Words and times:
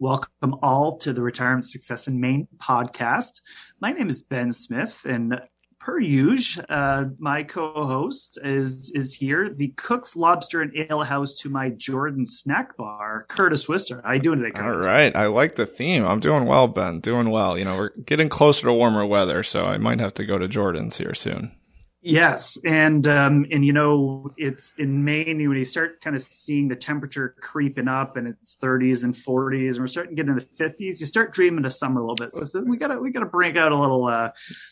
Welcome 0.00 0.56
all 0.62 0.96
to 0.96 1.12
the 1.12 1.20
Retirement 1.20 1.66
Success 1.66 2.08
in 2.08 2.18
Maine 2.18 2.48
podcast. 2.56 3.42
My 3.80 3.92
name 3.92 4.08
is 4.08 4.22
Ben 4.22 4.50
Smith, 4.50 5.04
and 5.06 5.38
per 5.78 6.00
usual, 6.00 6.64
uh, 6.70 7.04
my 7.18 7.42
co-host 7.42 8.38
is 8.42 8.90
is 8.92 9.12
here, 9.12 9.50
the 9.50 9.74
Cook's 9.76 10.16
Lobster 10.16 10.62
and 10.62 10.72
Ale 10.74 11.02
House 11.02 11.34
to 11.40 11.50
my 11.50 11.68
Jordan 11.68 12.24
Snack 12.24 12.78
Bar, 12.78 13.26
Curtis 13.28 13.68
Wister. 13.68 14.00
How 14.02 14.12
you 14.14 14.20
doing 14.20 14.38
today, 14.38 14.58
Curtis? 14.58 14.86
All 14.86 14.92
right, 14.94 15.14
I 15.14 15.26
like 15.26 15.56
the 15.56 15.66
theme. 15.66 16.06
I'm 16.06 16.20
doing 16.20 16.46
well, 16.46 16.66
Ben. 16.66 17.00
Doing 17.00 17.28
well. 17.28 17.58
You 17.58 17.66
know, 17.66 17.76
we're 17.76 17.90
getting 18.06 18.30
closer 18.30 18.68
to 18.68 18.72
warmer 18.72 19.04
weather, 19.04 19.42
so 19.42 19.66
I 19.66 19.76
might 19.76 20.00
have 20.00 20.14
to 20.14 20.24
go 20.24 20.38
to 20.38 20.48
Jordan's 20.48 20.96
here 20.96 21.12
soon. 21.12 21.54
Yes, 22.02 22.58
and 22.64 23.06
um, 23.08 23.44
and 23.50 23.62
you 23.64 23.74
know 23.74 24.32
it's 24.38 24.72
in 24.78 25.04
Maine 25.04 25.46
when 25.46 25.58
you 25.58 25.64
start 25.66 26.00
kind 26.00 26.16
of 26.16 26.22
seeing 26.22 26.66
the 26.66 26.76
temperature 26.76 27.34
creeping 27.40 27.88
up 27.88 28.16
and 28.16 28.26
it's 28.26 28.56
30s 28.56 29.04
and 29.04 29.14
40s, 29.14 29.72
and 29.72 29.80
we're 29.80 29.86
starting 29.86 30.16
to 30.16 30.22
get 30.22 30.30
into 30.30 30.46
the 30.46 30.64
50s. 30.64 31.00
You 31.00 31.06
start 31.06 31.34
dreaming 31.34 31.66
of 31.66 31.72
summer 31.74 32.00
a 32.00 32.02
little 32.02 32.16
bit. 32.16 32.32
So, 32.32 32.44
so 32.44 32.62
we 32.62 32.78
gotta 32.78 32.98
we 32.98 33.10
gotta 33.10 33.26
bring 33.26 33.58
out 33.58 33.72
a 33.72 33.76
little 33.76 34.06
uh, 34.06 34.30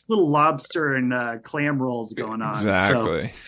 little 0.09 0.27
lobster 0.27 0.95
and 0.95 1.13
uh, 1.13 1.39
clam 1.43 1.81
rolls 1.83 2.15
going 2.15 2.41
on. 2.41 2.55
Exactly. 2.55 3.29
So, 3.29 3.41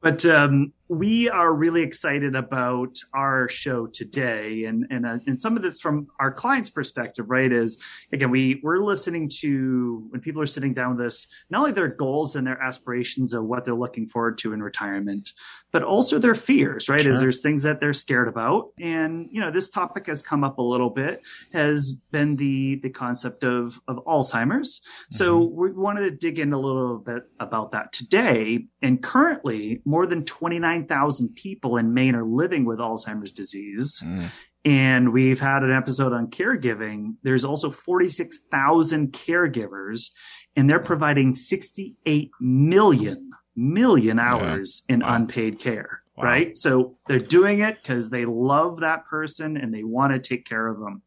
but 0.00 0.24
um, 0.24 0.72
we 0.92 1.30
are 1.30 1.54
really 1.54 1.80
excited 1.80 2.36
about 2.36 2.98
our 3.14 3.48
show 3.48 3.86
today, 3.86 4.64
and 4.64 4.86
and 4.90 5.06
uh, 5.06 5.18
and 5.26 5.40
some 5.40 5.56
of 5.56 5.62
this 5.62 5.80
from 5.80 6.06
our 6.20 6.30
clients' 6.30 6.68
perspective, 6.68 7.30
right? 7.30 7.50
Is 7.50 7.78
again, 8.12 8.30
we 8.30 8.60
we're 8.62 8.78
listening 8.78 9.30
to 9.40 10.06
when 10.10 10.20
people 10.20 10.42
are 10.42 10.46
sitting 10.46 10.74
down 10.74 10.96
with 10.96 11.06
us, 11.06 11.26
not 11.48 11.60
only 11.60 11.72
their 11.72 11.88
goals 11.88 12.36
and 12.36 12.46
their 12.46 12.60
aspirations 12.62 13.32
of 13.32 13.44
what 13.44 13.64
they're 13.64 13.74
looking 13.74 14.06
forward 14.06 14.36
to 14.38 14.52
in 14.52 14.62
retirement, 14.62 15.30
but 15.72 15.82
also 15.82 16.18
their 16.18 16.34
fears, 16.34 16.90
right? 16.90 17.00
Sure. 17.00 17.12
Is 17.12 17.20
there's 17.20 17.40
things 17.40 17.62
that 17.62 17.80
they're 17.80 17.94
scared 17.94 18.28
about, 18.28 18.68
and 18.78 19.28
you 19.30 19.40
know, 19.40 19.50
this 19.50 19.70
topic 19.70 20.06
has 20.08 20.22
come 20.22 20.44
up 20.44 20.58
a 20.58 20.62
little 20.62 20.90
bit, 20.90 21.22
has 21.54 21.92
been 22.10 22.36
the 22.36 22.80
the 22.82 22.90
concept 22.90 23.44
of 23.44 23.80
of 23.88 23.96
Alzheimer's. 24.04 24.80
Mm-hmm. 24.80 25.14
So 25.14 25.38
we 25.38 25.72
wanted 25.72 26.02
to 26.02 26.10
dig 26.10 26.38
in 26.38 26.52
a 26.52 26.60
little 26.60 26.98
bit 26.98 27.22
about 27.40 27.72
that 27.72 27.92
today, 27.92 28.66
and 28.82 29.02
currently, 29.02 29.80
more 29.86 30.06
than 30.06 30.26
twenty 30.26 30.58
nine 30.58 30.81
9,000 30.88 31.34
people 31.34 31.76
in 31.76 31.94
Maine 31.94 32.14
are 32.14 32.24
living 32.24 32.64
with 32.64 32.78
Alzheimer's 32.78 33.32
disease. 33.32 34.02
Mm. 34.04 34.30
And 34.64 35.12
we've 35.12 35.40
had 35.40 35.62
an 35.62 35.72
episode 35.72 36.12
on 36.12 36.28
caregiving. 36.28 37.14
There's 37.22 37.44
also 37.44 37.70
46,000 37.70 39.12
caregivers, 39.12 40.12
and 40.54 40.70
they're 40.70 40.78
providing 40.78 41.34
68 41.34 42.30
million 42.40 43.30
million 43.54 44.18
hours 44.18 44.82
yeah. 44.88 44.94
in 44.94 45.00
wow. 45.00 45.16
unpaid 45.16 45.58
care. 45.58 46.02
Wow. 46.16 46.24
Right. 46.24 46.58
So 46.58 46.96
they're 47.06 47.18
doing 47.18 47.60
it 47.60 47.82
because 47.82 48.10
they 48.10 48.24
love 48.24 48.80
that 48.80 49.06
person 49.06 49.56
and 49.56 49.74
they 49.74 49.84
want 49.84 50.12
to 50.12 50.18
take 50.18 50.46
care 50.46 50.66
of 50.66 50.78
them. 50.78 51.02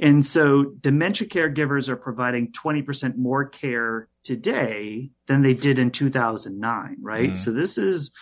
And 0.00 0.24
so 0.24 0.64
dementia 0.80 1.28
caregivers 1.28 1.88
are 1.88 1.96
providing 1.96 2.52
20% 2.52 3.16
more 3.16 3.46
care 3.46 4.08
today 4.24 5.10
than 5.26 5.42
they 5.42 5.54
did 5.54 5.78
in 5.78 5.90
2009. 5.90 6.96
Right. 7.00 7.30
Mm. 7.30 7.36
So 7.36 7.50
this 7.52 7.76
is, 7.76 8.12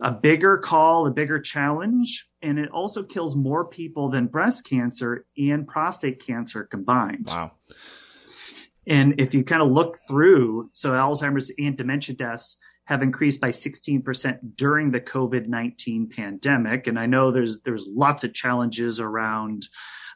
a 0.00 0.12
bigger 0.12 0.58
call, 0.58 1.06
a 1.06 1.10
bigger 1.10 1.40
challenge, 1.40 2.28
and 2.42 2.58
it 2.58 2.70
also 2.70 3.02
kills 3.02 3.36
more 3.36 3.64
people 3.64 4.08
than 4.08 4.26
breast 4.26 4.68
cancer 4.68 5.24
and 5.38 5.66
prostate 5.66 6.24
cancer 6.24 6.64
combined. 6.64 7.26
Wow. 7.28 7.52
And 8.86 9.14
if 9.18 9.34
you 9.34 9.44
kind 9.44 9.62
of 9.62 9.70
look 9.70 9.96
through, 10.08 10.68
so 10.72 10.90
Alzheimer's 10.90 11.52
and 11.58 11.76
dementia 11.76 12.14
deaths 12.14 12.58
have 12.86 13.02
increased 13.02 13.40
by 13.40 13.50
16% 13.50 14.38
during 14.56 14.90
the 14.90 15.00
COVID-19 15.00 16.14
pandemic. 16.14 16.86
And 16.86 16.98
I 16.98 17.06
know 17.06 17.30
there's, 17.30 17.62
there's 17.62 17.86
lots 17.88 18.24
of 18.24 18.34
challenges 18.34 19.00
around, 19.00 19.66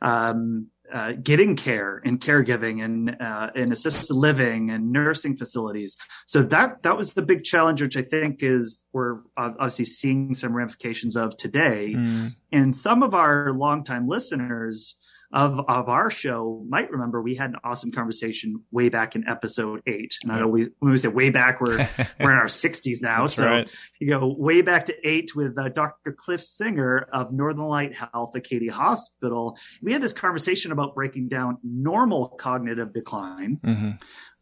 um, 0.03 0.67
uh, 0.93 1.13
getting 1.23 1.57
care 1.57 2.01
and 2.05 2.21
caregiving 2.21 2.85
and 2.85 3.17
uh, 3.21 3.51
and 3.55 3.73
assisted 3.73 4.15
living 4.15 4.71
and 4.71 4.93
nursing 4.93 5.37
facilities. 5.37 5.97
So 6.27 6.43
that 6.45 6.83
that 6.83 6.97
was 6.97 7.15
the 7.15 7.23
big 7.23 7.45
challenge, 7.45 7.83
which 7.83 7.97
I 7.97 8.03
think 8.03 8.43
is 8.43 8.87
we're 8.93 9.21
obviously 9.37 9.85
seeing 9.85 10.35
some 10.35 10.55
ramifications 10.55 11.17
of 11.17 11.37
today. 11.37 11.95
Mm. 11.97 12.31
And 12.53 12.77
some 12.77 13.03
of 13.03 13.15
our 13.15 13.53
longtime 13.53 14.09
listeners 14.09 14.97
of 15.33 15.61
of 15.69 15.89
our 15.89 16.11
show 16.11 16.65
might 16.69 16.91
remember 16.91 17.21
we 17.21 17.35
had 17.35 17.51
an 17.51 17.57
awesome 17.63 17.93
conversation 17.93 18.63
way 18.71 18.89
back 18.89 19.15
in 19.15 19.29
episode 19.29 19.83
eight. 19.87 20.17
And 20.23 20.33
I 20.33 20.41
know 20.41 20.49
we 20.49 20.69
when 20.79 20.93
we 20.93 20.99
say 20.99 21.09
way 21.09 21.31
back, 21.31 21.61
we're 21.61 21.77
we're 22.21 22.33
in 22.33 22.39
our 22.39 22.49
sixties 22.49 23.03
now. 23.03 23.21
That's 23.21 23.35
so 23.35 23.47
right. 23.47 23.71
you 24.01 24.09
go 24.09 24.27
way 24.27 24.63
back 24.63 24.87
to 24.87 24.95
eight 25.07 25.37
with 25.37 25.59
uh, 25.59 25.69
Dr. 25.69 26.13
Cliff 26.13 26.43
Singer 26.43 27.09
of 27.13 27.33
Northern 27.33 27.67
Light 27.67 27.95
Health 27.95 28.35
Acadia 28.35 28.73
Hospital. 28.73 29.59
We 29.83 29.93
had 29.93 30.01
this 30.01 30.15
conversation 30.15 30.73
about 30.73 30.95
breaking 30.95 31.29
down 31.29 31.59
normal 31.63 32.29
cognitive 32.29 32.95
decline. 32.95 33.59
Mm-hmm 33.63 33.91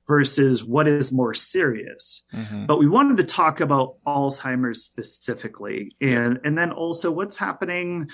versus 0.08 0.64
what 0.64 0.86
is 0.86 1.12
more 1.12 1.34
serious. 1.34 2.22
Mm-hmm. 2.32 2.66
But 2.66 2.78
we 2.78 2.88
wanted 2.88 3.16
to 3.16 3.24
talk 3.24 3.60
about 3.60 3.96
Alzheimer's 4.06 4.84
specifically 4.84 5.92
and 6.00 6.40
and 6.44 6.56
then 6.56 6.70
also 6.70 7.10
what's 7.10 7.36
happening 7.36 8.10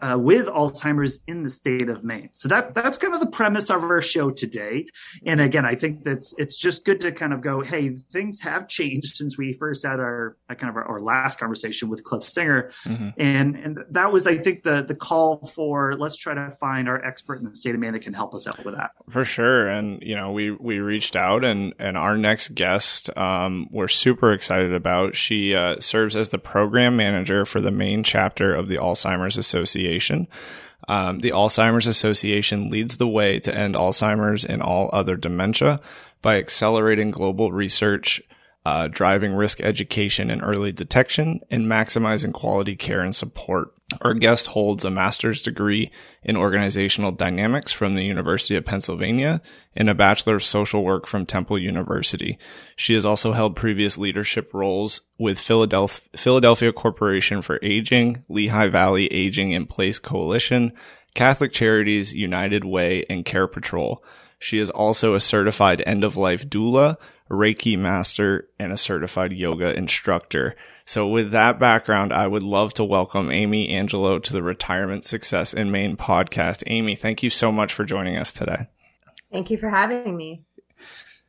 uh, 0.00 0.18
with 0.18 0.46
Alzheimer's 0.46 1.20
in 1.26 1.42
the 1.42 1.48
state 1.48 1.88
of 1.88 2.04
Maine. 2.04 2.30
So 2.32 2.48
that 2.48 2.74
that's 2.74 2.98
kind 2.98 3.14
of 3.14 3.20
the 3.20 3.30
premise 3.30 3.70
of 3.70 3.82
our 3.82 4.02
show 4.02 4.30
today. 4.30 4.86
And 5.24 5.40
again, 5.40 5.64
I 5.64 5.74
think 5.74 6.04
that's 6.04 6.34
it's 6.38 6.56
just 6.56 6.84
good 6.84 7.00
to 7.00 7.12
kind 7.12 7.32
of 7.32 7.40
go, 7.40 7.60
hey, 7.60 7.90
things 8.10 8.40
have 8.40 8.68
changed 8.68 9.14
since 9.14 9.38
we 9.38 9.52
first 9.52 9.86
had 9.86 10.00
our 10.00 10.36
kind 10.48 10.70
of 10.70 10.76
our, 10.76 10.84
our 10.84 11.00
last 11.00 11.38
conversation 11.38 11.88
with 11.88 12.04
Cliff 12.04 12.22
Singer, 12.22 12.70
mm-hmm. 12.84 13.10
and 13.16 13.56
and 13.56 13.78
that 13.90 14.12
was 14.12 14.26
I 14.26 14.38
think 14.38 14.62
the 14.62 14.82
the 14.82 14.94
call 14.94 15.46
for 15.54 15.96
let's 15.96 16.16
try 16.16 16.34
to 16.34 16.50
find 16.52 16.88
our 16.88 17.02
expert 17.04 17.40
in 17.40 17.44
the 17.44 17.56
state 17.56 17.74
of 17.74 17.80
Maine 17.80 17.92
that 17.92 18.02
can 18.02 18.14
help 18.14 18.34
us 18.34 18.46
out 18.46 18.64
with 18.64 18.76
that. 18.76 18.92
For 19.10 19.24
sure, 19.24 19.68
and 19.68 20.02
you 20.02 20.16
know 20.16 20.32
we 20.32 20.50
we 20.50 20.80
reached 20.80 21.16
out 21.16 21.44
and 21.44 21.74
and 21.78 21.96
our 21.96 22.16
next 22.16 22.54
guest 22.54 23.16
um, 23.16 23.68
we're 23.70 23.88
super 23.88 24.32
excited 24.32 24.72
about. 24.72 25.14
She 25.14 25.54
uh, 25.54 25.80
serves 25.80 26.16
as 26.16 26.30
the 26.30 26.38
program 26.38 26.96
manager 26.96 27.44
for 27.44 27.60
the 27.60 27.70
Maine 27.70 28.02
chapter 28.02 28.54
of 28.54 28.68
the 28.68 28.76
Alzheimer's 28.76 29.38
Association 29.38 29.83
Association. 29.84 30.28
Um, 30.88 31.20
the 31.20 31.30
Alzheimer's 31.30 31.86
Association 31.86 32.70
leads 32.70 32.96
the 32.96 33.08
way 33.08 33.40
to 33.40 33.54
end 33.54 33.74
Alzheimer's 33.74 34.44
and 34.44 34.62
all 34.62 34.90
other 34.92 35.16
dementia 35.16 35.80
by 36.20 36.36
accelerating 36.36 37.10
global 37.10 37.52
research, 37.52 38.22
uh, 38.64 38.88
driving 38.88 39.34
risk 39.34 39.60
education 39.60 40.30
and 40.30 40.42
early 40.42 40.72
detection, 40.72 41.40
and 41.50 41.66
maximizing 41.66 42.32
quality 42.32 42.74
care 42.74 43.00
and 43.00 43.14
support. 43.14 43.74
Our 44.00 44.14
guest 44.14 44.46
holds 44.46 44.84
a 44.84 44.90
master's 44.90 45.42
degree 45.42 45.90
in 46.22 46.36
organizational 46.36 47.12
dynamics 47.12 47.70
from 47.70 47.94
the 47.94 48.04
University 48.04 48.56
of 48.56 48.64
Pennsylvania 48.64 49.42
and 49.76 49.90
a 49.90 49.94
bachelor 49.94 50.36
of 50.36 50.44
social 50.44 50.82
work 50.82 51.06
from 51.06 51.26
Temple 51.26 51.58
University. 51.58 52.38
She 52.76 52.94
has 52.94 53.04
also 53.04 53.32
held 53.32 53.56
previous 53.56 53.98
leadership 53.98 54.54
roles 54.54 55.02
with 55.18 55.38
Philadelphia, 55.38 56.08
Philadelphia 56.16 56.72
Corporation 56.72 57.42
for 57.42 57.58
Aging, 57.62 58.24
Lehigh 58.30 58.68
Valley 58.68 59.06
Aging 59.08 59.52
in 59.52 59.66
Place 59.66 59.98
Coalition, 59.98 60.72
Catholic 61.14 61.52
Charities, 61.52 62.14
United 62.14 62.64
Way, 62.64 63.04
and 63.10 63.26
Care 63.26 63.46
Patrol. 63.46 64.02
She 64.38 64.58
is 64.58 64.70
also 64.70 65.14
a 65.14 65.20
certified 65.20 65.82
end 65.86 66.04
of 66.04 66.16
life 66.16 66.48
doula, 66.48 66.96
Reiki 67.34 67.78
master, 67.78 68.48
and 68.58 68.72
a 68.72 68.76
certified 68.76 69.32
yoga 69.32 69.76
instructor. 69.76 70.56
So 70.86 71.08
with 71.08 71.30
that 71.30 71.58
background, 71.58 72.12
I 72.12 72.26
would 72.26 72.42
love 72.42 72.74
to 72.74 72.84
welcome 72.84 73.30
Amy 73.30 73.70
Angelo 73.70 74.18
to 74.18 74.32
the 74.32 74.42
Retirement 74.42 75.04
Success 75.04 75.54
in 75.54 75.70
Maine 75.70 75.96
podcast. 75.96 76.62
Amy, 76.66 76.94
thank 76.94 77.22
you 77.22 77.30
so 77.30 77.50
much 77.50 77.72
for 77.72 77.84
joining 77.84 78.16
us 78.16 78.32
today. 78.32 78.68
Thank 79.32 79.50
you 79.50 79.58
for 79.58 79.70
having 79.70 80.16
me. 80.16 80.42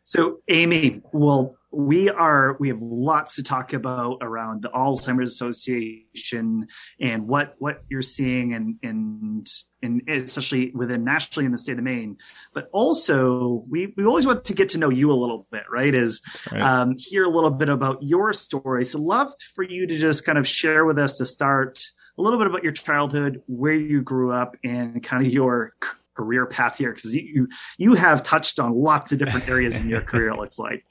So, 0.04 0.42
Amy, 0.50 1.02
well, 1.14 1.58
we 1.72 2.10
are 2.10 2.56
we 2.60 2.70
have 2.70 2.82
lots 2.82 3.36
to 3.36 3.44
talk 3.44 3.74
about 3.74 4.20
around 4.22 4.62
the 4.62 4.70
Alzheimer's 4.70 5.32
Association 5.32 6.68
and 7.00 7.28
what 7.28 7.56
what 7.60 7.82
you're 7.90 8.02
seeing 8.02 8.54
and 8.54 8.78
and 8.82 9.48
and 9.86 10.10
especially 10.10 10.72
within 10.72 11.04
nationally 11.04 11.46
in 11.46 11.52
the 11.52 11.58
state 11.58 11.78
of 11.78 11.84
Maine, 11.84 12.18
but 12.54 12.70
also 12.74 13.64
we 13.70 13.94
we 13.96 14.06
always 14.06 14.26
want 14.26 14.46
to 14.46 14.54
get 14.54 14.70
to 14.70 14.78
know 14.78 14.90
you 14.90 15.12
a 15.12 15.14
little 15.14 15.48
bit, 15.52 15.64
right? 15.72 15.94
Is 15.94 16.22
right. 16.52 16.62
Um, 16.62 16.96
hear 16.98 17.24
a 17.24 17.30
little 17.30 17.52
bit 17.52 17.70
about 17.70 18.04
your 18.04 18.34
story. 18.34 18.86
So, 18.86 19.00
love 19.00 19.34
for 19.54 19.64
you 19.64 19.88
to 19.88 19.98
just 19.98 20.26
kind 20.26 20.38
of 20.38 20.48
share 20.48 20.86
with 20.86 21.00
us 21.00 21.18
to 21.20 21.26
start 21.26 21.84
a 22.18 22.22
little 22.22 22.40
bit 22.40 22.48
about 22.48 22.64
your 22.64 22.72
childhood, 22.72 23.42
where 23.48 23.74
you 23.74 24.02
grew 24.02 24.32
up, 24.32 24.58
and 24.64 25.04
kind 25.04 25.26
of 25.26 25.32
your 25.32 25.74
career 26.16 26.46
path 26.46 26.78
here 26.78 26.94
because 26.94 27.16
you 27.16 27.48
you 27.78 27.94
have 27.94 28.24
touched 28.24 28.60
on 28.60 28.74
lots 28.74 29.12
of 29.12 29.20
different 29.20 29.48
areas 29.48 29.80
in 29.80 29.88
your 29.88 30.02
career. 30.02 30.30
It 30.30 30.38
looks 30.38 30.58
like. 30.58 30.84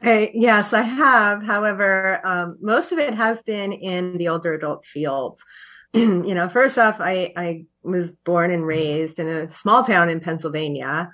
Hey, 0.00 0.30
yes, 0.34 0.72
I 0.72 0.82
have. 0.82 1.42
However, 1.42 2.20
um, 2.24 2.58
most 2.60 2.92
of 2.92 2.98
it 2.98 3.14
has 3.14 3.42
been 3.42 3.72
in 3.72 4.18
the 4.18 4.28
older 4.28 4.54
adult 4.54 4.84
field. 4.84 5.40
you 6.26 6.34
know, 6.34 6.48
first 6.48 6.78
off, 6.78 6.96
I, 7.00 7.32
I 7.36 7.64
was 7.82 8.12
born 8.12 8.50
and 8.50 8.66
raised 8.66 9.18
in 9.18 9.28
a 9.28 9.50
small 9.50 9.82
town 9.82 10.10
in 10.10 10.20
Pennsylvania. 10.20 11.10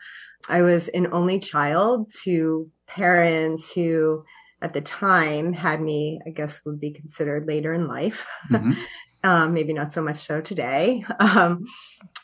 I 0.49 0.62
was 0.62 0.88
an 0.88 1.12
only 1.12 1.38
child 1.38 2.11
to 2.25 2.69
parents 2.88 3.73
who, 3.73 4.25
at 4.61 4.73
the 4.73 4.81
time, 4.81 5.52
had 5.52 5.81
me, 5.81 6.20
I 6.26 6.31
guess, 6.31 6.61
would 6.64 6.81
be 6.81 6.90
considered 6.90 7.46
later 7.46 7.73
in 7.73 7.87
life. 7.87 8.26
Mm-hmm. 8.50 8.73
um, 9.25 9.55
maybe 9.55 9.73
not 9.73 9.93
so 9.93 10.02
much 10.02 10.19
so 10.19 10.40
today. 10.40 11.05
Um, 11.20 11.64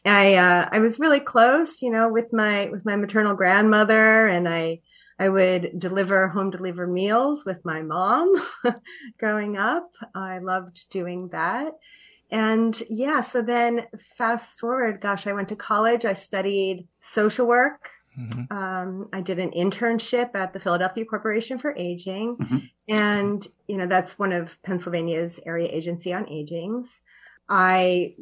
I 0.05 0.35
uh, 0.35 0.69
I 0.73 0.81
was 0.81 0.99
really 0.99 1.21
close, 1.21 1.81
you 1.81 1.91
know, 1.91 2.09
with 2.09 2.33
my 2.33 2.71
with 2.71 2.85
my 2.85 2.97
maternal 2.97 3.35
grandmother, 3.35 4.27
and 4.27 4.49
I 4.49 4.81
I 5.19 5.29
would 5.29 5.79
deliver 5.79 6.29
home 6.29 6.51
delivered 6.51 6.91
meals 6.91 7.45
with 7.45 7.65
my 7.65 7.83
mom 7.83 8.35
growing 9.19 9.57
up. 9.57 9.91
I 10.15 10.39
loved 10.39 10.91
doing 10.91 11.29
that. 11.29 11.75
And 12.31 12.81
yeah, 12.91 13.23
so 13.23 13.43
then 13.43 13.87
fast 14.17 14.59
forward, 14.59 15.01
gosh, 15.01 15.27
I 15.27 15.33
went 15.33 15.49
to 15.49 15.57
college. 15.57 16.05
I 16.05 16.13
studied 16.13 16.87
social 17.01 17.47
work. 17.47 17.91
Mm-hmm. 18.19 18.57
Um, 18.57 19.09
I 19.13 19.21
did 19.21 19.39
an 19.39 19.53
internship 19.53 20.35
at 20.35 20.53
the 20.53 20.61
Philadelphia 20.61 21.05
Corporation 21.05 21.59
for 21.59 21.75
Aging. 21.77 22.37
Mm-hmm. 22.37 22.59
And, 22.89 23.47
you 23.67 23.77
know, 23.77 23.87
that's 23.87 24.19
one 24.19 24.33
of 24.33 24.61
Pennsylvania's 24.63 25.41
area 25.47 25.69
agency 25.71 26.13
on 26.13 26.27
agings. 26.27 26.89
I 27.49 28.17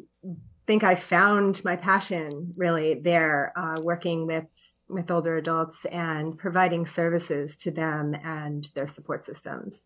think 0.67 0.83
I 0.83 0.95
found 0.95 1.63
my 1.65 1.75
passion 1.75 2.53
really 2.57 2.95
there, 2.95 3.53
uh, 3.55 3.77
working 3.81 4.27
with 4.27 4.45
with 4.89 5.11
older 5.11 5.35
adults 5.35 5.83
and 5.85 6.37
providing 6.37 6.85
services 6.85 7.57
to 7.57 7.71
them 7.71 8.15
and 8.23 8.69
their 8.73 8.87
support 8.87 9.25
systems. 9.25 9.83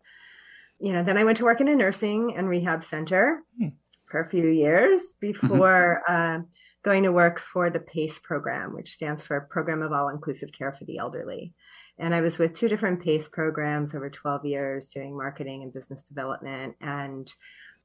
You 0.78 0.92
know, 0.92 1.02
then 1.02 1.18
I 1.18 1.24
went 1.24 1.38
to 1.38 1.44
work 1.44 1.60
in 1.60 1.66
a 1.66 1.74
nursing 1.74 2.36
and 2.36 2.48
rehab 2.48 2.84
center 2.84 3.42
hmm. 3.58 3.68
For 4.12 4.20
a 4.20 4.28
few 4.28 4.46
years 4.46 5.14
before 5.20 6.02
mm-hmm. 6.08 6.42
uh, 6.42 6.44
going 6.84 7.02
to 7.02 7.12
work 7.12 7.40
for 7.40 7.70
the 7.70 7.80
PACE 7.80 8.20
program, 8.20 8.74
which 8.74 8.92
stands 8.92 9.24
for 9.24 9.48
Program 9.50 9.82
of 9.82 9.90
All 9.92 10.10
Inclusive 10.10 10.52
Care 10.52 10.72
for 10.72 10.84
the 10.84 10.98
Elderly. 10.98 11.54
And 11.98 12.14
I 12.14 12.20
was 12.20 12.38
with 12.38 12.54
two 12.54 12.68
different 12.68 13.02
PACE 13.02 13.28
programs 13.28 13.94
over 13.94 14.10
12 14.10 14.44
years 14.44 14.88
doing 14.88 15.16
marketing 15.16 15.62
and 15.62 15.72
business 15.72 16.02
development. 16.02 16.76
And 16.80 17.32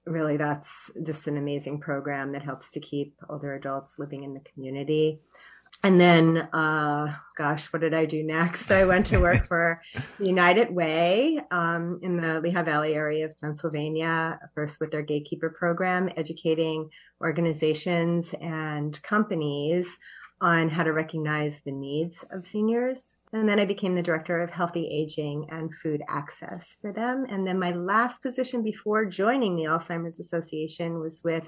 really, 0.05 0.37
that's 0.37 0.91
just 1.03 1.27
an 1.27 1.37
amazing 1.37 1.79
program 1.79 2.33
that 2.33 2.43
helps 2.43 2.71
to 2.71 2.79
keep 2.79 3.15
older 3.29 3.55
adults 3.55 3.95
living 3.97 4.23
in 4.23 4.33
the 4.33 4.41
community 4.53 5.21
and 5.83 6.01
then, 6.01 6.37
uh, 6.53 7.15
gosh, 7.37 7.71
what 7.71 7.81
did 7.81 7.93
I 7.93 8.05
do 8.05 8.23
next? 8.23 8.71
I 8.71 8.85
went 8.85 9.05
to 9.07 9.19
work 9.19 9.47
for 9.47 9.81
United 10.19 10.73
Way 10.73 11.39
um, 11.51 11.99
in 12.01 12.17
the 12.17 12.41
Lehigh 12.41 12.63
Valley 12.63 12.95
area 12.95 13.25
of 13.25 13.39
Pennsylvania, 13.39 14.39
first 14.55 14.79
with 14.79 14.91
their 14.91 15.03
gatekeeper 15.03 15.49
program, 15.49 16.09
educating 16.17 16.89
organizations 17.21 18.33
and 18.41 19.01
companies 19.03 19.97
on 20.41 20.69
how 20.69 20.83
to 20.83 20.93
recognize 20.93 21.61
the 21.61 21.71
needs 21.71 22.25
of 22.31 22.45
seniors. 22.45 23.13
And 23.33 23.47
then 23.47 23.59
I 23.59 23.65
became 23.65 23.95
the 23.95 24.03
director 24.03 24.41
of 24.41 24.49
healthy 24.49 24.87
aging 24.87 25.47
and 25.49 25.73
food 25.73 26.01
access 26.07 26.77
for 26.81 26.93
them. 26.93 27.25
And 27.29 27.45
then 27.45 27.59
my 27.59 27.71
last 27.71 28.21
position 28.21 28.63
before 28.63 29.05
joining 29.05 29.55
the 29.55 29.65
Alzheimer's 29.65 30.19
Association 30.19 30.99
was 30.99 31.23
with 31.23 31.43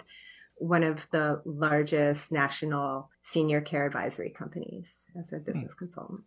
one 0.59 0.83
of 0.83 1.07
the 1.11 1.41
largest 1.45 2.31
national 2.31 3.09
senior 3.23 3.61
care 3.61 3.85
advisory 3.85 4.29
companies 4.29 5.05
as 5.19 5.31
a 5.33 5.37
hmm. 5.37 5.43
business 5.43 5.73
consultant. 5.73 6.21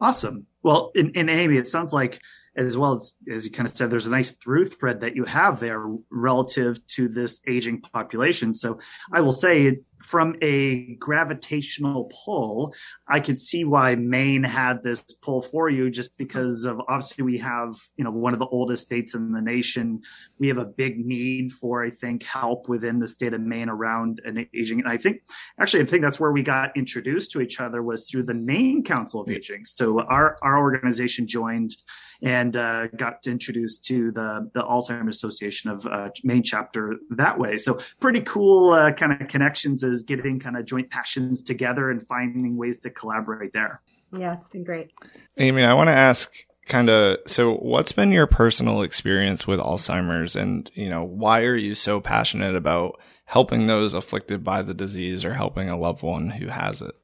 Awesome. 0.00 0.46
Well, 0.62 0.90
in, 0.94 1.10
in 1.10 1.28
Amy, 1.28 1.56
it 1.56 1.68
sounds 1.68 1.92
like 1.92 2.20
as 2.56 2.76
well 2.76 2.94
as 2.94 3.14
as 3.32 3.44
you 3.44 3.52
kind 3.52 3.68
of 3.68 3.74
said, 3.74 3.90
there's 3.90 4.06
a 4.06 4.10
nice 4.10 4.30
through 4.30 4.66
thread 4.66 5.00
that 5.00 5.16
you 5.16 5.24
have 5.24 5.60
there 5.60 5.86
relative 6.10 6.84
to 6.88 7.08
this 7.08 7.40
aging 7.46 7.80
population. 7.80 8.54
So 8.54 8.78
I 9.12 9.20
will 9.20 9.32
say 9.32 9.78
from 10.04 10.36
a 10.42 10.94
gravitational 10.96 12.10
pull, 12.24 12.74
I 13.08 13.20
could 13.20 13.40
see 13.40 13.64
why 13.64 13.94
Maine 13.94 14.42
had 14.42 14.82
this 14.82 15.02
pull 15.02 15.40
for 15.40 15.70
you 15.70 15.90
just 15.90 16.16
because 16.18 16.66
of 16.66 16.78
obviously 16.88 17.24
we 17.24 17.38
have, 17.38 17.74
you 17.96 18.04
know, 18.04 18.10
one 18.10 18.34
of 18.34 18.38
the 18.38 18.46
oldest 18.46 18.82
states 18.82 19.14
in 19.14 19.32
the 19.32 19.40
nation. 19.40 20.02
We 20.38 20.48
have 20.48 20.58
a 20.58 20.66
big 20.66 21.04
need 21.04 21.52
for, 21.52 21.82
I 21.82 21.90
think, 21.90 22.22
help 22.22 22.68
within 22.68 22.98
the 22.98 23.08
state 23.08 23.32
of 23.32 23.40
Maine 23.40 23.70
around 23.70 24.20
an 24.26 24.46
aging. 24.54 24.80
And 24.80 24.88
I 24.88 24.98
think 24.98 25.22
actually, 25.58 25.82
I 25.82 25.86
think 25.86 26.02
that's 26.02 26.20
where 26.20 26.32
we 26.32 26.42
got 26.42 26.76
introduced 26.76 27.32
to 27.32 27.40
each 27.40 27.60
other 27.60 27.82
was 27.82 28.08
through 28.08 28.24
the 28.24 28.34
Maine 28.34 28.82
Council 28.84 29.22
of 29.22 29.30
Aging. 29.30 29.64
So 29.64 30.02
our, 30.02 30.36
our 30.42 30.58
organization 30.58 31.26
joined 31.26 31.76
and 32.22 32.56
uh, 32.56 32.88
got 32.88 33.26
introduced 33.26 33.84
to 33.84 34.10
the, 34.12 34.50
the 34.54 34.62
Alzheimer's 34.62 35.16
Association 35.16 35.70
of 35.70 35.86
uh, 35.86 36.10
Maine 36.22 36.42
chapter 36.42 36.96
that 37.10 37.38
way. 37.38 37.56
So 37.56 37.78
pretty 38.00 38.20
cool 38.22 38.70
uh, 38.70 38.92
kind 38.92 39.20
of 39.20 39.28
connections 39.28 39.84
is 39.94 40.02
getting 40.02 40.38
kind 40.38 40.56
of 40.56 40.66
joint 40.66 40.90
passions 40.90 41.42
together 41.42 41.90
and 41.90 42.06
finding 42.06 42.56
ways 42.56 42.78
to 42.78 42.90
collaborate 42.90 43.52
there. 43.52 43.80
Yeah, 44.12 44.36
it's 44.38 44.48
been 44.48 44.64
great. 44.64 44.92
Amy, 45.38 45.64
I 45.64 45.74
want 45.74 45.88
to 45.88 45.94
ask 45.94 46.30
kind 46.66 46.88
of 46.88 47.18
so 47.26 47.54
what's 47.56 47.92
been 47.92 48.10
your 48.10 48.26
personal 48.26 48.82
experience 48.82 49.46
with 49.46 49.60
Alzheimer's 49.60 50.36
and, 50.36 50.70
you 50.74 50.88
know, 50.88 51.04
why 51.04 51.40
are 51.42 51.56
you 51.56 51.74
so 51.74 52.00
passionate 52.00 52.56
about 52.56 53.00
helping 53.26 53.66
those 53.66 53.94
afflicted 53.94 54.44
by 54.44 54.62
the 54.62 54.74
disease 54.74 55.24
or 55.24 55.34
helping 55.34 55.68
a 55.68 55.78
loved 55.78 56.02
one 56.02 56.30
who 56.30 56.48
has 56.48 56.82
it? 56.82 56.94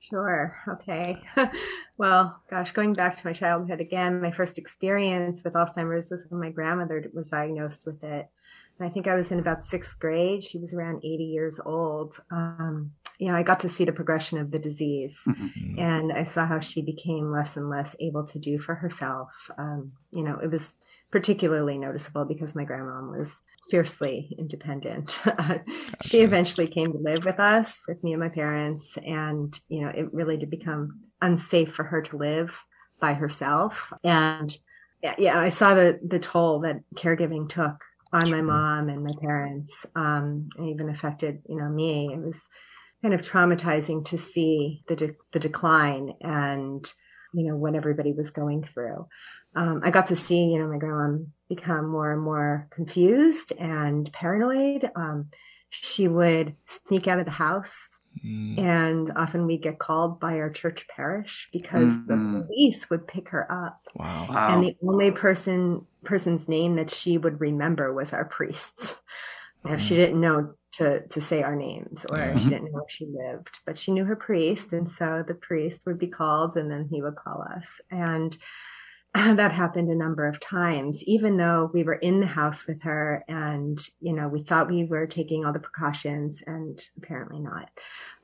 Sure. 0.00 0.56
Okay. 0.68 1.20
well, 1.98 2.40
gosh, 2.48 2.72
going 2.72 2.94
back 2.94 3.16
to 3.16 3.26
my 3.26 3.32
childhood 3.32 3.80
again, 3.80 4.22
my 4.22 4.30
first 4.30 4.58
experience 4.58 5.42
with 5.44 5.54
Alzheimer's 5.54 6.10
was 6.10 6.24
when 6.28 6.40
my 6.40 6.50
grandmother 6.50 7.04
was 7.12 7.30
diagnosed 7.30 7.84
with 7.84 8.02
it. 8.02 8.28
I 8.80 8.88
think 8.88 9.06
I 9.06 9.14
was 9.14 9.30
in 9.30 9.38
about 9.38 9.64
sixth 9.64 9.98
grade. 9.98 10.44
She 10.44 10.58
was 10.58 10.74
around 10.74 11.04
80 11.04 11.24
years 11.24 11.60
old. 11.64 12.20
Um, 12.30 12.92
you 13.18 13.28
know, 13.28 13.36
I 13.36 13.42
got 13.42 13.60
to 13.60 13.68
see 13.68 13.84
the 13.84 13.92
progression 13.92 14.38
of 14.38 14.50
the 14.50 14.58
disease 14.58 15.20
mm-hmm. 15.26 15.78
and 15.78 16.12
I 16.12 16.24
saw 16.24 16.46
how 16.46 16.60
she 16.60 16.82
became 16.82 17.30
less 17.30 17.56
and 17.56 17.70
less 17.70 17.94
able 18.00 18.24
to 18.24 18.38
do 18.38 18.58
for 18.58 18.74
herself. 18.74 19.30
Um, 19.56 19.92
you 20.10 20.24
know, 20.24 20.38
it 20.42 20.50
was 20.50 20.74
particularly 21.12 21.78
noticeable 21.78 22.24
because 22.24 22.56
my 22.56 22.64
grandma 22.64 23.00
was 23.02 23.36
fiercely 23.70 24.34
independent. 24.36 25.20
she 26.02 26.20
eventually 26.20 26.66
came 26.66 26.92
to 26.92 26.98
live 26.98 27.24
with 27.24 27.38
us, 27.38 27.80
with 27.86 28.02
me 28.02 28.12
and 28.12 28.20
my 28.20 28.28
parents, 28.28 28.98
and 29.06 29.58
you 29.68 29.82
know, 29.82 29.88
it 29.88 30.12
really 30.12 30.36
did 30.36 30.50
become 30.50 31.00
unsafe 31.22 31.72
for 31.72 31.84
her 31.84 32.02
to 32.02 32.16
live 32.16 32.64
by 33.00 33.14
herself. 33.14 33.92
And 34.02 34.56
yeah, 35.18 35.38
I 35.38 35.50
saw 35.50 35.74
the 35.74 36.00
the 36.04 36.18
toll 36.18 36.60
that 36.60 36.80
caregiving 36.96 37.48
took 37.48 37.84
on 38.14 38.30
my 38.30 38.40
mom 38.40 38.88
and 38.88 39.02
my 39.02 39.12
parents. 39.20 39.84
Um, 39.96 40.48
and 40.56 40.68
even 40.68 40.88
affected, 40.88 41.42
you 41.48 41.56
know, 41.56 41.68
me. 41.68 42.10
It 42.12 42.20
was 42.20 42.40
kind 43.02 43.12
of 43.12 43.22
traumatizing 43.22 44.06
to 44.06 44.16
see 44.16 44.82
the 44.88 44.96
de- 44.96 45.16
the 45.32 45.40
decline 45.40 46.14
and 46.22 46.90
you 47.34 47.46
know 47.46 47.56
what 47.56 47.74
everybody 47.74 48.12
was 48.12 48.30
going 48.30 48.62
through. 48.64 49.06
Um, 49.56 49.82
I 49.84 49.90
got 49.90 50.06
to 50.06 50.16
see, 50.16 50.52
you 50.52 50.58
know, 50.58 50.68
my 50.68 50.78
grandma 50.78 51.18
become 51.48 51.88
more 51.88 52.12
and 52.12 52.22
more 52.22 52.68
confused 52.70 53.52
and 53.58 54.10
paranoid. 54.12 54.90
Um, 54.96 55.28
she 55.70 56.06
would 56.06 56.54
sneak 56.86 57.08
out 57.08 57.18
of 57.18 57.24
the 57.24 57.32
house, 57.32 57.88
mm. 58.24 58.58
and 58.58 59.12
often 59.16 59.46
we'd 59.46 59.62
get 59.62 59.78
called 59.78 60.20
by 60.20 60.38
our 60.38 60.50
church 60.50 60.86
parish 60.88 61.48
because 61.52 61.92
mm-hmm. 61.92 62.38
the 62.38 62.44
police 62.44 62.90
would 62.90 63.06
pick 63.06 63.30
her 63.30 63.50
up. 63.50 63.80
Wow. 63.94 64.26
wow. 64.28 64.54
And 64.54 64.64
the 64.64 64.76
only 64.82 65.10
person 65.10 65.86
person's 66.04 66.48
name 66.48 66.76
that 66.76 66.90
she 66.90 67.16
would 67.16 67.40
remember 67.40 67.92
was 67.92 68.12
our 68.12 68.24
priests. 68.24 68.96
Mm. 69.66 69.78
She 69.78 69.94
didn't 69.94 70.20
know 70.20 70.52
to 70.72 71.06
to 71.06 71.20
say 71.20 71.42
our 71.42 71.56
names, 71.56 72.04
or 72.10 72.18
mm-hmm. 72.18 72.36
she 72.36 72.50
didn't 72.50 72.70
know 72.70 72.82
if 72.86 72.90
she 72.90 73.06
lived, 73.06 73.60
but 73.64 73.78
she 73.78 73.92
knew 73.92 74.04
her 74.04 74.14
priest, 74.14 74.74
and 74.74 74.86
so 74.88 75.24
the 75.26 75.34
priest 75.34 75.86
would 75.86 75.98
be 75.98 76.06
called, 76.06 76.56
and 76.56 76.70
then 76.70 76.86
he 76.90 77.00
would 77.00 77.16
call 77.16 77.42
us, 77.56 77.80
and 77.90 78.36
that 79.36 79.52
happened 79.52 79.88
a 79.90 79.94
number 79.94 80.26
of 80.26 80.40
times, 80.40 81.04
even 81.04 81.36
though 81.36 81.70
we 81.72 81.84
were 81.84 81.94
in 81.94 82.18
the 82.18 82.26
house 82.26 82.66
with 82.66 82.82
her 82.82 83.24
and, 83.28 83.78
you 84.00 84.12
know, 84.12 84.26
we 84.26 84.42
thought 84.42 84.68
we 84.68 84.84
were 84.84 85.06
taking 85.06 85.44
all 85.44 85.52
the 85.52 85.60
precautions 85.60 86.42
and 86.48 86.82
apparently 86.96 87.38
not. 87.38 87.70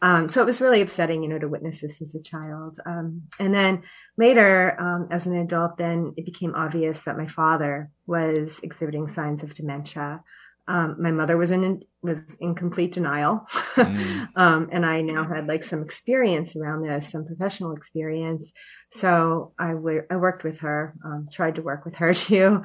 Um, 0.02 0.28
so 0.28 0.42
it 0.42 0.47
was 0.47 0.61
really 0.61 0.80
upsetting, 0.80 1.23
you 1.23 1.28
know, 1.28 1.38
to 1.38 1.47
witness 1.47 1.82
this 1.82 2.02
as 2.02 2.16
a 2.16 2.23
child. 2.23 2.80
Um, 2.85 3.23
and 3.38 3.54
then 3.54 3.85
later, 4.18 4.75
um, 4.80 5.06
as 5.12 5.26
an 5.26 5.37
adult, 5.37 5.76
then 5.76 6.12
it 6.16 6.25
became 6.25 6.56
obvious 6.56 7.04
that 7.04 7.16
my 7.16 7.28
father 7.28 7.88
was 8.09 8.59
exhibiting 8.64 9.06
signs 9.06 9.44
of 9.44 9.54
dementia. 9.54 10.25
Um, 10.71 10.97
my 11.00 11.11
mother 11.11 11.37
was 11.37 11.50
in 11.50 11.83
was 12.00 12.37
in 12.41 12.55
complete 12.55 12.93
denial, 12.93 13.45
mm. 13.75 14.29
um, 14.37 14.69
and 14.71 14.87
I 14.87 15.00
now 15.03 15.25
had 15.27 15.49
like 15.49 15.65
some 15.65 15.83
experience 15.83 16.55
around 16.55 16.83
this, 16.83 17.11
some 17.11 17.27
professional 17.27 17.73
experience. 17.73 18.53
So 18.91 19.53
I, 19.59 19.73
w- 19.73 20.07
I 20.09 20.17
worked 20.17 20.45
with 20.45 20.61
her, 20.61 20.95
um, 21.05 21.29
tried 21.31 21.57
to 21.57 21.62
work 21.62 21.85
with 21.85 21.97
her 21.97 22.15
to 22.31 22.62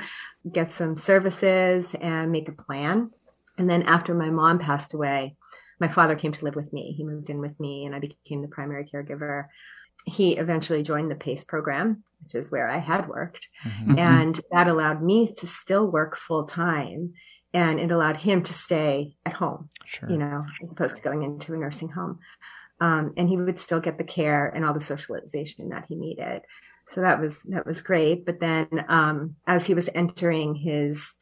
get 0.49 0.71
some 0.71 0.95
services 0.95 1.95
and 1.99 2.31
make 2.31 2.47
a 2.47 2.51
plan. 2.51 3.09
And 3.57 3.69
then 3.69 3.81
after 3.83 4.13
my 4.13 4.29
mom 4.29 4.59
passed 4.59 4.93
away, 4.93 5.35
my 5.79 5.87
father 5.87 6.15
came 6.15 6.31
to 6.31 6.45
live 6.45 6.55
with 6.55 6.71
me. 6.71 6.93
He 6.93 7.03
moved 7.03 7.29
in 7.29 7.39
with 7.39 7.59
me 7.59 7.85
and 7.85 7.95
I 7.95 7.99
became 7.99 8.41
the 8.41 8.47
primary 8.47 8.85
caregiver. 8.85 9.45
He 10.05 10.37
eventually 10.37 10.83
joined 10.83 11.09
the 11.09 11.15
PACE 11.15 11.43
program, 11.45 12.03
which 12.23 12.35
is 12.35 12.51
where 12.51 12.69
I 12.69 12.77
had 12.77 13.07
worked. 13.07 13.47
Mm-hmm. 13.63 13.97
And 13.97 14.39
that 14.51 14.67
allowed 14.67 15.01
me 15.01 15.33
to 15.39 15.47
still 15.47 15.87
work 15.87 16.17
full 16.17 16.45
time. 16.45 17.13
And 17.55 17.79
it 17.79 17.89
allowed 17.89 18.17
him 18.17 18.43
to 18.43 18.53
stay 18.53 19.15
at 19.25 19.33
home, 19.33 19.69
sure. 19.85 20.09
you 20.09 20.17
know, 20.17 20.45
as 20.61 20.73
opposed 20.73 20.97
to 20.97 21.01
going 21.01 21.23
into 21.23 21.53
a 21.53 21.57
nursing 21.57 21.89
home. 21.89 22.19
Um, 22.81 23.13
and 23.15 23.29
he 23.29 23.37
would 23.37 23.59
still 23.59 23.79
get 23.79 23.97
the 23.97 24.03
care 24.03 24.47
and 24.53 24.65
all 24.65 24.73
the 24.73 24.81
socialization 24.81 25.69
that 25.69 25.85
he 25.87 25.95
needed. 25.95 26.41
So 26.85 26.99
that 27.01 27.19
was 27.19 27.39
that 27.45 27.65
was 27.65 27.81
great. 27.81 28.25
But 28.25 28.41
then, 28.41 28.67
um, 28.89 29.37
as 29.47 29.65
he 29.65 29.73
was 29.73 29.89
entering 29.95 30.53
his 30.55 31.13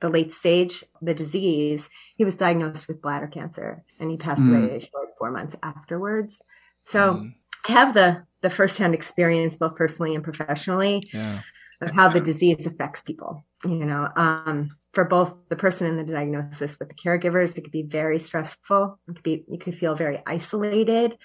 the 0.00 0.08
late 0.08 0.32
stage, 0.32 0.84
the 1.00 1.14
disease, 1.14 1.88
he 2.16 2.24
was 2.24 2.36
diagnosed 2.36 2.88
with 2.88 3.02
bladder 3.02 3.28
cancer, 3.28 3.84
and 4.00 4.10
he 4.10 4.16
passed 4.16 4.42
mm. 4.42 4.48
away 4.48 4.80
short 4.80 5.10
four 5.18 5.30
months 5.30 5.56
afterwards. 5.62 6.42
So 6.84 7.14
mm. 7.14 7.34
I 7.68 7.72
have 7.72 7.94
the 7.94 8.24
the 8.40 8.50
firsthand 8.50 8.94
experience, 8.94 9.56
both 9.56 9.76
personally 9.76 10.14
and 10.14 10.24
professionally, 10.24 11.02
yeah. 11.12 11.40
of 11.80 11.90
how 11.90 12.08
the 12.08 12.20
disease 12.20 12.66
affects 12.66 13.00
people. 13.00 13.44
You 13.64 13.86
know, 13.86 14.08
um, 14.16 14.70
for 14.98 15.04
both 15.04 15.32
the 15.48 15.54
person 15.54 15.86
and 15.86 15.96
the 15.96 16.12
diagnosis 16.12 16.76
with 16.76 16.88
the 16.88 16.94
caregivers, 16.96 17.56
it 17.56 17.60
could 17.60 17.70
be 17.70 17.84
very 17.84 18.18
stressful. 18.18 18.98
It 19.06 19.14
could 19.14 19.22
be 19.22 19.44
you 19.46 19.56
could 19.56 19.76
feel 19.76 19.94
very 19.94 20.20
isolated, 20.26 21.16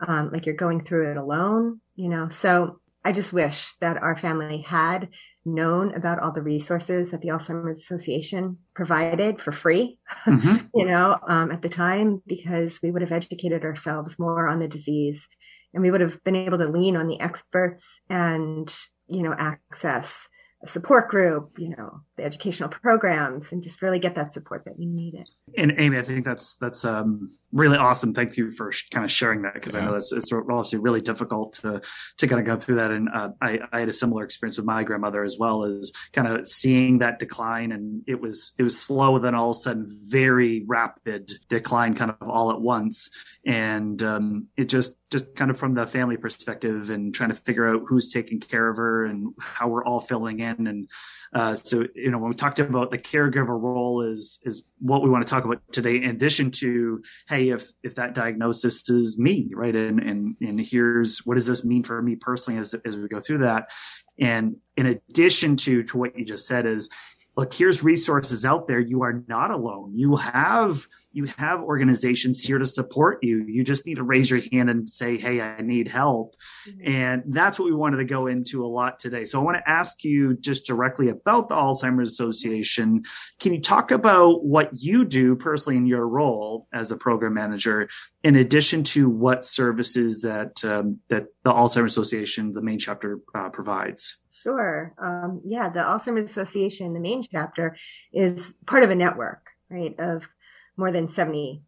um, 0.00 0.32
like 0.32 0.46
you're 0.46 0.56
going 0.56 0.82
through 0.82 1.12
it 1.12 1.16
alone. 1.16 1.80
You 1.94 2.08
know, 2.08 2.28
so 2.28 2.80
I 3.04 3.12
just 3.12 3.32
wish 3.32 3.72
that 3.80 3.98
our 3.98 4.16
family 4.16 4.62
had 4.62 5.10
known 5.44 5.94
about 5.94 6.18
all 6.18 6.32
the 6.32 6.42
resources 6.42 7.12
that 7.12 7.20
the 7.20 7.28
Alzheimer's 7.28 7.78
Association 7.78 8.58
provided 8.74 9.40
for 9.40 9.52
free, 9.52 10.00
mm-hmm. 10.26 10.66
you 10.74 10.86
know, 10.86 11.16
um, 11.28 11.52
at 11.52 11.62
the 11.62 11.68
time, 11.68 12.24
because 12.26 12.80
we 12.82 12.90
would 12.90 13.02
have 13.02 13.12
educated 13.12 13.62
ourselves 13.62 14.18
more 14.18 14.48
on 14.48 14.58
the 14.58 14.66
disease 14.66 15.28
and 15.72 15.84
we 15.84 15.92
would 15.92 16.00
have 16.00 16.20
been 16.24 16.34
able 16.34 16.58
to 16.58 16.66
lean 16.66 16.96
on 16.96 17.06
the 17.06 17.20
experts 17.20 18.00
and, 18.10 18.74
you 19.06 19.22
know, 19.22 19.36
access 19.38 20.26
a 20.62 20.68
support 20.68 21.08
group, 21.08 21.58
you 21.58 21.70
know, 21.70 22.02
the 22.16 22.24
educational 22.24 22.68
programs, 22.68 23.50
and 23.50 23.62
just 23.62 23.80
really 23.80 23.98
get 23.98 24.14
that 24.14 24.32
support 24.32 24.64
that 24.66 24.78
we 24.78 24.84
needed. 24.84 25.28
And 25.56 25.74
Amy, 25.78 25.98
I 25.98 26.02
think 26.02 26.24
that's 26.24 26.56
that's 26.56 26.84
um, 26.84 27.30
really 27.50 27.78
awesome. 27.78 28.12
Thank 28.12 28.36
you 28.36 28.50
for 28.50 28.70
sh- 28.70 28.88
kind 28.90 29.04
of 29.04 29.10
sharing 29.10 29.42
that 29.42 29.54
because 29.54 29.72
yeah. 29.72 29.80
I 29.80 29.84
know 29.86 29.94
it's, 29.94 30.12
it's 30.12 30.30
obviously 30.32 30.78
really 30.78 31.00
difficult 31.00 31.54
to 31.54 31.80
to 32.18 32.26
kind 32.26 32.40
of 32.40 32.46
go 32.46 32.60
through 32.60 32.76
that. 32.76 32.90
And 32.90 33.08
uh, 33.08 33.30
I, 33.40 33.60
I 33.72 33.80
had 33.80 33.88
a 33.88 33.94
similar 33.94 34.22
experience 34.22 34.58
with 34.58 34.66
my 34.66 34.84
grandmother 34.84 35.24
as 35.24 35.38
well 35.40 35.64
as 35.64 35.92
kind 36.12 36.28
of 36.28 36.46
seeing 36.46 36.98
that 36.98 37.18
decline, 37.18 37.72
and 37.72 38.02
it 38.06 38.20
was 38.20 38.52
it 38.58 38.62
was 38.62 38.78
slow, 38.78 39.18
then 39.18 39.34
all 39.34 39.50
of 39.50 39.56
a 39.56 39.60
sudden 39.60 39.88
very 40.08 40.64
rapid 40.66 41.30
decline, 41.48 41.94
kind 41.94 42.10
of 42.10 42.28
all 42.28 42.50
at 42.50 42.60
once. 42.60 43.08
And 43.46 44.02
um, 44.02 44.48
it 44.58 44.64
just 44.64 44.99
just 45.10 45.34
kind 45.34 45.50
of 45.50 45.58
from 45.58 45.74
the 45.74 45.86
family 45.86 46.16
perspective 46.16 46.90
and 46.90 47.12
trying 47.14 47.30
to 47.30 47.36
figure 47.36 47.68
out 47.68 47.82
who's 47.86 48.12
taking 48.12 48.38
care 48.38 48.68
of 48.68 48.76
her 48.76 49.06
and 49.06 49.34
how 49.40 49.68
we're 49.68 49.84
all 49.84 50.00
filling 50.00 50.40
in. 50.40 50.66
And 50.66 50.88
uh, 51.34 51.54
so 51.54 51.86
you 51.94 52.10
know 52.10 52.18
when 52.18 52.30
we 52.30 52.36
talked 52.36 52.58
about 52.58 52.90
the 52.90 52.98
caregiver 52.98 53.60
role 53.60 54.02
is 54.02 54.40
is 54.44 54.64
what 54.78 55.02
we 55.02 55.10
want 55.10 55.26
to 55.26 55.30
talk 55.30 55.44
about 55.44 55.60
today 55.72 55.96
in 55.96 56.10
addition 56.10 56.50
to 56.50 57.02
hey 57.28 57.50
if 57.50 57.70
if 57.82 57.94
that 57.94 58.14
diagnosis 58.14 58.88
is 58.88 59.18
me 59.18 59.50
right 59.54 59.76
and 59.76 60.00
and 60.00 60.36
and 60.40 60.60
here's 60.60 61.18
what 61.26 61.34
does 61.34 61.46
this 61.46 61.64
mean 61.64 61.82
for 61.82 62.00
me 62.02 62.16
personally 62.16 62.58
as 62.58 62.74
as 62.84 62.96
we 62.96 63.06
go 63.08 63.20
through 63.20 63.38
that 63.38 63.70
and 64.18 64.56
in 64.76 64.86
addition 64.86 65.56
to 65.56 65.82
to 65.84 65.98
what 65.98 66.18
you 66.18 66.24
just 66.24 66.46
said 66.46 66.66
is 66.66 66.88
look 67.36 67.54
here's 67.54 67.82
resources 67.82 68.44
out 68.44 68.66
there. 68.66 68.80
You 68.80 69.02
are 69.02 69.22
not 69.26 69.50
alone. 69.50 69.92
You 69.94 70.16
have 70.16 70.86
you 71.12 71.24
have 71.38 71.60
organizations 71.60 72.42
here 72.42 72.58
to 72.58 72.66
support 72.66 73.22
you. 73.22 73.44
You 73.46 73.64
just 73.64 73.86
need 73.86 73.96
to 73.96 74.02
raise 74.02 74.30
your 74.30 74.40
hand 74.52 74.70
and 74.70 74.88
say 74.88 75.16
hey 75.16 75.40
i 75.40 75.60
need 75.60 75.88
help. 75.88 76.36
Mm-hmm. 76.68 76.92
and 76.92 77.22
that's 77.28 77.58
what 77.58 77.66
we 77.66 77.74
wanted 77.74 77.98
to 77.98 78.04
go 78.04 78.26
into 78.26 78.64
a 78.64 78.68
lot 78.68 78.98
today. 78.98 79.24
So 79.24 79.40
i 79.40 79.42
want 79.42 79.56
to 79.56 79.68
ask 79.68 80.04
you 80.04 80.36
just 80.36 80.66
directly 80.66 81.08
about 81.08 81.48
the 81.48 81.54
alzheimer's 81.54 82.12
association. 82.12 83.04
Can 83.38 83.54
you 83.54 83.60
talk 83.60 83.90
about 83.90 84.44
what 84.44 84.70
you 84.74 85.04
do 85.04 85.36
personally 85.36 85.76
in 85.76 85.86
your 85.86 86.06
role 86.06 86.66
as 86.72 86.92
a 86.92 86.96
program 86.96 87.34
manager 87.34 87.88
in 88.22 88.36
addition 88.36 88.84
to 88.84 89.08
what 89.08 89.44
services 89.44 90.22
that 90.22 90.62
um, 90.64 90.98
that 91.08 91.26
the 91.44 91.52
alzheimer's 91.52 91.92
association 91.92 92.52
the 92.52 92.62
Maine 92.62 92.78
chapter 92.78 93.20
uh, 93.34 93.48
provides 93.48 94.19
Sure. 94.42 94.94
Um, 94.98 95.42
yeah, 95.44 95.68
the 95.68 95.80
Alzheimer's 95.80 96.30
Association, 96.30 96.94
the 96.94 97.00
Maine 97.00 97.24
chapter, 97.30 97.76
is 98.12 98.54
part 98.66 98.82
of 98.82 98.90
a 98.90 98.94
network, 98.94 99.50
right, 99.68 99.94
of 99.98 100.28
more 100.76 100.90
than 100.90 101.08
70 101.08 101.62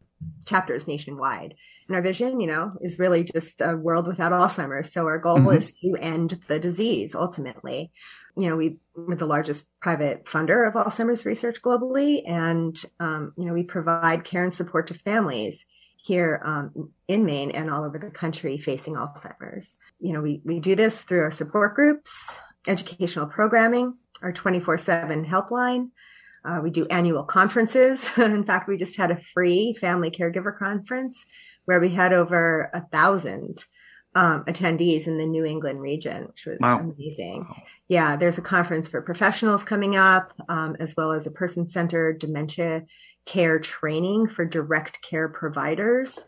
chapters 0.46 0.86
nationwide. 0.86 1.54
And 1.86 1.96
our 1.96 2.02
vision, 2.02 2.40
you 2.40 2.46
know, 2.46 2.72
is 2.80 2.98
really 2.98 3.24
just 3.24 3.60
a 3.60 3.76
world 3.76 4.06
without 4.06 4.32
Alzheimer's. 4.32 4.92
So 4.92 5.06
our 5.06 5.18
goal 5.18 5.38
mm-hmm. 5.38 5.56
is 5.56 5.74
to 5.74 5.96
end 6.00 6.40
the 6.48 6.58
disease 6.58 7.14
ultimately. 7.14 7.92
You 8.36 8.48
know, 8.48 8.56
we, 8.56 8.78
we're 8.96 9.16
the 9.16 9.26
largest 9.26 9.66
private 9.80 10.24
funder 10.24 10.66
of 10.66 10.74
Alzheimer's 10.74 11.26
research 11.26 11.60
globally. 11.60 12.22
And, 12.26 12.82
um, 13.00 13.34
you 13.36 13.44
know, 13.44 13.52
we 13.52 13.64
provide 13.64 14.24
care 14.24 14.44
and 14.44 14.54
support 14.54 14.86
to 14.86 14.94
families 14.94 15.66
here 15.96 16.40
um, 16.44 16.90
in 17.06 17.24
Maine 17.24 17.50
and 17.50 17.70
all 17.70 17.84
over 17.84 17.98
the 17.98 18.10
country 18.10 18.58
facing 18.58 18.94
Alzheimer's. 18.94 19.74
You 20.00 20.14
know, 20.14 20.20
we, 20.20 20.40
we 20.44 20.60
do 20.60 20.74
this 20.74 21.02
through 21.02 21.20
our 21.20 21.30
support 21.30 21.74
groups, 21.74 22.12
educational 22.66 23.26
programming, 23.26 23.96
our 24.22 24.32
24 24.32 24.78
7 24.78 25.24
helpline. 25.24 25.90
Uh, 26.44 26.60
we 26.62 26.70
do 26.70 26.86
annual 26.86 27.22
conferences. 27.22 28.08
in 28.16 28.44
fact, 28.44 28.68
we 28.68 28.76
just 28.76 28.96
had 28.96 29.10
a 29.10 29.20
free 29.20 29.74
family 29.74 30.10
caregiver 30.10 30.56
conference 30.56 31.24
where 31.64 31.80
we 31.80 31.88
had 31.88 32.12
over 32.12 32.70
a 32.74 32.80
thousand 32.92 33.64
um, 34.14 34.44
attendees 34.44 35.06
in 35.06 35.16
the 35.16 35.26
New 35.26 35.44
England 35.44 35.80
region, 35.80 36.26
which 36.26 36.44
was 36.44 36.58
wow. 36.60 36.80
amazing. 36.80 37.40
Wow. 37.40 37.62
Yeah, 37.88 38.16
there's 38.16 38.38
a 38.38 38.42
conference 38.42 38.88
for 38.88 39.00
professionals 39.00 39.64
coming 39.64 39.96
up, 39.96 40.32
um, 40.48 40.76
as 40.80 40.94
well 40.96 41.12
as 41.12 41.26
a 41.26 41.30
person 41.30 41.66
centered 41.66 42.18
dementia 42.18 42.82
care 43.24 43.58
training 43.58 44.28
for 44.28 44.44
direct 44.44 45.00
care 45.02 45.28
providers. 45.28 46.24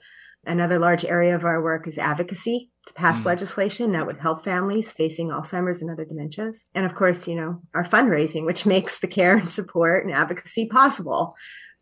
Another 0.47 0.79
large 0.79 1.05
area 1.05 1.35
of 1.35 1.45
our 1.45 1.63
work 1.63 1.87
is 1.87 1.99
advocacy 1.99 2.71
to 2.87 2.95
pass 2.95 3.21
mm. 3.21 3.27
legislation 3.27 3.93
that 3.93 4.07
would 4.07 4.21
help 4.21 4.45
families 4.45 4.93
facing 4.93 5.29
Alzheimer's 5.29 5.81
and 5.81 5.91
other 5.91 6.05
dementias. 6.05 6.65
And 6.75 6.85
of 6.85 6.95
course, 6.95 7.27
you 7.27 7.35
know, 7.35 7.63
our 7.75 7.85
fundraising, 7.85 8.45
which 8.45 8.67
makes 8.75 8.99
the 8.99 9.07
care 9.07 9.37
and 9.37 9.51
support 9.51 10.05
and 10.05 10.15
advocacy 10.15 10.67
possible. 10.67 11.35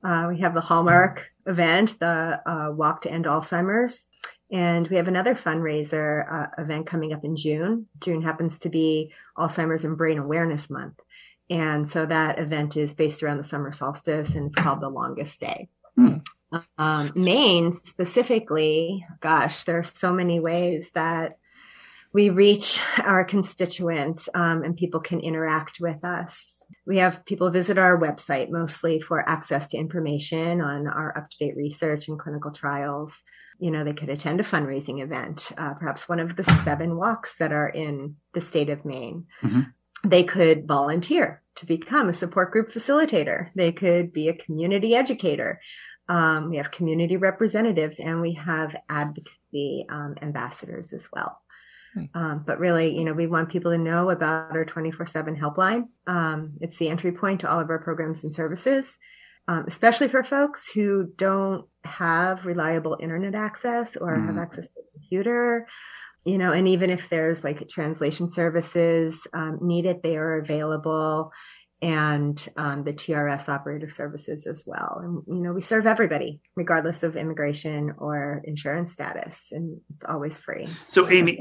Uh, 0.05 0.27
we 0.29 0.41
have 0.41 0.55
the 0.55 0.61
Hallmark 0.61 1.31
event, 1.47 1.99
the 1.99 2.41
uh, 2.47 2.73
Walk 2.73 3.03
to 3.03 3.11
End 3.11 3.25
Alzheimer's. 3.25 4.07
And 4.51 4.87
we 4.89 4.97
have 4.97 5.09
another 5.09 5.35
fundraiser 5.35 6.31
uh, 6.31 6.47
event 6.59 6.87
coming 6.87 7.15
up 7.15 7.25
in 7.25 7.37
June. 7.37 7.87
June 8.01 8.21
happens 8.21 8.59
to 8.61 8.69
be 8.69 9.13
Alzheimer's 9.39 9.85
and 9.85 9.97
Brain 9.97 10.19
Awareness 10.19 10.69
Month. 10.69 11.01
And 11.49 11.89
so 11.89 12.07
that 12.07 12.39
event 12.39 12.77
is 12.77 12.95
based 12.95 13.23
around 13.23 13.39
the 13.39 13.45
summer 13.45 13.73
solstice 13.73 14.35
and 14.35 14.47
it's 14.47 14.57
called 14.57 14.81
The 14.81 14.89
Longest 14.89 15.41
Day. 15.41 15.69
Mm. 15.99 16.25
Um, 16.79 17.13
Maine 17.15 17.73
specifically, 17.73 19.07
gosh, 19.21 19.65
there 19.65 19.79
are 19.79 19.85
so 19.85 20.13
many 20.13 20.41
ways 20.41 20.91
that 20.95 21.39
we 22.13 22.29
reach 22.29 22.79
our 22.99 23.25
constituents 23.25 24.29
um, 24.35 24.63
and 24.63 24.77
people 24.77 25.01
can 25.01 25.21
interact 25.21 25.79
with 25.81 26.05
us. 26.05 26.63
We 26.87 26.99
have 26.99 27.25
people 27.25 27.51
visit 27.51 27.79
our 27.79 27.99
website 27.99 28.51
mostly 28.51 29.01
for 29.01 29.27
access 29.29 29.67
to 29.69 29.79
information 29.79 30.61
on 30.61 30.87
our 30.87 31.17
up 31.17 31.31
to 31.31 31.39
date 31.39 31.57
research 31.57 32.09
and 32.09 32.19
clinical 32.19 32.51
trials. 32.51 33.23
You 33.59 33.71
know, 33.71 33.85
they 33.85 33.93
could 33.93 34.11
attend 34.11 34.41
a 34.41 34.45
fundraising 34.45 35.01
event, 35.01 35.53
uh, 35.57 35.75
perhaps 35.75 36.09
one 36.09 36.21
of 36.21 36.37
the 36.37 36.45
seven 36.65 36.97
walks 36.97 37.37
that 37.39 37.53
are 37.53 37.69
in 37.69 38.17
the 38.35 38.41
state 38.41 38.69
of 38.69 38.85
Maine. 38.85 39.27
Mm-hmm. 39.43 39.61
They 40.05 40.25
could 40.25 40.67
volunteer 40.67 41.43
to 41.55 41.67
become 41.67 42.09
a 42.09 42.15
support 42.15 42.51
group 42.51 42.73
facilitator. 42.73 43.51
They 43.55 43.73
could 43.73 44.13
be 44.13 44.29
a 44.29 44.35
community 44.35 44.97
educator. 44.97 45.61
Um, 46.09 46.51
we 46.51 46.57
have 46.57 46.71
community 46.71 47.17
representatives 47.17 47.99
and 47.99 48.21
we 48.21 48.33
have 48.33 48.77
advocacy 48.89 49.87
um, 49.89 50.17
ambassadors 50.21 50.93
as 50.93 51.09
well. 51.13 51.39
Hmm. 51.95 52.05
Um, 52.15 52.45
but 52.47 52.59
really, 52.59 52.97
you 52.97 53.05
know, 53.05 53.13
we 53.13 53.27
want 53.27 53.51
people 53.51 53.71
to 53.71 53.79
know 53.79 54.11
about 54.11 54.53
our 54.53 54.65
24 54.65 55.07
7 55.07 55.37
helpline. 55.37 55.89
Um, 56.07 56.55
it's 56.61 56.79
the 56.79 56.89
entry 56.89 57.13
point 57.13 57.41
to 57.41 57.51
all 57.51 57.61
of 57.61 57.71
our 57.71 57.79
programs 57.79 58.25
and 58.25 58.35
services, 58.35 58.97
um, 59.49 59.65
especially 59.67 60.09
for 60.09 60.25
folks 60.25 60.71
who 60.73 61.13
don't 61.17 61.67
have 61.85 62.47
reliable 62.47 62.97
internet 63.01 63.35
access 63.35 63.97
or 63.97 64.17
mm. 64.17 64.27
have 64.27 64.39
access 64.39 64.67
to 64.67 64.81
a 64.81 64.99
computer. 64.99 65.67
You 66.25 66.39
know, 66.39 66.53
and 66.53 66.69
even 66.69 66.89
if 66.89 67.09
there's 67.09 67.43
like 67.43 67.69
translation 67.69 68.31
services 68.31 69.27
um, 69.35 69.59
needed, 69.61 70.03
they 70.03 70.17
are 70.17 70.39
available 70.39 71.33
and 71.83 72.49
um, 72.57 72.85
the 72.85 72.93
TRS 72.93 73.49
operator 73.49 73.91
services 73.91 74.47
as 74.47 74.63
well. 74.65 75.01
And, 75.03 75.23
you 75.27 75.43
know, 75.43 75.53
we 75.53 75.61
serve 75.61 75.85
everybody, 75.85 76.41
regardless 76.55 77.03
of 77.03 77.17
immigration 77.17 77.93
or 77.99 78.41
insurance 78.45 78.93
status, 78.93 79.49
and 79.51 79.81
it's 79.93 80.05
always 80.05 80.39
free. 80.39 80.69
So, 80.87 81.11
Amy, 81.11 81.41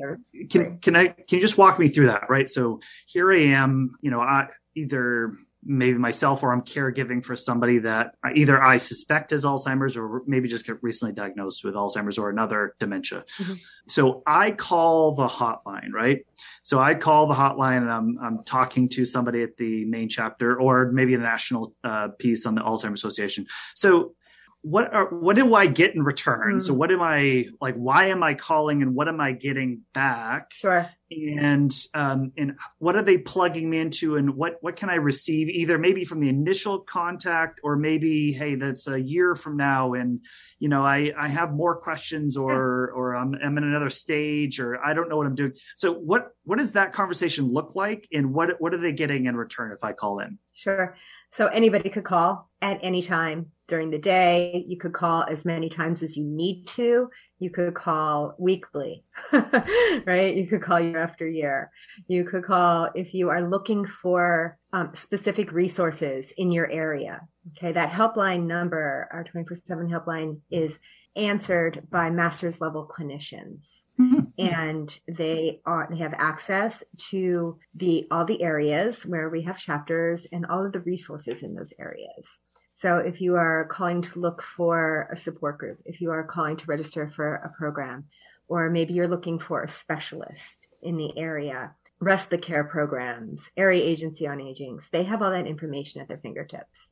can, 0.49 0.79
can 0.79 0.95
I, 0.95 1.09
can 1.09 1.25
you 1.29 1.39
just 1.39 1.59
walk 1.59 1.77
me 1.77 1.89
through 1.89 2.07
that? 2.07 2.27
Right. 2.27 2.49
So 2.49 2.79
here 3.05 3.31
I 3.31 3.41
am, 3.41 3.91
you 4.01 4.09
know, 4.09 4.19
I, 4.19 4.47
either 4.75 5.33
maybe 5.63 5.97
myself 5.97 6.41
or 6.41 6.51
I'm 6.51 6.63
caregiving 6.63 7.23
for 7.23 7.35
somebody 7.35 7.77
that 7.79 8.15
either 8.35 8.61
I 8.61 8.77
suspect 8.77 9.31
has 9.31 9.45
Alzheimer's 9.45 9.95
or 9.95 10.23
maybe 10.25 10.47
just 10.47 10.65
get 10.65 10.81
recently 10.81 11.13
diagnosed 11.13 11.63
with 11.63 11.75
Alzheimer's 11.75 12.17
or 12.17 12.29
another 12.29 12.75
dementia. 12.79 13.25
Mm-hmm. 13.37 13.53
So 13.87 14.23
I 14.25 14.51
call 14.51 15.13
the 15.13 15.27
hotline, 15.27 15.91
right? 15.93 16.25
So 16.63 16.79
I 16.79 16.95
call 16.95 17.27
the 17.27 17.35
hotline 17.35 17.77
and 17.77 17.91
I'm, 17.91 18.17
I'm 18.19 18.43
talking 18.43 18.89
to 18.89 19.05
somebody 19.05 19.43
at 19.43 19.57
the 19.57 19.85
Maine 19.85 20.09
chapter 20.09 20.59
or 20.59 20.91
maybe 20.91 21.13
a 21.13 21.19
national 21.19 21.75
uh, 21.83 22.07
piece 22.17 22.45
on 22.47 22.55
the 22.55 22.61
Alzheimer's 22.61 22.99
Association. 22.99 23.45
So 23.75 24.15
what 24.63 24.93
are 24.93 25.07
what 25.07 25.35
do 25.35 25.55
I 25.55 25.65
get 25.65 25.95
in 25.95 26.03
return? 26.03 26.57
Mm. 26.57 26.61
So 26.61 26.73
what 26.73 26.91
am 26.91 27.01
I 27.01 27.47
like? 27.59 27.75
Why 27.75 28.07
am 28.07 28.21
I 28.21 28.35
calling, 28.35 28.81
and 28.81 28.93
what 28.93 29.07
am 29.07 29.19
I 29.19 29.31
getting 29.31 29.81
back? 29.93 30.51
Sure. 30.53 30.89
And 31.09 31.75
um, 31.93 32.31
and 32.37 32.57
what 32.77 32.95
are 32.95 33.01
they 33.01 33.17
plugging 33.17 33.69
me 33.69 33.79
into, 33.79 34.17
and 34.17 34.35
what 34.35 34.57
what 34.61 34.75
can 34.75 34.89
I 34.89 34.95
receive 34.95 35.49
either 35.49 35.77
maybe 35.77 36.05
from 36.05 36.19
the 36.19 36.29
initial 36.29 36.79
contact, 36.79 37.59
or 37.63 37.75
maybe 37.75 38.31
hey, 38.31 38.55
that's 38.55 38.87
a 38.87 39.01
year 39.01 39.33
from 39.33 39.57
now, 39.57 39.93
and 39.93 40.23
you 40.59 40.69
know 40.69 40.85
I 40.85 41.11
I 41.17 41.27
have 41.27 41.53
more 41.53 41.75
questions, 41.75 42.37
or 42.37 42.91
or 42.91 43.15
I'm 43.15 43.33
I'm 43.43 43.57
in 43.57 43.63
another 43.63 43.89
stage, 43.89 44.59
or 44.59 44.79
I 44.85 44.93
don't 44.93 45.09
know 45.09 45.17
what 45.17 45.25
I'm 45.25 45.35
doing. 45.35 45.53
So 45.75 45.91
what 45.91 46.29
what 46.43 46.59
does 46.59 46.73
that 46.73 46.93
conversation 46.93 47.51
look 47.51 47.75
like, 47.75 48.07
and 48.13 48.31
what 48.31 48.61
what 48.61 48.75
are 48.75 48.79
they 48.79 48.93
getting 48.93 49.25
in 49.25 49.35
return 49.35 49.71
if 49.71 49.83
I 49.83 49.93
call 49.93 50.19
in? 50.19 50.37
Sure. 50.53 50.95
So 51.31 51.47
anybody 51.47 51.89
could 51.89 52.03
call 52.03 52.49
at 52.61 52.79
any 52.81 53.01
time 53.01 53.51
during 53.71 53.89
the 53.89 53.97
day. 53.97 54.65
You 54.67 54.77
could 54.77 54.91
call 54.91 55.23
as 55.23 55.45
many 55.45 55.69
times 55.69 56.03
as 56.03 56.17
you 56.17 56.25
need 56.25 56.67
to. 56.75 57.09
You 57.39 57.49
could 57.49 57.73
call 57.73 58.35
weekly, 58.37 59.05
right? 59.31 60.35
You 60.35 60.45
could 60.45 60.61
call 60.61 60.81
year 60.81 60.99
after 60.99 61.25
year. 61.25 61.71
You 62.09 62.25
could 62.25 62.43
call 62.43 62.89
if 62.95 63.13
you 63.13 63.29
are 63.29 63.49
looking 63.49 63.85
for 63.85 64.57
um, 64.73 64.93
specific 64.93 65.53
resources 65.53 66.33
in 66.37 66.51
your 66.51 66.69
area. 66.69 67.21
Okay. 67.51 67.71
That 67.71 67.91
helpline 67.91 68.45
number, 68.45 69.07
our 69.13 69.23
24 69.23 69.55
7 69.55 69.89
helpline 69.89 70.41
is 70.51 70.77
answered 71.15 71.87
by 71.89 72.09
master's 72.09 72.59
level 72.61 72.87
clinicians 72.87 73.81
mm-hmm. 73.99 74.19
and 74.37 74.97
they 75.09 75.59
are 75.65 75.85
they 75.91 75.97
have 75.97 76.13
access 76.17 76.85
to 77.09 77.59
the 77.75 78.07
all 78.11 78.23
the 78.23 78.41
areas 78.41 79.05
where 79.05 79.29
we 79.29 79.41
have 79.41 79.57
chapters 79.57 80.25
and 80.31 80.45
all 80.45 80.65
of 80.65 80.71
the 80.71 80.79
resources 80.79 81.43
in 81.43 81.53
those 81.53 81.73
areas 81.77 82.37
so 82.81 82.97
if 82.97 83.21
you 83.21 83.35
are 83.35 83.65
calling 83.65 84.01
to 84.01 84.19
look 84.19 84.41
for 84.41 85.07
a 85.11 85.17
support 85.17 85.59
group 85.59 85.77
if 85.85 86.01
you 86.01 86.09
are 86.09 86.23
calling 86.23 86.57
to 86.57 86.65
register 86.65 87.11
for 87.15 87.35
a 87.35 87.49
program 87.57 88.05
or 88.47 88.69
maybe 88.69 88.93
you're 88.93 89.07
looking 89.07 89.37
for 89.37 89.63
a 89.63 89.69
specialist 89.69 90.67
in 90.81 90.97
the 90.97 91.15
area 91.17 91.75
respite 91.99 92.41
care 92.41 92.63
programs 92.63 93.49
area 93.55 93.83
agency 93.83 94.27
on 94.27 94.41
aging 94.41 94.79
they 94.91 95.03
have 95.03 95.21
all 95.21 95.29
that 95.29 95.45
information 95.45 96.01
at 96.01 96.07
their 96.07 96.17
fingertips. 96.17 96.89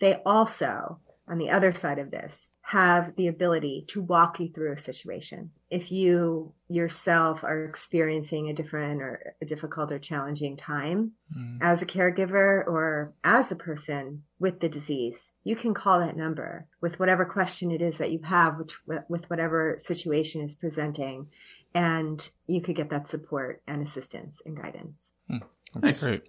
They 0.00 0.22
also 0.24 1.00
on 1.28 1.38
the 1.38 1.50
other 1.50 1.72
side 1.72 1.98
of 1.98 2.12
this 2.12 2.48
have 2.66 3.16
the 3.16 3.26
ability 3.26 3.84
to 3.88 4.00
walk 4.00 4.38
you 4.38 4.48
through 4.48 4.72
a 4.72 4.76
situation. 4.76 5.50
If 5.68 5.90
you 5.90 6.54
yourself 6.68 7.42
are 7.42 7.64
experiencing 7.64 8.48
a 8.48 8.54
different 8.54 9.02
or 9.02 9.34
a 9.42 9.44
difficult 9.44 9.90
or 9.90 9.98
challenging 9.98 10.56
time 10.56 11.12
mm. 11.36 11.58
as 11.60 11.82
a 11.82 11.86
caregiver 11.86 12.64
or 12.66 13.14
as 13.24 13.50
a 13.50 13.56
person 13.56 14.22
with 14.38 14.60
the 14.60 14.68
disease, 14.68 15.32
you 15.42 15.56
can 15.56 15.74
call 15.74 15.98
that 15.98 16.16
number 16.16 16.66
with 16.80 17.00
whatever 17.00 17.24
question 17.24 17.72
it 17.72 17.82
is 17.82 17.98
that 17.98 18.12
you 18.12 18.20
have, 18.22 18.58
which, 18.58 18.78
with 19.08 19.28
whatever 19.28 19.76
situation 19.78 20.40
is 20.40 20.54
presenting, 20.54 21.26
and 21.74 22.30
you 22.46 22.60
could 22.60 22.76
get 22.76 22.90
that 22.90 23.08
support 23.08 23.60
and 23.66 23.82
assistance 23.82 24.40
and 24.46 24.56
guidance. 24.56 25.08
Mm. 25.28 25.42
That's 25.74 26.02
nice. 26.02 26.02
great. 26.02 26.22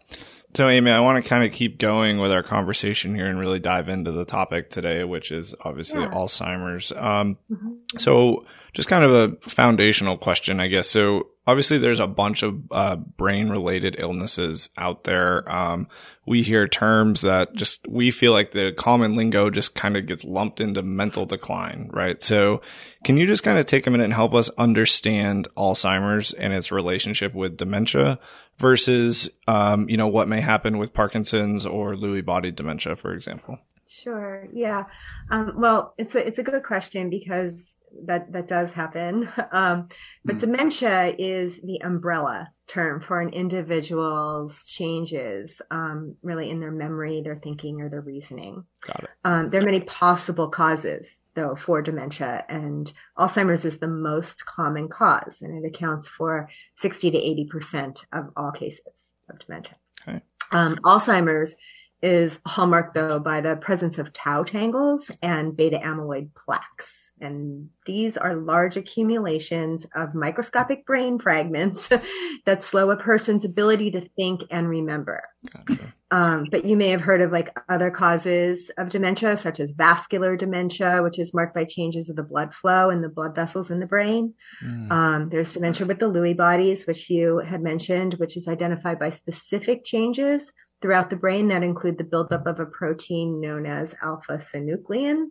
So, 0.55 0.69
Amy, 0.69 0.91
I 0.91 1.00
want 1.00 1.23
to 1.23 1.27
kind 1.27 1.43
of 1.43 1.51
keep 1.51 1.79
going 1.79 2.19
with 2.19 2.31
our 2.31 2.43
conversation 2.43 3.15
here 3.15 3.25
and 3.25 3.39
really 3.39 3.59
dive 3.59 3.89
into 3.89 4.12
the 4.12 4.25
topic 4.25 4.69
today, 4.69 5.03
which 5.03 5.31
is 5.31 5.55
obviously 5.62 6.01
yeah. 6.01 6.12
Alzheimer's. 6.12 6.91
Um, 6.91 7.38
mm-hmm. 7.51 7.97
So, 7.97 8.45
just 8.73 8.89
kind 8.89 9.03
of 9.03 9.12
a 9.12 9.50
foundational 9.50 10.15
question, 10.15 10.59
I 10.59 10.67
guess. 10.67 10.88
So, 10.88 11.29
obviously, 11.47 11.79
there's 11.79 12.00
a 12.00 12.05
bunch 12.05 12.43
of 12.43 12.62
uh, 12.69 12.97
brain 12.97 13.50
related 13.50 13.95
illnesses 13.97 14.69
out 14.77 15.05
there. 15.05 15.51
Um, 15.51 15.88
we 16.27 16.43
hear 16.43 16.67
terms 16.67 17.21
that 17.21 17.56
just 17.56 17.88
we 17.88 18.12
feel 18.12 18.32
like 18.32 18.51
the 18.51 18.73
common 18.77 19.15
lingo 19.15 19.49
just 19.49 19.73
kind 19.73 19.97
of 19.97 20.06
gets 20.06 20.23
lumped 20.23 20.62
into 20.62 20.84
mental 20.84 21.25
decline, 21.25 21.89
right? 21.91 22.21
So, 22.21 22.62
can 23.03 23.17
you 23.17 23.25
just 23.25 23.41
kind 23.41 23.58
of 23.58 23.65
take 23.65 23.88
a 23.88 23.91
minute 23.91 24.06
and 24.06 24.13
help 24.13 24.36
us 24.36 24.49
understand 24.58 25.47
Alzheimer's 25.58 26.32
and 26.34 26.53
its 26.53 26.71
relationship 26.71 27.34
with 27.34 27.58
dementia? 27.58 28.19
Versus, 28.63 29.30
um, 29.45 29.89
you 29.89 29.97
know, 29.97 30.08
what 30.08 30.30
may 30.30 30.39
happen 30.39 30.78
with 30.78 30.93
Parkinson's 30.93 31.65
or 31.65 31.95
Lewy 31.95 32.23
body 32.23 32.49
dementia, 32.49 32.95
for 32.95 33.13
example? 33.13 33.60
Sure. 33.86 34.47
Yeah. 34.54 34.86
Um, 35.30 35.56
well, 35.58 35.93
it's 35.97 36.15
a 36.15 36.26
it's 36.26 36.39
a 36.39 36.43
good 36.43 36.63
question 36.63 37.10
because 37.10 37.76
that 38.06 38.32
that 38.32 38.47
does 38.47 38.73
happen. 38.73 39.29
Um, 39.51 39.89
but 40.25 40.38
mm. 40.38 40.39
dementia 40.39 41.13
is 41.19 41.60
the 41.62 41.79
umbrella 41.84 42.49
term 42.67 43.01
for 43.01 43.21
an 43.21 43.29
individual's 43.29 44.63
changes, 44.63 45.62
um, 45.69 46.15
really 46.23 46.49
in 46.49 46.60
their 46.60 46.71
memory, 46.71 47.21
their 47.21 47.36
thinking, 47.36 47.82
or 47.82 47.89
their 47.89 48.01
reasoning. 48.01 48.63
Got 48.82 49.03
it. 49.03 49.10
Um, 49.25 49.49
there 49.49 49.62
are 49.62 49.65
many 49.65 49.82
possible 49.82 50.47
causes, 50.47 51.17
though, 51.36 51.56
for 51.56 51.84
dementia, 51.84 52.45
and 52.49 52.91
Alzheimer's 53.17 53.63
is 53.63 53.77
the 53.77 53.88
most 53.88 54.45
common 54.45 54.88
cause, 54.88 55.41
and 55.43 55.63
it 55.63 55.67
accounts 55.67 56.08
for 56.08 56.49
60 56.75 57.12
to 57.12 57.17
80 57.17 57.45
percent 57.45 58.06
of 58.12 58.32
all 58.36 58.51
cases 58.51 59.13
of 59.29 59.38
dementia. 59.39 59.75
Okay. 60.08 60.21
Um, 60.51 60.77
Alzheimer's 60.77 61.53
is 62.01 62.39
hallmarked, 62.45 62.93
though, 62.93 63.19
by 63.19 63.41
the 63.41 63.56
presence 63.56 63.97
of 63.97 64.12
tau 64.12 64.43
tangles 64.43 65.10
and 65.21 65.56
beta 65.56 65.77
amyloid 65.77 66.29
plaques. 66.36 67.03
And 67.23 67.69
these 67.86 68.17
are 68.17 68.36
large 68.36 68.77
accumulations 68.77 69.88
of 69.95 70.13
microscopic 70.13 70.86
brain 70.86 71.17
fragments 71.17 71.89
that 72.45 72.63
slow 72.63 72.91
a 72.91 72.97
person's 72.97 73.45
ability 73.45 73.91
to 73.91 74.09
think 74.15 74.43
and 74.51 74.69
remember. 74.69 75.23
Gotcha. 75.51 75.93
Um, 76.12 76.45
but 76.51 76.63
you 76.63 76.77
may 76.77 76.89
have 76.89 77.01
heard 77.01 77.21
of 77.21 77.31
like 77.31 77.57
other 77.69 77.89
causes 77.89 78.69
of 78.77 78.89
dementia, 78.89 79.36
such 79.36 79.59
as 79.59 79.71
vascular 79.71 80.38
dementia, 80.38 81.01
which 81.01 81.17
is 81.17 81.33
marked 81.33 81.55
by 81.55 81.63
changes 81.63 82.07
of 82.07 82.15
the 82.15 82.21
blood 82.21 82.53
flow 82.53 82.91
and 82.91 83.03
the 83.03 83.09
blood 83.09 83.33
vessels 83.33 83.71
in 83.71 83.79
the 83.79 83.88
brain. 83.88 84.36
Mm. 84.63 84.91
Um, 84.91 85.29
there's 85.29 85.53
dementia 85.53 85.88
with 85.88 85.97
the 85.97 86.12
Lewy 86.12 86.38
bodies, 86.38 86.86
which 86.86 87.09
you 87.09 87.39
had 87.39 87.63
mentioned, 87.63 88.13
which 88.15 88.38
is 88.38 88.47
identified 88.47 88.99
by 88.99 89.09
specific 89.09 89.83
changes 89.83 90.53
throughout 90.83 91.09
the 91.09 91.15
brain 91.15 91.47
that 91.47 91.63
include 91.63 91.97
the 91.97 92.03
buildup 92.03 92.45
of 92.45 92.59
a 92.59 92.65
protein 92.65 93.39
known 93.41 93.65
as 93.65 93.95
alpha 94.03 94.38
synuclein 94.38 95.27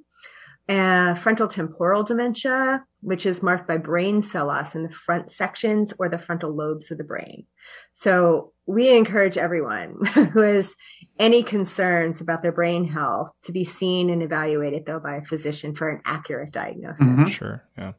uh, 0.69 1.15
frontal 1.17 1.49
temporal 1.49 2.03
dementia, 2.03 2.85
which 3.01 3.27
is 3.27 3.43
marked 3.43 3.67
by 3.67 3.77
brain 3.77 4.23
cell 4.23 4.47
loss 4.47 4.75
in 4.75 4.85
the 4.85 4.91
front 4.91 5.31
sections 5.31 5.93
or 5.99 6.09
the 6.09 6.19
frontal 6.19 6.55
lobes 6.55 6.91
of 6.91 6.99
the 6.99 7.05
brain. 7.05 7.47
So 7.95 8.53
we 8.67 8.97
encourage 8.97 9.37
everyone 9.37 10.05
who 10.15 10.41
has 10.41 10.75
any 11.19 11.43
concerns 11.43 12.21
about 12.21 12.43
their 12.43 12.53
brain 12.53 12.85
health 12.85 13.31
to 13.45 13.53
be 13.53 13.65
seen 13.65 14.09
and 14.09 14.23
evaluated 14.23 14.87
though 14.87 15.01
by 15.01 15.17
a 15.17 15.25
physician 15.25 15.75
for 15.75 15.89
an 15.89 16.01
accurate 16.05 16.53
diagnosis. 16.53 17.07
Mm-hmm. 17.07 17.29
Sure. 17.29 17.65
Yeah. 17.77 17.93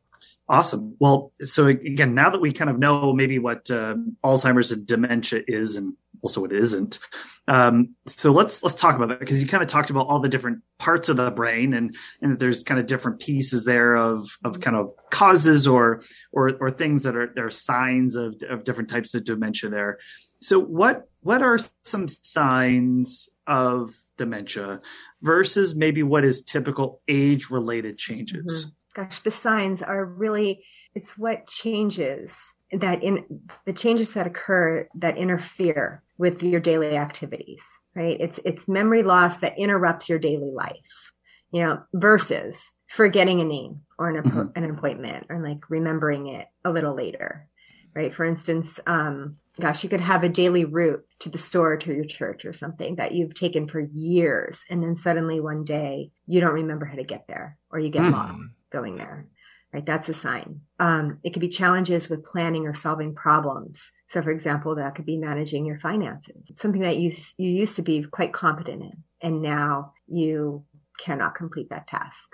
Awesome. 0.48 0.96
Well, 1.00 1.32
so 1.42 1.68
again, 1.68 2.16
now 2.16 2.30
that 2.30 2.42
we 2.42 2.52
kind 2.52 2.70
of 2.70 2.78
know 2.78 3.14
maybe 3.14 3.40
what 3.40 3.70
uh, 3.72 3.96
Alzheimer's 4.24 4.72
and 4.72 4.86
dementia 4.86 5.42
is 5.48 5.76
and 5.76 5.94
also 6.24 6.46
it 6.46 6.54
isn't, 6.54 7.00
um, 7.48 7.96
so 8.06 8.32
let's 8.32 8.64
let's 8.64 8.76
talk 8.76 8.96
about 8.96 9.10
that 9.10 9.20
because 9.20 9.42
you 9.42 9.48
kind 9.48 9.62
of 9.62 9.68
talked 9.68 9.90
about 9.90 10.08
all 10.08 10.20
the 10.20 10.30
different 10.30 10.62
parts 10.80 11.10
of 11.10 11.18
the 11.18 11.30
brain 11.30 11.74
and 11.74 11.96
and 12.22 12.40
there's 12.40 12.64
kind 12.64 12.80
of 12.80 12.86
different 12.86 13.20
pieces 13.20 13.66
there 13.66 13.96
of 13.96 14.26
of 14.46 14.62
kind 14.62 14.78
of 14.78 14.92
causes 15.12 15.68
or 15.68 16.02
or 16.32 16.56
or 16.62 16.72
things 16.72 17.04
that 17.04 17.18
are 17.18 17.32
there 17.36 17.48
are 17.48 17.52
signs 17.52 18.16
of 18.16 18.36
of 18.50 18.64
different 18.64 18.90
types 18.90 19.14
of 19.14 19.26
dementia 19.26 19.70
there. 19.70 20.00
So 20.38 20.58
what 20.58 21.10
what 21.20 21.42
are 21.42 21.60
some 21.84 22.08
signs 22.08 23.30
of 23.46 23.94
dementia 24.18 24.80
versus 25.22 25.76
maybe 25.76 26.02
what 26.02 26.24
is 26.24 26.44
typical 26.44 27.02
age 27.10 27.50
related 27.50 27.98
changes? 27.98 28.68
Mm-hmm. 28.68 29.02
Gosh, 29.02 29.20
the 29.20 29.32
signs 29.32 29.82
are 29.82 30.06
really 30.06 30.64
it's 30.96 31.18
what 31.18 31.48
changes 31.48 32.40
that 32.72 33.04
in 33.04 33.42
the 33.66 33.74
changes 33.74 34.14
that 34.14 34.28
occur 34.28 34.88
that 34.96 35.18
interfere 35.18 36.03
with 36.18 36.44
your 36.44 36.60
daily 36.60 36.96
activities 36.96 37.64
right 37.96 38.18
it's 38.20 38.40
it's 38.46 38.68
memory 38.68 39.04
loss 39.04 39.40
that 39.40 39.58
interrupts 39.58 40.10
your 40.10 40.20
daily 40.20 40.52
life 40.52 41.12
you 41.52 41.62
know 41.62 41.82
versus 41.94 42.72
forgetting 42.88 43.42
a 43.42 43.46
name 43.46 43.82
or 43.98 44.10
an, 44.10 44.24
mm-hmm. 44.24 44.48
an 44.56 44.70
appointment 44.70 45.26
or 45.30 45.42
like 45.42 45.70
remembering 45.70 46.28
it 46.28 46.48
a 46.66 46.72
little 46.72 46.94
later 46.94 47.48
right 47.96 48.14
for 48.14 48.26
instance 48.26 48.80
um 48.88 49.38
gosh 49.60 49.84
you 49.84 49.90
could 49.90 50.02
have 50.02 50.24
a 50.24 50.30
daily 50.30 50.66
route 50.66 51.06
to 51.20 51.30
the 51.30 51.38
store 51.38 51.78
to 51.78 51.94
your 51.94 52.06
church 52.06 52.44
or 52.44 52.54
something 52.54 52.96
that 52.96 53.14
you've 53.14 53.34
taken 53.34 53.68
for 53.68 53.80
years 53.80 54.64
and 54.70 54.84
then 54.84 54.96
suddenly 54.96 55.40
one 55.40 55.64
day 55.64 56.12
you 56.28 56.42
don't 56.42 56.54
remember 56.54 56.86
how 56.86 56.96
to 56.96 57.04
get 57.04 57.26
there 57.28 57.58
or 57.72 57.80
you 57.80 57.90
get 57.90 58.02
mm. 58.02 58.12
lost 58.12 58.64
going 58.72 58.98
there 58.98 59.28
right? 59.74 59.86
That's 59.86 60.10
a 60.10 60.14
sign. 60.14 60.62
Um, 60.80 61.20
it 61.24 61.32
could 61.32 61.42
be 61.42 61.50
challenges 61.50 62.10
with 62.10 62.26
planning 62.26 62.68
or 62.68 62.76
solving 62.76 63.16
problems. 63.16 63.92
So, 64.08 64.22
for 64.22 64.30
example, 64.30 64.76
that 64.76 64.96
could 64.96 65.06
be 65.06 65.18
managing 65.18 65.66
your 65.66 65.80
finances, 65.80 66.36
something 66.56 66.82
that 66.82 66.98
you 66.98 67.12
you 67.38 67.50
used 67.50 67.76
to 67.78 67.82
be 67.82 68.04
quite 68.04 68.34
competent 68.34 68.84
in, 68.84 69.04
and 69.22 69.42
now 69.42 69.94
you 70.08 70.64
cannot 71.00 71.36
complete 71.36 71.70
that 71.70 71.88
task. 71.88 72.30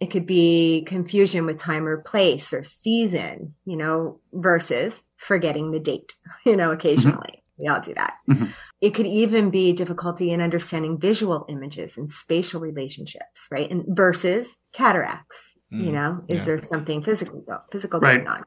It 0.00 0.10
could 0.10 0.26
be 0.26 0.84
confusion 0.86 1.46
with 1.46 1.58
time 1.58 1.86
or 1.86 1.98
place 1.98 2.52
or 2.52 2.64
season, 2.64 3.54
you 3.66 3.76
know, 3.76 4.18
versus 4.32 5.02
forgetting 5.16 5.70
the 5.70 5.80
date, 5.80 6.14
you 6.44 6.56
know, 6.56 6.72
occasionally. 6.72 7.16
Mm-hmm. 7.18 7.36
We 7.58 7.68
all 7.68 7.80
do 7.80 7.92
that. 7.92 8.14
Mm-hmm. 8.28 8.46
It 8.80 8.94
could 8.94 9.06
even 9.06 9.50
be 9.50 9.74
difficulty 9.74 10.32
in 10.32 10.40
understanding 10.40 10.98
visual 10.98 11.44
images 11.50 11.98
and 11.98 12.10
spatial 12.10 12.58
relationships, 12.58 13.46
right? 13.50 13.70
And 13.70 13.84
versus 13.86 14.56
cataracts. 14.72 15.56
Mm, 15.72 15.84
you 15.84 15.92
know, 15.92 16.24
is 16.28 16.38
yeah. 16.38 16.44
there 16.44 16.62
something 16.62 17.02
physical 17.02 17.44
physical 17.70 18.00
right. 18.00 18.24
going 18.24 18.28
on? 18.28 18.44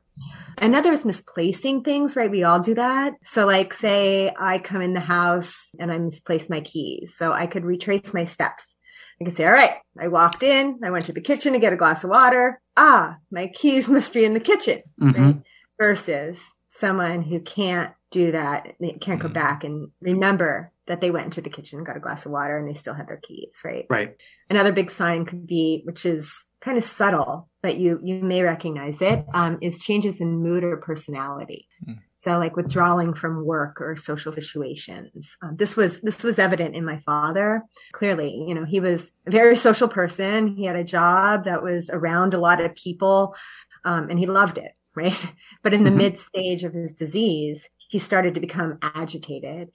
Another 0.57 0.91
is 0.91 1.05
misplacing 1.05 1.83
things, 1.83 2.15
right? 2.15 2.29
We 2.29 2.43
all 2.43 2.59
do 2.59 2.73
that. 2.75 3.13
So 3.23 3.45
like 3.45 3.73
say 3.73 4.31
I 4.37 4.59
come 4.59 4.81
in 4.81 4.93
the 4.93 4.99
house 4.99 5.73
and 5.79 5.91
I 5.91 5.97
misplace 5.97 6.49
my 6.49 6.59
keys. 6.61 7.15
So 7.15 7.31
I 7.31 7.47
could 7.47 7.63
retrace 7.63 8.13
my 8.13 8.25
steps. 8.25 8.75
I 9.21 9.25
could 9.25 9.35
say, 9.35 9.45
all 9.45 9.53
right, 9.53 9.75
I 9.99 10.07
walked 10.07 10.43
in, 10.43 10.79
I 10.83 10.91
went 10.91 11.05
to 11.05 11.13
the 11.13 11.21
kitchen 11.21 11.53
to 11.53 11.59
get 11.59 11.73
a 11.73 11.77
glass 11.77 12.03
of 12.03 12.09
water. 12.09 12.59
Ah, 12.75 13.17
my 13.31 13.47
keys 13.47 13.87
must 13.89 14.13
be 14.13 14.25
in 14.25 14.33
the 14.33 14.39
kitchen. 14.39 14.81
Mm-hmm. 14.99 15.23
Right? 15.23 15.41
Versus 15.79 16.43
someone 16.69 17.21
who 17.21 17.39
can't 17.39 17.93
do 18.11 18.31
that, 18.31 18.75
they 18.79 18.91
can't 18.91 19.21
go 19.21 19.27
mm. 19.27 19.33
back 19.33 19.63
and 19.63 19.89
remember 20.01 20.71
that 20.85 21.01
they 21.01 21.11
went 21.11 21.25
into 21.25 21.41
the 21.41 21.49
kitchen 21.49 21.77
and 21.79 21.85
got 21.85 21.97
a 21.97 22.01
glass 22.01 22.25
of 22.25 22.31
water 22.31 22.57
and 22.57 22.67
they 22.67 22.73
still 22.73 22.93
had 22.93 23.07
their 23.07 23.17
keys, 23.17 23.61
right? 23.63 23.85
Right. 23.89 24.21
Another 24.49 24.71
big 24.71 24.91
sign 24.91 25.25
could 25.25 25.47
be, 25.47 25.81
which 25.85 26.05
is 26.05 26.45
kind 26.63 26.77
of 26.77 26.83
subtle, 26.83 27.49
but 27.61 27.77
you 27.77 27.99
you 28.01 28.23
may 28.23 28.41
recognize 28.41 29.01
it, 29.01 29.25
um, 29.33 29.57
is 29.61 29.77
changes 29.79 30.21
in 30.21 30.41
mood 30.41 30.63
or 30.63 30.77
personality. 30.77 31.67
Mm. 31.85 31.99
So, 32.17 32.37
like 32.37 32.55
withdrawing 32.55 33.13
from 33.15 33.43
work 33.43 33.81
or 33.81 33.97
social 33.97 34.31
situations. 34.31 35.35
Um, 35.43 35.57
this 35.57 35.75
was 35.75 35.99
this 36.01 36.23
was 36.23 36.39
evident 36.39 36.73
in 36.73 36.85
my 36.85 36.99
father. 37.01 37.63
Clearly, 37.91 38.45
you 38.47 38.55
know, 38.55 38.63
he 38.63 38.79
was 38.79 39.11
a 39.27 39.31
very 39.31 39.57
social 39.57 39.89
person. 39.89 40.55
He 40.55 40.63
had 40.63 40.77
a 40.77 40.85
job 40.85 41.43
that 41.43 41.61
was 41.61 41.89
around 41.89 42.33
a 42.33 42.39
lot 42.39 42.61
of 42.61 42.73
people, 42.75 43.35
um, 43.83 44.09
and 44.09 44.17
he 44.17 44.25
loved 44.25 44.57
it 44.57 44.71
right? 44.95 45.33
But 45.63 45.73
in 45.73 45.83
the 45.83 45.89
mm-hmm. 45.89 45.97
mid 45.97 46.19
stage 46.19 46.63
of 46.63 46.73
his 46.73 46.93
disease, 46.93 47.67
he 47.93 47.99
started 47.99 48.33
to 48.33 48.39
become 48.39 48.79
agitated 48.81 49.69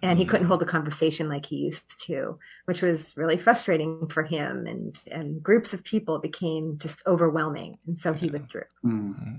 and 0.00 0.16
he 0.16 0.24
couldn't 0.24 0.46
hold 0.46 0.62
a 0.62 0.64
conversation 0.64 1.28
like 1.28 1.44
he 1.44 1.56
used 1.56 2.00
to, 2.06 2.38
which 2.66 2.80
was 2.80 3.16
really 3.16 3.36
frustrating 3.36 4.06
for 4.06 4.22
him. 4.22 4.64
And, 4.68 4.96
and 5.10 5.42
groups 5.42 5.74
of 5.74 5.82
people 5.82 6.20
became 6.20 6.78
just 6.78 7.02
overwhelming. 7.04 7.76
And 7.84 7.98
so 7.98 8.12
he 8.12 8.30
withdrew. 8.30 8.62
Mm-hmm. 8.84 9.38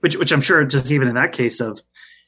Which, 0.00 0.18
which 0.18 0.32
I'm 0.32 0.42
sure 0.42 0.62
just 0.66 0.92
even 0.92 1.08
in 1.08 1.14
that 1.14 1.32
case 1.32 1.60
of 1.60 1.80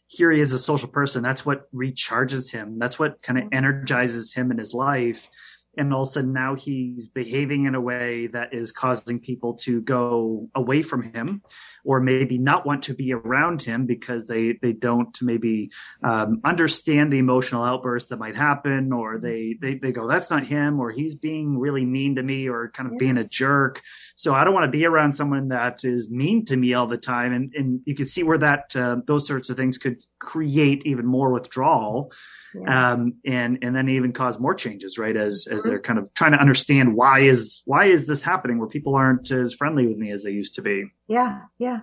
here 0.06 0.30
he 0.30 0.40
is 0.40 0.54
a 0.54 0.58
social 0.58 0.88
person, 0.88 1.22
that's 1.22 1.44
what 1.44 1.70
recharges 1.74 2.50
him. 2.50 2.78
That's 2.78 2.98
what 2.98 3.20
kind 3.20 3.38
of 3.38 3.44
mm-hmm. 3.44 3.54
energizes 3.54 4.32
him 4.32 4.50
in 4.50 4.56
his 4.56 4.72
life 4.72 5.28
and 5.76 5.92
all 5.92 6.02
of 6.02 6.08
a 6.08 6.10
sudden 6.12 6.32
now 6.32 6.54
he's 6.54 7.06
behaving 7.06 7.66
in 7.66 7.74
a 7.74 7.80
way 7.80 8.26
that 8.28 8.52
is 8.54 8.72
causing 8.72 9.18
people 9.18 9.54
to 9.54 9.80
go 9.82 10.48
away 10.54 10.82
from 10.82 11.02
him 11.02 11.42
or 11.84 12.00
maybe 12.00 12.38
not 12.38 12.66
want 12.66 12.82
to 12.84 12.94
be 12.94 13.12
around 13.12 13.62
him 13.62 13.86
because 13.86 14.26
they 14.26 14.58
they 14.62 14.72
don't 14.72 15.16
maybe 15.22 15.70
um, 16.02 16.40
understand 16.44 17.12
the 17.12 17.18
emotional 17.18 17.64
outbursts 17.64 18.10
that 18.10 18.18
might 18.18 18.36
happen 18.36 18.92
or 18.92 19.18
they, 19.18 19.56
they 19.60 19.74
they 19.76 19.92
go 19.92 20.06
that's 20.06 20.30
not 20.30 20.44
him 20.44 20.80
or 20.80 20.90
he's 20.90 21.14
being 21.14 21.58
really 21.58 21.84
mean 21.84 22.14
to 22.16 22.22
me 22.22 22.48
or 22.48 22.70
kind 22.70 22.86
of 22.86 22.94
yeah. 22.94 22.98
being 22.98 23.18
a 23.18 23.24
jerk 23.24 23.82
so 24.14 24.34
i 24.34 24.44
don't 24.44 24.54
want 24.54 24.64
to 24.64 24.70
be 24.70 24.86
around 24.86 25.12
someone 25.12 25.48
that 25.48 25.84
is 25.84 26.10
mean 26.10 26.44
to 26.44 26.56
me 26.56 26.74
all 26.74 26.86
the 26.86 26.96
time 26.96 27.32
and 27.32 27.52
and 27.54 27.80
you 27.84 27.94
can 27.94 28.06
see 28.06 28.22
where 28.22 28.38
that 28.38 28.74
uh, 28.76 28.96
those 29.06 29.26
sorts 29.26 29.50
of 29.50 29.56
things 29.56 29.78
could 29.78 29.96
create 30.18 30.84
even 30.86 31.06
more 31.06 31.32
withdrawal 31.32 32.10
yeah. 32.54 32.92
um, 32.92 33.14
and 33.24 33.58
and 33.62 33.74
then 33.74 33.88
even 33.88 34.12
cause 34.12 34.38
more 34.38 34.54
changes, 34.54 34.98
right? 34.98 35.16
As 35.16 35.48
as 35.50 35.62
mm-hmm. 35.62 35.70
they're 35.70 35.80
kind 35.80 35.98
of 35.98 36.12
trying 36.14 36.32
to 36.32 36.40
understand 36.40 36.94
why 36.94 37.20
is 37.20 37.62
why 37.64 37.86
is 37.86 38.06
this 38.06 38.22
happening 38.22 38.58
where 38.58 38.68
people 38.68 38.94
aren't 38.94 39.30
as 39.30 39.52
friendly 39.52 39.86
with 39.86 39.96
me 39.96 40.10
as 40.10 40.22
they 40.22 40.30
used 40.30 40.54
to 40.54 40.62
be. 40.62 40.86
Yeah, 41.08 41.42
yeah. 41.58 41.80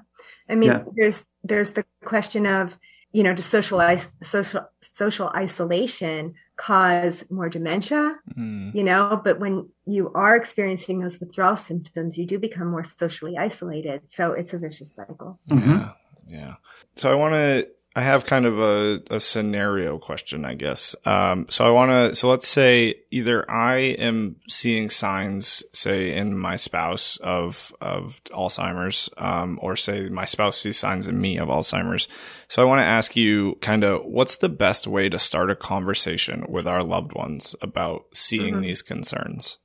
I 0.49 0.55
mean, 0.55 0.71
yeah. 0.71 0.84
there's 0.95 1.25
there's 1.43 1.71
the 1.71 1.86
question 2.03 2.45
of 2.45 2.77
you 3.13 3.23
know, 3.23 3.34
does 3.34 3.45
social 3.45 3.81
social 4.23 4.69
social 4.81 5.29
isolation 5.36 6.34
cause 6.55 7.25
more 7.29 7.49
dementia? 7.49 8.15
Mm. 8.38 8.73
You 8.73 8.84
know, 8.84 9.21
but 9.23 9.39
when 9.39 9.69
you 9.86 10.12
are 10.15 10.36
experiencing 10.36 10.99
those 10.99 11.19
withdrawal 11.19 11.57
symptoms, 11.57 12.17
you 12.17 12.25
do 12.25 12.39
become 12.39 12.69
more 12.69 12.84
socially 12.84 13.38
isolated. 13.38 14.03
So 14.07 14.31
it's 14.31 14.53
a 14.53 14.60
vicious 14.60 14.95
cycle. 14.95 15.39
Mm-hmm. 15.49 15.71
Yeah, 15.71 15.91
yeah. 16.27 16.55
So 16.95 17.12
I 17.12 17.15
want 17.15 17.34
to 17.34 17.69
I 17.93 18.04
have 18.04 18.25
kind 18.25 18.45
of 18.45 18.58
a, 18.58 19.01
a 19.10 19.19
scenario 19.19 19.97
question, 19.97 20.45
I 20.45 20.54
guess. 20.54 20.95
Um, 21.06 21.47
so 21.49 21.65
I 21.65 21.71
want 21.71 21.91
to, 21.91 22.15
so 22.15 22.30
let's 22.30 22.47
say 22.47 22.95
either 23.12 23.49
I 23.51 23.80
am 23.80 24.38
seeing 24.47 24.89
signs, 24.89 25.62
say 25.73 26.15
in 26.15 26.38
my 26.38 26.56
spouse 26.56 27.17
of, 27.17 27.75
of 27.82 28.21
Alzheimer's, 28.30 29.10
um, 29.17 29.60
or 29.62 29.75
say 29.75 30.08
my 30.08 30.23
spouse 30.23 30.58
sees 30.58 30.80
signs 30.80 31.06
in 31.06 31.19
me 31.19 31.38
of 31.38 31.49
Alzheimer's. 31.49 32.08
So 32.47 32.62
I 32.62 32.65
want 32.65 32.80
to 32.80 32.86
ask 32.86 33.17
you 33.17 33.58
kind 33.62 33.84
of 33.84 34.06
what's 34.06 34.38
the 34.38 34.49
best 34.49 34.88
way 34.88 35.10
to 35.10 35.19
start 35.19 35.51
a 35.51 35.56
conversation 35.56 36.45
with 36.47 36.67
our 36.67 36.84
loved 36.84 37.12
ones 37.12 37.58
about 37.62 38.06
seeing 38.13 38.54
mm-hmm. 38.54 38.62
these 38.62 38.82
concerns? 38.82 39.58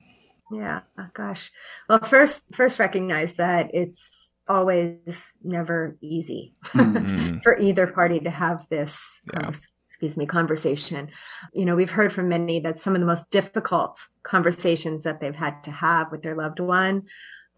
Yeah. 0.51 0.81
Oh, 0.99 1.11
gosh. 1.15 1.53
Well, 1.89 2.01
first, 2.01 2.43
first 2.53 2.81
recognize 2.81 3.35
that 3.35 3.71
it's, 3.73 4.26
always 4.49 5.33
never 5.43 5.97
easy 6.01 6.55
mm-hmm. 6.67 7.39
for 7.43 7.59
either 7.59 7.87
party 7.87 8.21
to 8.21 8.31
have 8.31 8.67
this 8.69 9.21
yeah. 9.33 9.51
excuse 9.87 10.17
me 10.17 10.27
conversation 10.27 11.09
you 11.53 11.65
know 11.65 11.75
we've 11.75 11.91
heard 11.91 12.13
from 12.13 12.29
many 12.29 12.61
that 12.61 12.81
some 12.81 12.95
of 12.95 13.01
the 13.01 13.07
most 13.07 13.31
difficult 13.31 14.01
conversations 14.23 15.05
that 15.05 15.21
they've 15.21 15.35
had 15.35 15.63
to 15.65 15.71
have 15.71 16.11
with 16.11 16.23
their 16.23 16.37
loved 16.37 16.61
one 16.61 17.03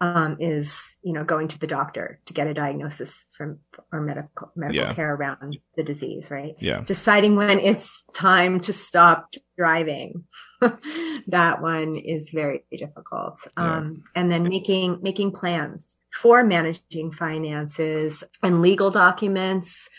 um, 0.01 0.37
is 0.39 0.97
you 1.03 1.13
know 1.13 1.23
going 1.23 1.47
to 1.49 1.59
the 1.59 1.67
doctor 1.67 2.19
to 2.25 2.33
get 2.33 2.47
a 2.47 2.53
diagnosis 2.53 3.25
from 3.37 3.59
or 3.91 4.01
medical 4.01 4.51
medical 4.55 4.81
yeah. 4.81 4.93
care 4.93 5.13
around 5.13 5.57
the 5.75 5.83
disease 5.83 6.31
right 6.31 6.55
yeah 6.59 6.81
deciding 6.81 7.35
when 7.35 7.59
it's 7.59 8.03
time 8.13 8.59
to 8.61 8.73
stop 8.73 9.33
driving 9.57 10.23
that 11.27 11.61
one 11.61 11.95
is 11.95 12.29
very 12.29 12.63
difficult 12.71 13.39
yeah. 13.57 13.77
um, 13.77 14.03
and 14.15 14.31
then 14.31 14.43
making 14.43 14.99
making 15.01 15.31
plans 15.31 15.95
for 16.11 16.43
managing 16.43 17.11
finances 17.11 18.23
and 18.43 18.61
legal 18.61 18.91
documents 18.91 19.89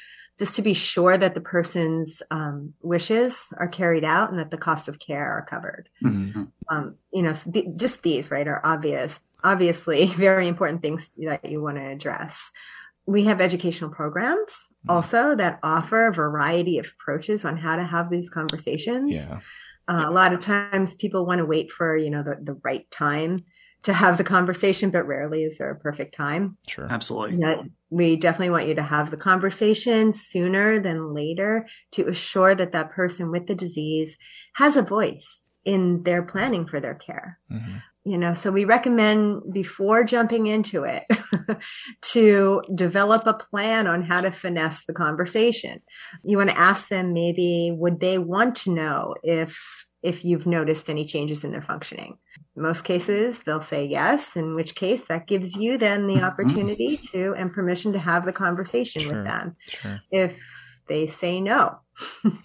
just 0.41 0.57
to 0.57 0.63
be 0.63 0.73
sure 0.73 1.19
that 1.19 1.35
the 1.35 1.41
person's 1.41 2.23
um, 2.31 2.73
wishes 2.81 3.45
are 3.59 3.69
carried 3.69 4.05
out 4.05 4.31
and 4.31 4.39
that 4.39 4.51
the 4.51 4.57
costs 4.57 4.89
of 4.89 4.99
care 4.99 5.31
are 5.31 5.45
covered. 5.45 5.91
Mm-hmm. 6.03 6.45
Um, 6.71 6.95
you 7.13 7.23
know, 7.23 7.35
th- 7.35 7.77
just 7.77 8.03
these, 8.03 8.31
right, 8.31 8.49
are 8.49 8.63
obvious, 8.65 9.21
obviously 9.45 10.07
very 10.17 10.49
important 10.49 10.81
things 10.81 11.11
that 11.19 11.45
you 11.45 11.61
want 11.61 11.77
to 11.77 11.87
address. 11.87 12.51
We 13.05 13.25
have 13.25 13.43
educational 13.43 13.91
programs 13.91 14.53
mm-hmm. 14.53 14.91
also 14.93 15.35
that 15.37 15.59
offer 15.63 16.07
a 16.07 16.13
variety 16.13 16.79
of 16.79 16.87
approaches 16.87 17.45
on 17.45 17.59
how 17.59 17.77
to 17.77 17.85
have 17.85 18.09
these 18.09 18.31
conversations. 18.31 19.13
Yeah. 19.13 19.41
Uh, 19.89 20.05
a 20.07 20.11
lot 20.11 20.33
of 20.33 20.41
times 20.41 20.97
people 20.97 21.27
want 21.27 21.41
to 21.41 21.45
wait 21.45 21.71
for, 21.71 21.99
you 21.99 22.09
know, 22.09 22.23
the, 22.23 22.39
the 22.41 22.59
right 22.65 22.91
time 22.91 23.45
to 23.83 23.93
have 23.93 24.19
the 24.19 24.25
conversation, 24.25 24.91
but 24.91 25.07
rarely 25.07 25.45
is 25.45 25.59
there 25.59 25.71
a 25.71 25.79
perfect 25.79 26.15
time. 26.15 26.57
Sure. 26.67 26.87
Absolutely. 26.91 27.41
we 27.89 28.17
definitely 28.17 28.51
want 28.51 28.69
you 28.69 28.75
to 28.75 28.83
have 28.83 29.11
the 29.11 29.17
conversation 29.17 30.13
sooner 30.13 30.79
than 30.79 31.15
later 31.15 31.67
to 31.93 32.09
assure 32.09 32.55
that 32.55 32.73
that 32.73 32.91
person 32.91 33.31
with 33.31 33.47
the 33.47 33.55
disease 33.55 34.17
has 34.55 34.77
a 34.77 34.83
voice 34.83 35.49
in 35.65 36.03
their 36.03 36.23
planning 36.23 36.67
for 36.67 36.81
their 36.81 36.95
care. 36.95 37.39
Mm-hmm. 37.51 37.77
You 38.05 38.17
know, 38.17 38.33
so 38.33 38.51
we 38.51 38.65
recommend 38.65 39.53
before 39.53 40.05
jumping 40.05 40.47
into 40.47 40.85
it 40.85 41.05
to 42.01 42.63
develop 42.75 43.27
a 43.27 43.35
plan 43.35 43.87
on 43.87 44.03
how 44.03 44.23
to 44.23 44.31
finesse 44.31 44.87
the 44.87 44.95
conversation. 44.95 45.83
You 46.25 46.39
want 46.39 46.49
to 46.49 46.59
ask 46.59 46.89
them 46.89 47.13
maybe, 47.13 47.73
would 47.77 48.01
they 48.01 48.17
want 48.17 48.57
to 48.57 48.73
know 48.73 49.15
if 49.23 49.87
if 50.03 50.25
you've 50.25 50.47
noticed 50.47 50.89
any 50.89 51.05
changes 51.05 51.45
in 51.45 51.53
their 51.53 51.63
functioning. 51.63 52.17
Most 52.61 52.85
cases, 52.85 53.41
they'll 53.41 53.63
say 53.63 53.85
yes, 53.85 54.37
in 54.37 54.55
which 54.55 54.75
case 54.75 55.05
that 55.05 55.27
gives 55.27 55.57
you 55.57 55.79
then 55.79 56.07
the 56.07 56.15
mm-hmm. 56.15 56.25
opportunity 56.25 56.97
to 57.13 57.35
and 57.35 57.53
permission 57.53 57.93
to 57.93 57.99
have 57.99 58.25
the 58.25 58.33
conversation 58.33 59.03
sure, 59.03 59.17
with 59.17 59.25
them. 59.25 59.57
Sure. 59.67 60.01
If 60.11 60.43
they 60.87 61.07
say 61.07 61.41
no, 61.41 61.79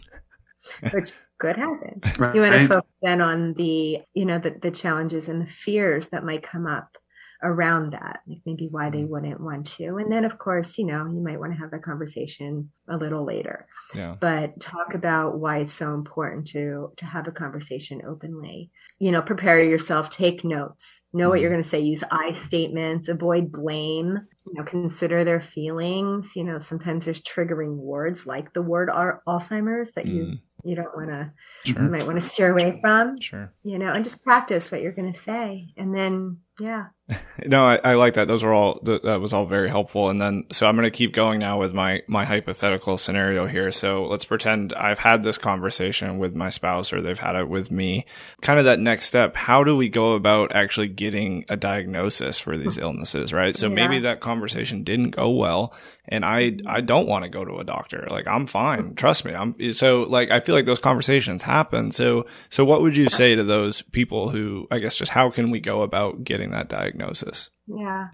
which 0.92 1.12
could 1.38 1.58
happen, 1.58 2.02
right. 2.18 2.36
you 2.36 2.42
want 2.42 2.54
to 2.54 2.68
focus 2.68 2.96
then 3.02 3.22
on 3.22 3.54
the, 3.54 4.02
you 4.14 4.26
know, 4.26 4.40
the, 4.40 4.52
the 4.52 4.72
challenges 4.72 5.28
and 5.28 5.42
the 5.42 5.52
fears 5.52 6.08
that 6.10 6.24
might 6.24 6.44
come 6.44 6.66
up 6.68 6.98
around 7.44 7.92
that, 7.94 8.22
like 8.28 8.40
maybe 8.46 8.68
why 8.70 8.90
they 8.90 9.04
wouldn't 9.04 9.40
want 9.40 9.68
to. 9.78 9.98
And 9.98 10.12
then, 10.12 10.26
of 10.26 10.38
course, 10.38 10.78
you 10.78 10.86
know, 10.86 11.06
you 11.06 11.22
might 11.22 11.40
want 11.40 11.54
to 11.54 11.60
have 11.60 11.72
that 11.72 11.84
conversation 11.84 12.72
a 12.90 12.98
little 12.98 13.24
later. 13.26 13.68
Yeah. 13.94 14.16
But 14.20 14.60
talk 14.60 14.94
about 14.94 15.40
why 15.40 15.60
it's 15.60 15.74
so 15.74 15.94
important 15.94 16.48
to 16.48 16.92
to 16.98 17.06
have 17.06 17.28
a 17.28 17.32
conversation 17.32 18.02
openly. 18.08 18.72
You 19.00 19.12
know, 19.12 19.22
prepare 19.22 19.62
yourself, 19.62 20.10
take 20.10 20.44
notes, 20.46 21.02
know 21.14 21.30
what 21.30 21.42
you're 21.42 21.50
going 21.52 21.62
to 21.64 21.68
say, 21.70 21.80
use 21.82 22.04
I 22.12 22.34
statements, 22.34 23.10
avoid 23.10 23.52
blame. 23.52 24.20
You 24.48 24.54
know, 24.54 24.64
consider 24.64 25.24
their 25.24 25.42
feelings. 25.42 26.36
You 26.36 26.44
know, 26.44 26.60
sometimes 26.60 27.06
there's 27.06 27.22
triggering 27.22 27.76
words 27.78 28.26
like 28.28 28.54
the 28.54 28.62
word 28.62 28.90
Alzheimer's 28.90 29.92
that 29.94 30.06
you 30.06 30.24
Mm. 30.26 30.40
you 30.64 30.76
don't 30.76 30.96
want 30.96 31.10
to 31.10 31.32
Sure. 31.64 31.84
you 31.84 31.90
might 31.90 32.06
want 32.08 32.20
to 32.20 32.28
steer 32.28 32.52
away 32.52 32.80
from 32.82 33.20
Sure. 33.20 33.54
you 33.64 33.78
know 33.78 33.92
and 33.94 34.04
just 34.04 34.24
practice 34.24 34.72
what 34.72 34.82
you're 34.82 34.92
going 34.94 35.12
to 35.14 35.20
say 35.20 35.68
and 35.78 35.94
then 35.96 36.38
yeah 36.60 36.88
No, 37.46 37.66
I, 37.66 37.80
I 37.84 37.94
like 37.96 38.14
that. 38.16 38.28
Those 38.28 38.44
are 38.44 38.54
all 38.54 38.80
th- 38.80 39.04
that 39.04 39.20
was 39.20 39.34
all 39.34 39.46
very 39.46 39.70
helpful. 39.70 40.10
And 40.10 40.20
then, 40.22 40.46
so 40.52 40.66
I'm 40.66 40.76
going 40.76 40.90
to 40.90 40.98
keep 40.98 41.14
going 41.14 41.40
now 41.40 41.60
with 41.60 41.74
my 41.74 42.02
my 42.08 42.24
hypothetical 42.24 42.98
scenario 42.98 43.46
here. 43.46 43.72
So 43.72 44.06
let's 44.06 44.26
pretend 44.26 44.74
I've 44.74 45.00
had 45.00 45.22
this 45.22 45.38
conversation 45.38 46.18
with 46.18 46.34
my 46.34 46.50
spouse, 46.50 46.94
or 46.94 47.02
they've 47.02 47.20
had 47.20 47.36
it 47.36 47.50
with 47.50 47.70
me. 47.70 48.06
Kind 48.42 48.58
of 48.58 48.66
that 48.66 48.80
next 48.80 49.06
step. 49.06 49.36
How 49.36 49.64
do 49.66 49.76
we 49.76 49.90
go 49.90 50.14
about 50.14 50.56
actually 50.56 50.88
getting 50.88 51.46
a 51.50 51.58
diagnosis 51.58 52.40
for 52.40 52.56
these 52.56 52.78
illnesses? 52.78 53.34
Right. 53.34 53.56
So 53.56 53.70
maybe 53.70 54.00
that 54.00 54.22
conversation 54.22 54.84
didn't 54.84 55.12
go 55.12 55.30
well, 55.30 55.74
and 56.08 56.24
I 56.24 56.58
I 56.66 56.80
don't 56.80 57.08
want 57.08 57.24
to 57.24 57.30
go 57.30 57.44
to 57.44 57.58
a 57.58 57.66
doctor. 57.66 58.08
Like 58.10 58.28
I'm 58.28 58.48
fine. 58.48 58.96
Trust 58.96 59.26
me. 59.26 59.36
I'm 59.36 59.56
so 59.74 60.04
like 60.04 60.32
I 60.32 60.40
feel 60.40 60.56
like 60.56 60.66
those 60.66 60.80
conversations 60.80 61.44
happen. 61.44 61.92
So 61.92 62.26
so 62.50 62.64
what 62.64 62.82
would 62.82 62.96
you 62.96 63.10
say 63.10 63.36
to 63.36 63.44
those 63.44 63.82
people 63.82 64.30
who 64.30 64.68
I 64.72 64.80
guess 64.80 64.96
just 64.96 65.12
how 65.12 65.30
can 65.30 65.52
we 65.52 65.60
go 65.60 65.82
about 65.82 66.24
getting 66.24 66.45
that 66.52 66.70
diagnosis? 66.70 67.50
yeah 67.68 68.10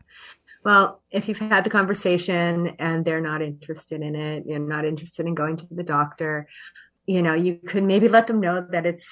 well 0.63 1.01
if 1.11 1.27
you've 1.27 1.39
had 1.39 1.63
the 1.63 1.69
conversation 1.69 2.75
and 2.79 3.03
they're 3.03 3.21
not 3.21 3.41
interested 3.41 4.01
in 4.01 4.15
it 4.15 4.45
you're 4.45 4.59
not 4.59 4.85
interested 4.85 5.25
in 5.25 5.35
going 5.35 5.57
to 5.57 5.67
the 5.71 5.83
doctor 5.83 6.47
you 7.05 7.21
know 7.21 7.33
you 7.33 7.55
could 7.55 7.83
maybe 7.83 8.07
let 8.07 8.27
them 8.27 8.39
know 8.39 8.65
that 8.69 8.85
it's 8.85 9.09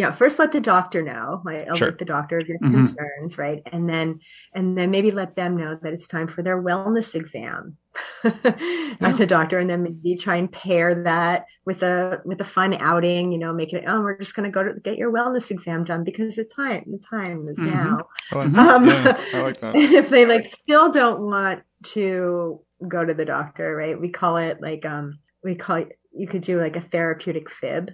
yeah 0.00 0.10
first 0.12 0.38
let 0.38 0.52
the 0.52 0.60
doctor 0.60 1.02
know 1.02 1.42
like 1.44 1.62
Sure. 1.74 1.88
alert 1.88 1.98
the 1.98 2.04
doctor 2.04 2.38
of 2.38 2.48
your 2.48 2.58
Mhm. 2.58 2.72
concerns 2.72 3.38
right 3.38 3.62
and 3.72 3.88
then 3.88 4.18
and 4.54 4.76
then 4.78 4.90
maybe 4.90 5.10
let 5.10 5.36
them 5.36 5.56
know 5.56 5.78
that 5.82 5.92
it's 5.92 6.08
time 6.08 6.28
for 6.28 6.42
their 6.42 6.60
wellness 6.62 7.14
exam 7.14 7.76
at 8.24 9.16
the 9.18 9.26
doctor 9.26 9.58
and 9.58 9.68
then 9.70 9.82
maybe 9.82 10.14
try 10.16 10.36
and 10.36 10.52
pair 10.52 10.94
that 10.94 11.44
with 11.64 11.82
a 11.82 12.20
with 12.24 12.40
a 12.40 12.44
fun 12.44 12.74
outing 12.74 13.32
you 13.32 13.38
know 13.38 13.52
make 13.52 13.72
it 13.72 13.84
oh 13.86 14.00
we're 14.00 14.18
just 14.18 14.34
going 14.36 14.44
to 14.50 14.54
go 14.54 14.62
to 14.62 14.78
get 14.80 14.98
your 14.98 15.12
wellness 15.12 15.50
exam 15.50 15.84
done 15.84 16.04
because 16.04 16.36
the 16.36 16.44
time 16.44 16.84
the 16.86 16.98
time 16.98 17.48
is 17.48 17.58
Mhm. 17.58 17.74
now 17.74 17.98
I 18.32 18.36
like, 18.36 18.54
um, 18.58 18.86
yeah, 18.88 19.24
I 19.34 19.40
like 19.40 19.60
that. 19.60 19.74
if 20.00 20.08
they 20.08 20.26
like 20.26 20.46
still 20.46 20.90
don't 20.90 21.20
want 21.22 21.62
to 21.94 22.60
go 22.88 23.04
to 23.04 23.14
the 23.14 23.24
doctor, 23.24 23.74
right? 23.76 24.00
We 24.00 24.08
call 24.08 24.36
it 24.38 24.60
like 24.62 24.84
um 24.86 25.18
we 25.42 25.54
call 25.54 25.76
it 25.76 25.98
you 26.12 26.26
could 26.26 26.42
do 26.42 26.60
like 26.60 26.76
a 26.76 26.80
therapeutic 26.80 27.50
fib. 27.50 27.90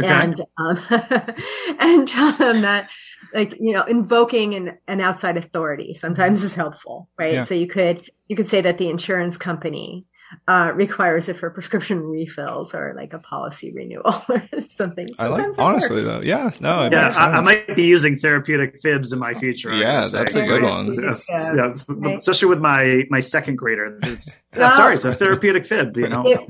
Okay. 0.00 0.08
And 0.08 0.40
um, 0.58 0.78
and 1.80 2.08
tell 2.08 2.32
them 2.32 2.62
that 2.62 2.88
like 3.34 3.54
you 3.60 3.72
know 3.72 3.82
invoking 3.84 4.54
an, 4.54 4.78
an 4.86 5.00
outside 5.00 5.36
authority 5.36 5.94
sometimes 5.94 6.42
is 6.42 6.54
helpful 6.54 7.08
right 7.18 7.34
Yeah. 7.34 7.44
so 7.44 7.54
you 7.54 7.66
could 7.66 8.08
you 8.28 8.36
could 8.36 8.48
say 8.48 8.60
that 8.62 8.78
the 8.78 8.88
insurance 8.88 9.36
company 9.36 10.06
uh, 10.46 10.72
requires 10.74 11.26
it 11.30 11.38
for 11.38 11.48
prescription 11.48 12.00
refills 12.00 12.74
or 12.74 12.92
like 12.94 13.14
a 13.14 13.18
policy 13.18 13.72
renewal 13.72 14.14
or 14.28 14.42
something 14.66 15.08
I 15.18 15.28
like 15.28 15.58
honestly 15.58 15.96
works. 15.96 16.06
though. 16.06 16.20
Yeah, 16.22 16.50
no, 16.60 16.84
it 16.86 16.92
yeah, 16.92 17.04
makes 17.04 17.16
I, 17.16 17.30
I 17.32 17.40
might 17.40 17.74
be 17.74 17.86
using 17.86 18.16
therapeutic 18.18 18.78
fibs 18.82 19.10
in 19.14 19.18
my 19.18 19.32
future. 19.32 19.74
Yeah, 19.74 20.06
that's 20.06 20.34
a 20.34 20.44
good 20.44 20.62
one. 20.62 21.00
Yes, 21.02 21.26
Yeah. 21.30 21.54
yes, 21.56 21.86
Right. 21.88 22.18
especially 22.18 22.48
with 22.48 22.58
my 22.60 23.04
my 23.08 23.20
second 23.20 23.56
grader. 23.56 23.98
It's, 24.02 24.42
I'm 24.52 24.76
sorry, 24.76 24.94
it's 24.96 25.06
a 25.06 25.14
therapeutic 25.14 25.66
fib. 25.66 25.96
You 25.96 26.10
know, 26.10 26.22
It- 26.26 26.40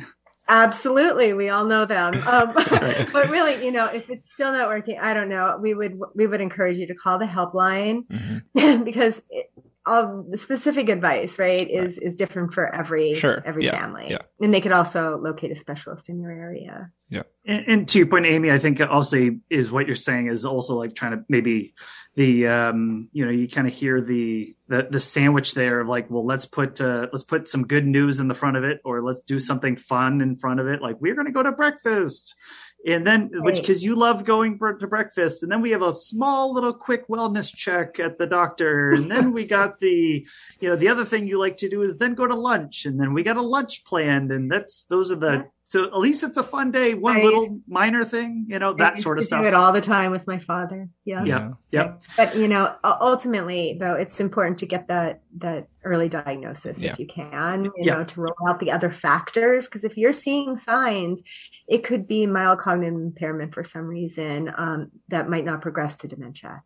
absolutely 0.48 1.32
we 1.32 1.48
all 1.48 1.64
know 1.64 1.84
them 1.84 2.14
um, 2.26 2.52
but 3.12 3.28
really 3.30 3.64
you 3.64 3.70
know 3.70 3.86
if 3.86 4.08
it's 4.10 4.32
still 4.32 4.52
not 4.52 4.68
working 4.68 4.98
i 5.00 5.12
don't 5.14 5.28
know 5.28 5.58
we 5.60 5.74
would 5.74 5.98
we 6.14 6.26
would 6.26 6.40
encourage 6.40 6.78
you 6.78 6.86
to 6.86 6.94
call 6.94 7.18
the 7.18 7.26
helpline 7.26 8.06
Mhm. 8.08 8.84
because 8.84 9.22
it, 9.30 9.46
all 9.86 10.22
the 10.28 10.36
specific 10.38 10.88
advice 10.90 11.38
right 11.38 11.68
is 11.70 11.98
is 11.98 12.14
different 12.14 12.52
for 12.52 12.74
every 12.74 13.14
Sure. 13.14 13.42
every 13.46 13.64
Yeah. 13.66 13.78
family 13.80 14.08
Yeah. 14.10 14.18
and 14.40 14.52
they 14.52 14.60
could 14.60 14.72
also 14.72 15.16
locate 15.18 15.50
a 15.50 15.56
specialist 15.56 16.08
in 16.08 16.20
your 16.20 16.30
area 16.32 16.90
and, 17.46 17.64
and 17.66 17.88
to 17.88 17.98
your 17.98 18.06
point, 18.06 18.26
Amy, 18.26 18.50
I 18.52 18.58
think 18.58 18.80
also 18.82 19.30
is 19.48 19.72
what 19.72 19.86
you're 19.86 19.96
saying 19.96 20.26
is 20.28 20.44
also 20.44 20.74
like 20.74 20.94
trying 20.94 21.12
to 21.12 21.24
maybe 21.30 21.74
the 22.18 22.48
um 22.48 23.08
you 23.12 23.24
know 23.24 23.30
you 23.30 23.46
kind 23.46 23.68
of 23.68 23.72
hear 23.72 24.00
the 24.00 24.52
the 24.66 24.88
the 24.90 24.98
sandwich 24.98 25.54
there 25.54 25.78
of 25.78 25.86
like 25.86 26.10
well 26.10 26.26
let's 26.26 26.46
put 26.46 26.80
uh, 26.80 27.06
let's 27.12 27.22
put 27.22 27.46
some 27.46 27.64
good 27.64 27.86
news 27.86 28.18
in 28.18 28.26
the 28.26 28.34
front 28.34 28.56
of 28.56 28.64
it 28.64 28.80
or 28.84 29.02
let's 29.02 29.22
do 29.22 29.38
something 29.38 29.76
fun 29.76 30.20
in 30.20 30.34
front 30.34 30.58
of 30.58 30.66
it. 30.66 30.82
Like 30.82 30.96
we're 31.00 31.14
going 31.14 31.28
to 31.28 31.32
go 31.32 31.44
to 31.44 31.52
breakfast. 31.52 32.34
And 32.86 33.06
then 33.06 33.30
which 33.34 33.60
because 33.60 33.84
you 33.84 33.94
love 33.94 34.24
going 34.24 34.56
br- 34.56 34.72
to 34.72 34.86
breakfast. 34.88 35.44
And 35.44 35.50
then 35.50 35.60
we 35.60 35.70
have 35.70 35.82
a 35.82 35.94
small 35.94 36.52
little 36.52 36.72
quick 36.72 37.06
wellness 37.08 37.54
check 37.54 38.00
at 38.00 38.18
the 38.18 38.26
doctor. 38.26 38.92
And 38.92 39.08
then 39.10 39.32
we 39.32 39.46
got 39.58 39.78
the 39.78 40.26
you 40.58 40.68
know 40.68 40.74
the 40.74 40.88
other 40.88 41.04
thing 41.04 41.28
you 41.28 41.38
like 41.38 41.58
to 41.58 41.68
do 41.68 41.82
is 41.82 41.98
then 41.98 42.14
go 42.14 42.26
to 42.26 42.34
lunch. 42.34 42.84
And 42.84 42.98
then 43.00 43.14
we 43.14 43.22
got 43.22 43.36
a 43.36 43.42
lunch 43.42 43.84
planned. 43.84 44.32
And 44.32 44.50
that's 44.50 44.82
those 44.90 45.12
are 45.12 45.16
the. 45.16 45.46
So 45.70 45.84
at 45.84 45.98
least 45.98 46.24
it's 46.24 46.38
a 46.38 46.42
fun 46.42 46.70
day 46.70 46.94
one 46.94 47.18
I- 47.18 47.22
little 47.22 47.60
minor 47.68 48.02
thing 48.02 48.46
you 48.48 48.58
know 48.58 48.70
I 48.70 48.74
that 48.78 48.92
used 48.94 49.02
sort 49.02 49.18
of 49.18 49.22
to 49.22 49.26
stuff. 49.26 49.42
do 49.42 49.48
it 49.48 49.52
all 49.54 49.70
the 49.70 49.82
time 49.82 50.10
with 50.12 50.26
my 50.26 50.38
father. 50.38 50.88
Yeah. 51.04 51.24
Yeah. 51.24 51.50
Yeah. 51.70 51.96
But 52.16 52.36
you 52.36 52.48
know 52.48 52.74
ultimately 52.82 53.76
though 53.78 53.94
it's 53.94 54.18
important 54.18 54.58
to 54.60 54.66
get 54.66 54.88
that 54.88 55.20
that 55.36 55.68
early 55.84 56.08
diagnosis 56.08 56.80
Yeah. 56.80 56.92
if 56.92 56.98
you 56.98 57.06
can 57.06 57.64
you 57.66 57.72
Yeah. 57.76 57.96
know 57.98 58.04
to 58.04 58.20
rule 58.22 58.34
out 58.48 58.60
the 58.60 58.70
other 58.72 58.90
factors 58.90 59.66
because 59.66 59.84
if 59.84 59.98
you're 59.98 60.14
seeing 60.14 60.56
signs 60.56 61.22
it 61.68 61.84
could 61.84 62.06
be 62.08 62.26
mild 62.26 62.58
cognitive 62.60 62.94
impairment 62.94 63.52
for 63.54 63.62
some 63.64 63.84
reason 63.86 64.50
um, 64.56 64.90
that 65.08 65.28
might 65.28 65.44
not 65.44 65.60
progress 65.60 65.96
to 65.96 66.08
dementia 66.08 66.62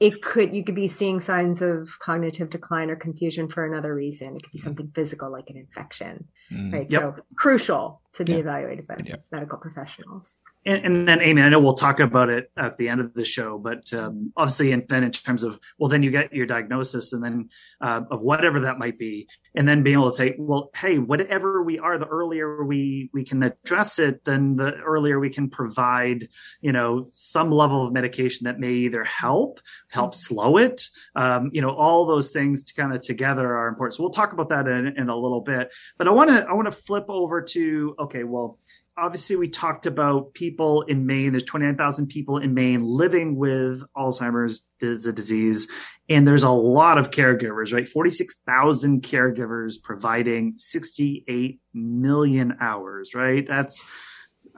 it 0.00 0.22
could 0.22 0.54
you 0.54 0.64
could 0.64 0.74
be 0.74 0.88
seeing 0.88 1.20
signs 1.20 1.60
of 1.62 1.98
cognitive 2.00 2.48
decline 2.50 2.90
or 2.90 2.96
confusion 2.96 3.48
for 3.48 3.64
another 3.64 3.94
reason 3.94 4.34
it 4.34 4.42
could 4.42 4.52
be 4.52 4.58
something 4.58 4.90
physical 4.94 5.30
like 5.30 5.48
an 5.50 5.56
infection 5.56 6.26
Mm. 6.50 6.72
right 6.72 6.90
Yep. 6.90 7.00
so 7.00 7.22
crucial 7.36 8.00
to 8.14 8.24
be 8.24 8.32
evaluated 8.34 8.86
by 8.88 8.96
Yep. 9.04 9.24
medical 9.30 9.58
professionals 9.58 10.38
and, 10.66 10.84
and 10.84 11.08
then 11.08 11.22
Amy, 11.22 11.40
I 11.40 11.48
know 11.48 11.58
we'll 11.58 11.72
talk 11.72 12.00
about 12.00 12.28
it 12.28 12.50
at 12.56 12.76
the 12.76 12.88
end 12.88 13.00
of 13.00 13.14
the 13.14 13.24
show, 13.24 13.58
but 13.58 13.92
um, 13.94 14.30
obviously, 14.36 14.72
and 14.72 14.86
then 14.88 15.04
in 15.04 15.10
terms 15.10 15.42
of 15.42 15.58
well, 15.78 15.88
then 15.88 16.02
you 16.02 16.10
get 16.10 16.34
your 16.34 16.44
diagnosis, 16.46 17.14
and 17.14 17.24
then 17.24 17.48
uh, 17.80 18.02
of 18.10 18.20
whatever 18.20 18.60
that 18.60 18.78
might 18.78 18.98
be, 18.98 19.26
and 19.54 19.66
then 19.66 19.82
being 19.82 19.94
able 19.94 20.10
to 20.10 20.16
say, 20.16 20.34
well, 20.38 20.70
hey, 20.76 20.98
whatever 20.98 21.62
we 21.62 21.78
are, 21.78 21.96
the 21.96 22.06
earlier 22.06 22.62
we 22.62 23.08
we 23.14 23.24
can 23.24 23.42
address 23.42 23.98
it, 23.98 24.24
then 24.24 24.56
the 24.56 24.74
earlier 24.80 25.18
we 25.18 25.30
can 25.30 25.48
provide, 25.48 26.28
you 26.60 26.72
know, 26.72 27.06
some 27.08 27.50
level 27.50 27.86
of 27.86 27.94
medication 27.94 28.44
that 28.44 28.60
may 28.60 28.72
either 28.72 29.02
help, 29.04 29.60
help 29.88 30.14
slow 30.14 30.58
it, 30.58 30.82
um, 31.16 31.48
you 31.54 31.62
know, 31.62 31.70
all 31.70 32.04
those 32.04 32.32
things 32.32 32.64
to 32.64 32.74
kind 32.74 32.94
of 32.94 33.00
together 33.00 33.56
are 33.56 33.68
important. 33.68 33.94
So 33.94 34.02
we'll 34.02 34.10
talk 34.12 34.34
about 34.34 34.50
that 34.50 34.68
in, 34.68 34.88
in 34.98 35.08
a 35.08 35.16
little 35.16 35.40
bit, 35.40 35.72
but 35.96 36.06
I 36.06 36.10
want 36.10 36.28
to 36.28 36.46
I 36.46 36.52
want 36.52 36.66
to 36.66 36.72
flip 36.72 37.06
over 37.08 37.40
to 37.40 37.94
okay, 37.98 38.24
well 38.24 38.58
obviously 38.96 39.36
we 39.36 39.48
talked 39.48 39.86
about 39.86 40.34
people 40.34 40.82
in 40.82 41.06
Maine. 41.06 41.32
There's 41.32 41.44
29,000 41.44 42.08
people 42.08 42.38
in 42.38 42.54
Maine 42.54 42.86
living 42.86 43.36
with 43.36 43.82
Alzheimer's 43.96 44.62
is 44.80 45.06
a 45.06 45.12
disease. 45.12 45.68
And 46.08 46.26
there's 46.26 46.42
a 46.42 46.50
lot 46.50 46.98
of 46.98 47.10
caregivers, 47.10 47.72
right? 47.72 47.86
46,000 47.86 49.02
caregivers 49.02 49.82
providing 49.82 50.54
68 50.56 51.60
million 51.72 52.56
hours, 52.60 53.14
right? 53.14 53.46
That's, 53.46 53.82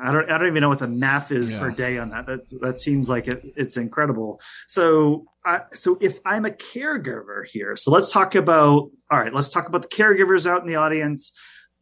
I 0.02 0.10
don't, 0.10 0.30
I 0.30 0.38
don't 0.38 0.48
even 0.48 0.62
know 0.62 0.68
what 0.70 0.78
the 0.78 0.88
math 0.88 1.30
is 1.30 1.50
Yeah. 1.50 1.58
per 1.58 1.70
day 1.70 1.98
on 1.98 2.10
that. 2.10 2.26
That, 2.26 2.60
that 2.62 2.80
seems 2.80 3.08
like 3.08 3.28
it, 3.28 3.42
it's 3.56 3.76
incredible. 3.76 4.40
So, 4.66 5.26
uh, 5.44 5.60
so 5.72 5.98
if 6.00 6.18
I'm 6.24 6.46
a 6.46 6.50
caregiver 6.50 7.44
here, 7.46 7.76
so 7.76 7.90
let's 7.90 8.12
talk 8.12 8.34
about, 8.34 8.90
all 9.10 9.20
right, 9.20 9.32
let's 9.32 9.50
talk 9.50 9.68
about 9.68 9.82
the 9.82 9.88
caregivers 9.88 10.46
out 10.50 10.62
in 10.62 10.66
the 10.66 10.76
audience 10.76 11.32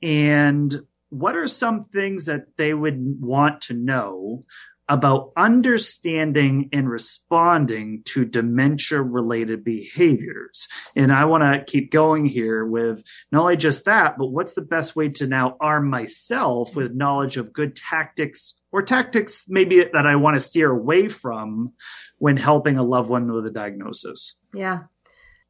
and 0.02 0.74
what 1.10 1.36
are 1.36 1.48
some 1.48 1.84
things 1.86 2.26
that 2.26 2.56
they 2.56 2.72
would 2.72 3.20
want 3.20 3.62
to 3.62 3.74
know 3.74 4.44
about 4.88 5.30
understanding 5.36 6.68
and 6.72 6.90
responding 6.90 8.02
to 8.04 8.24
dementia 8.24 9.00
related 9.00 9.62
behaviors? 9.62 10.66
And 10.96 11.12
I 11.12 11.26
want 11.26 11.42
to 11.44 11.64
keep 11.70 11.92
going 11.92 12.26
here 12.26 12.64
with 12.64 13.02
not 13.30 13.42
only 13.42 13.56
just 13.56 13.84
that, 13.84 14.18
but 14.18 14.28
what's 14.28 14.54
the 14.54 14.62
best 14.62 14.96
way 14.96 15.10
to 15.10 15.26
now 15.26 15.56
arm 15.60 15.88
myself 15.90 16.74
with 16.74 16.94
knowledge 16.94 17.36
of 17.36 17.52
good 17.52 17.76
tactics 17.76 18.60
or 18.72 18.82
tactics 18.82 19.46
maybe 19.48 19.84
that 19.84 20.06
I 20.06 20.16
want 20.16 20.34
to 20.34 20.40
steer 20.40 20.70
away 20.70 21.08
from 21.08 21.72
when 22.18 22.36
helping 22.36 22.76
a 22.76 22.82
loved 22.82 23.10
one 23.10 23.30
with 23.32 23.46
a 23.46 23.52
diagnosis? 23.52 24.36
Yeah. 24.54 24.84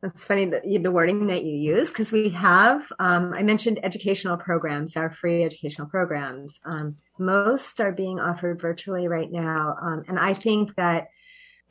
That's 0.02 0.24
funny 0.24 0.46
that 0.46 0.66
you, 0.66 0.78
the 0.78 0.90
wording 0.90 1.26
that 1.26 1.44
you 1.44 1.54
use 1.54 1.90
because 1.90 2.10
we 2.10 2.30
have. 2.30 2.90
Um, 2.98 3.34
I 3.34 3.42
mentioned 3.42 3.80
educational 3.82 4.38
programs, 4.38 4.96
our 4.96 5.10
free 5.10 5.44
educational 5.44 5.88
programs. 5.88 6.58
Um, 6.64 6.96
most 7.18 7.80
are 7.80 7.92
being 7.92 8.18
offered 8.18 8.60
virtually 8.60 9.08
right 9.08 9.30
now, 9.30 9.76
um, 9.82 10.04
and 10.08 10.18
I 10.18 10.32
think 10.32 10.74
that 10.76 11.08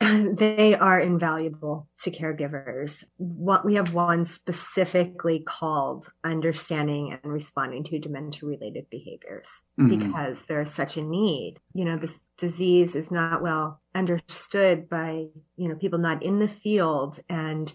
they 0.00 0.74
are 0.76 0.98
invaluable 0.98 1.86
to 1.98 2.10
caregivers. 2.10 3.04
What 3.18 3.66
we 3.66 3.74
have 3.74 3.92
one 3.92 4.24
specifically 4.24 5.40
called 5.40 6.08
understanding 6.24 7.12
and 7.12 7.32
responding 7.32 7.84
to 7.84 7.98
dementia 7.98 8.48
related 8.48 8.86
behaviors 8.90 9.50
mm-hmm. 9.78 9.98
because 9.98 10.44
there's 10.46 10.70
such 10.70 10.96
a 10.96 11.02
need. 11.02 11.56
You 11.74 11.84
know, 11.84 11.98
this 11.98 12.18
disease 12.38 12.94
is 12.94 13.10
not 13.10 13.42
well 13.42 13.82
understood 13.94 14.88
by, 14.88 15.26
you 15.56 15.68
know, 15.68 15.74
people 15.74 15.98
not 15.98 16.22
in 16.22 16.38
the 16.38 16.48
field 16.48 17.20
and 17.28 17.70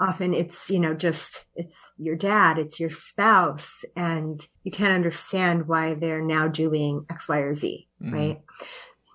often 0.00 0.32
it's 0.32 0.70
you 0.70 0.80
know 0.80 0.94
just 0.94 1.44
it's 1.54 1.92
your 1.98 2.16
dad 2.16 2.58
it's 2.58 2.80
your 2.80 2.90
spouse 2.90 3.84
and 3.94 4.48
you 4.64 4.72
can't 4.72 4.94
understand 4.94 5.68
why 5.68 5.94
they're 5.94 6.22
now 6.22 6.48
doing 6.48 7.04
x 7.10 7.28
y 7.28 7.38
or 7.38 7.54
z 7.54 7.86
mm-hmm. 8.02 8.14
right 8.14 8.40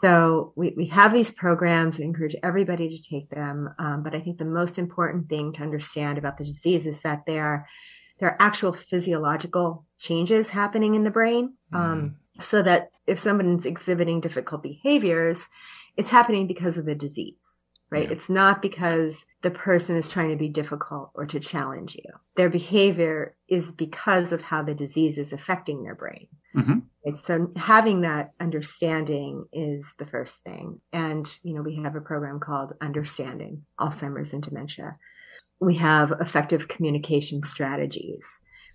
so 0.01 0.51
we, 0.57 0.73
we 0.75 0.87
have 0.87 1.13
these 1.13 1.31
programs. 1.31 1.97
We 1.97 2.03
encourage 2.03 2.35
everybody 2.43 2.89
to 2.89 3.01
take 3.01 3.29
them. 3.29 3.73
Um, 3.79 4.03
but 4.03 4.13
I 4.13 4.19
think 4.19 4.37
the 4.37 4.43
most 4.43 4.77
important 4.77 5.29
thing 5.29 5.53
to 5.53 5.63
understand 5.63 6.17
about 6.17 6.37
the 6.37 6.43
disease 6.43 6.85
is 6.85 6.99
that 7.01 7.25
there 7.25 7.45
are, 7.45 7.67
there 8.19 8.29
are 8.29 8.37
actual 8.39 8.73
physiological 8.73 9.85
changes 9.97 10.49
happening 10.49 10.95
in 10.95 11.05
the 11.05 11.11
brain. 11.11 11.53
Um, 11.71 12.17
mm. 12.37 12.43
So 12.43 12.61
that 12.63 12.89
if 13.07 13.19
someone's 13.19 13.65
exhibiting 13.65 14.19
difficult 14.19 14.61
behaviors, 14.61 15.47
it's 15.95 16.09
happening 16.09 16.47
because 16.47 16.77
of 16.77 16.85
the 16.85 16.95
disease 16.95 17.35
right? 17.95 18.07
Yeah. 18.07 18.13
It's 18.13 18.29
not 18.29 18.61
because 18.61 19.25
the 19.41 19.51
person 19.51 19.95
is 19.95 20.09
trying 20.09 20.29
to 20.29 20.35
be 20.35 20.49
difficult 20.49 21.11
or 21.13 21.25
to 21.25 21.39
challenge 21.39 21.95
you. 21.95 22.11
Their 22.35 22.49
behavior 22.49 23.35
is 23.47 23.71
because 23.71 24.31
of 24.31 24.41
how 24.41 24.63
the 24.63 24.75
disease 24.75 25.17
is 25.17 25.31
affecting 25.31 25.83
their 25.83 25.95
brain. 25.95 26.27
Mm-hmm. 26.55 26.79
And 27.05 27.17
so 27.17 27.51
having 27.55 28.01
that 28.01 28.33
understanding 28.39 29.45
is 29.53 29.93
the 29.97 30.05
first 30.05 30.41
thing. 30.43 30.81
And, 30.91 31.33
you 31.43 31.53
know, 31.53 31.61
we 31.61 31.75
have 31.77 31.95
a 31.95 32.01
program 32.01 32.39
called 32.39 32.73
Understanding 32.81 33.63
Alzheimer's 33.79 34.33
and 34.33 34.43
Dementia. 34.43 34.97
We 35.59 35.75
have 35.75 36.11
effective 36.19 36.67
communication 36.67 37.41
strategies 37.43 38.27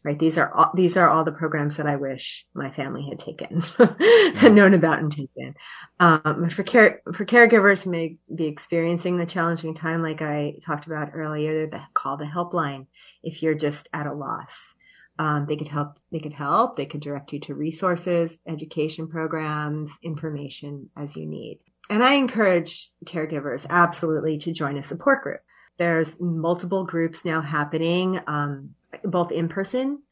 right? 0.03 0.19
These 0.19 0.39
are 0.39 0.53
all 0.53 0.71
these 0.75 0.97
are 0.97 1.09
all 1.09 1.25
the 1.25 1.33
programs 1.33 1.77
that 1.77 1.87
i 1.87 1.97
wish 1.97 2.47
my 2.55 2.71
family 2.71 3.07
had 3.09 3.19
taken 3.19 3.63
and 3.79 4.55
known 4.55 4.75
about 4.75 4.99
and 4.99 5.13
taken. 5.13 5.55
Um, 5.99 6.49
for 6.51 6.63
care 6.63 7.03
for 7.15 7.25
caregivers 7.25 7.85
who 7.85 7.91
may 7.91 8.17
be 8.35 8.47
experiencing 8.47 9.19
the 9.19 9.27
challenging 9.27 9.75
time 9.75 10.03
like 10.03 10.23
i 10.23 10.55
talked 10.65 10.87
about 10.87 11.11
earlier 11.15 11.67
the 11.67 11.81
call 11.95 12.17
the 12.17 12.25
helpline 12.25 12.87
if 13.23 13.43
you're 13.43 13.55
just 13.55 13.89
at 13.93 14.07
a 14.07 14.15
loss. 14.15 14.75
Um, 15.19 15.45
they 15.47 15.57
could 15.57 15.69
help 15.69 15.99
they 16.11 16.21
could 16.21 16.33
help. 16.33 16.77
They 16.77 16.87
could 16.87 17.01
direct 17.01 17.33
you 17.33 17.41
to 17.41 17.55
resources 17.55 18.39
education 18.47 19.09
programs 19.09 19.93
information 20.03 20.89
as 20.97 21.17
you 21.17 21.27
need. 21.27 21.61
And 21.91 22.03
i 22.03 22.15
encourage 22.15 22.91
caregivers 23.05 23.67
absolutely 23.69 24.39
to 24.39 24.53
join 24.53 24.79
a 24.79 24.85
support 24.85 25.23
group. 25.23 25.41
There's 25.77 26.21
multiple 26.21 26.85
groups 26.85 27.25
now 27.25 27.41
happening. 27.41 28.21
Um, 28.27 28.75
both 29.05 29.33
in 29.33 29.49
person 29.49 30.03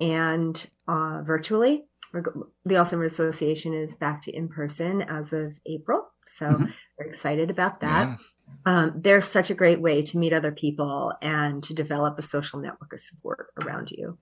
and 0.00 0.66
uh, 0.88 1.22
virtually. 1.22 1.84
The 2.12 2.74
Alzheimer's 2.74 3.14
Association 3.14 3.72
is 3.72 3.94
back 3.94 4.22
to 4.24 4.36
in 4.36 4.48
person 4.48 5.00
as 5.02 5.32
of 5.32 5.58
April. 5.64 6.12
So 6.26 6.46
mm-hmm. 6.46 6.66
we're 6.98 7.06
excited 7.06 7.50
about 7.50 7.80
that. 7.80 8.08
Yeah. 8.08 8.16
Um, 8.66 8.92
there's 8.96 9.26
such 9.26 9.50
a 9.50 9.54
great 9.54 9.80
way 9.80 10.02
to 10.02 10.18
meet 10.18 10.32
other 10.32 10.52
people 10.52 11.14
and 11.22 11.62
to 11.64 11.74
develop 11.74 12.18
a 12.18 12.22
social 12.22 12.60
network 12.60 12.92
of 12.92 13.00
support 13.00 13.52
around 13.60 13.90
you. 13.90 14.18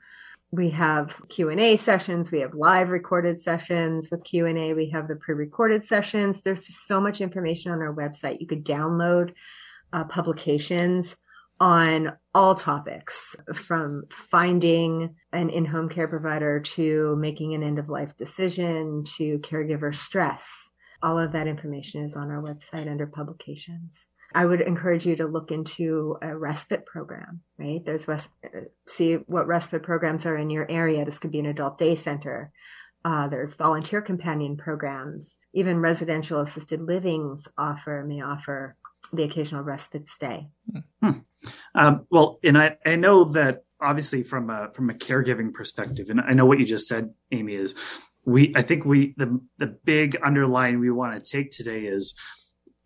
We 0.52 0.70
have 0.70 1.16
Q&A 1.28 1.76
sessions, 1.76 2.30
we 2.30 2.40
have 2.40 2.54
live 2.54 2.90
recorded 2.90 3.40
sessions 3.40 4.08
with 4.10 4.24
Q&A, 4.24 4.74
we 4.74 4.90
have 4.90 5.06
the 5.06 5.14
pre-recorded 5.14 5.84
sessions. 5.84 6.40
There's 6.40 6.66
just 6.66 6.88
so 6.88 7.00
much 7.00 7.20
information 7.20 7.70
on 7.70 7.80
our 7.80 7.94
website. 7.94 8.40
You 8.40 8.46
could 8.46 8.64
download 8.64 9.32
uh, 9.92 10.04
publications 10.04 11.16
on 11.60 12.16
all 12.34 12.54
topics 12.54 13.36
from 13.54 14.04
finding 14.10 15.14
an 15.32 15.50
in 15.50 15.66
home 15.66 15.88
care 15.88 16.08
provider 16.08 16.58
to 16.60 17.14
making 17.16 17.54
an 17.54 17.62
end 17.62 17.78
of 17.78 17.88
life 17.88 18.16
decision 18.16 19.04
to 19.04 19.38
caregiver 19.40 19.94
stress. 19.94 20.48
All 21.02 21.18
of 21.18 21.32
that 21.32 21.46
information 21.46 22.02
is 22.04 22.16
on 22.16 22.30
our 22.30 22.42
website 22.42 22.90
under 22.90 23.06
publications. 23.06 24.06
I 24.34 24.46
would 24.46 24.60
encourage 24.60 25.06
you 25.06 25.16
to 25.16 25.26
look 25.26 25.50
into 25.50 26.16
a 26.22 26.36
respite 26.36 26.86
program, 26.86 27.40
right? 27.58 27.84
There's 27.84 28.06
res- 28.06 28.28
see 28.86 29.14
what 29.14 29.48
respite 29.48 29.82
programs 29.82 30.24
are 30.24 30.36
in 30.36 30.50
your 30.50 30.70
area. 30.70 31.04
This 31.04 31.18
could 31.18 31.32
be 31.32 31.40
an 31.40 31.46
adult 31.46 31.78
day 31.78 31.96
center. 31.96 32.52
Uh, 33.04 33.28
there's 33.28 33.54
volunteer 33.54 34.00
companion 34.00 34.56
programs. 34.56 35.36
Even 35.52 35.80
residential 35.80 36.40
assisted 36.40 36.80
livings 36.80 37.48
offer 37.58 38.04
may 38.06 38.20
offer 38.20 38.76
the 39.12 39.24
occasional 39.24 39.62
respite 39.62 40.08
stay. 40.08 40.48
Hmm. 41.02 41.10
Um, 41.74 42.06
well, 42.10 42.38
and 42.44 42.58
I, 42.58 42.76
I 42.84 42.96
know 42.96 43.24
that 43.24 43.64
obviously 43.80 44.22
from 44.22 44.50
a 44.50 44.70
from 44.74 44.90
a 44.90 44.94
caregiving 44.94 45.52
perspective, 45.52 46.10
and 46.10 46.20
I 46.20 46.32
know 46.32 46.46
what 46.46 46.58
you 46.58 46.64
just 46.64 46.88
said, 46.88 47.12
Amy, 47.32 47.54
is 47.54 47.74
we 48.24 48.52
I 48.54 48.62
think 48.62 48.84
we 48.84 49.14
the 49.16 49.40
the 49.58 49.78
big 49.84 50.16
underline 50.22 50.80
we 50.80 50.90
want 50.90 51.14
to 51.14 51.30
take 51.30 51.50
today 51.50 51.86
is 51.86 52.14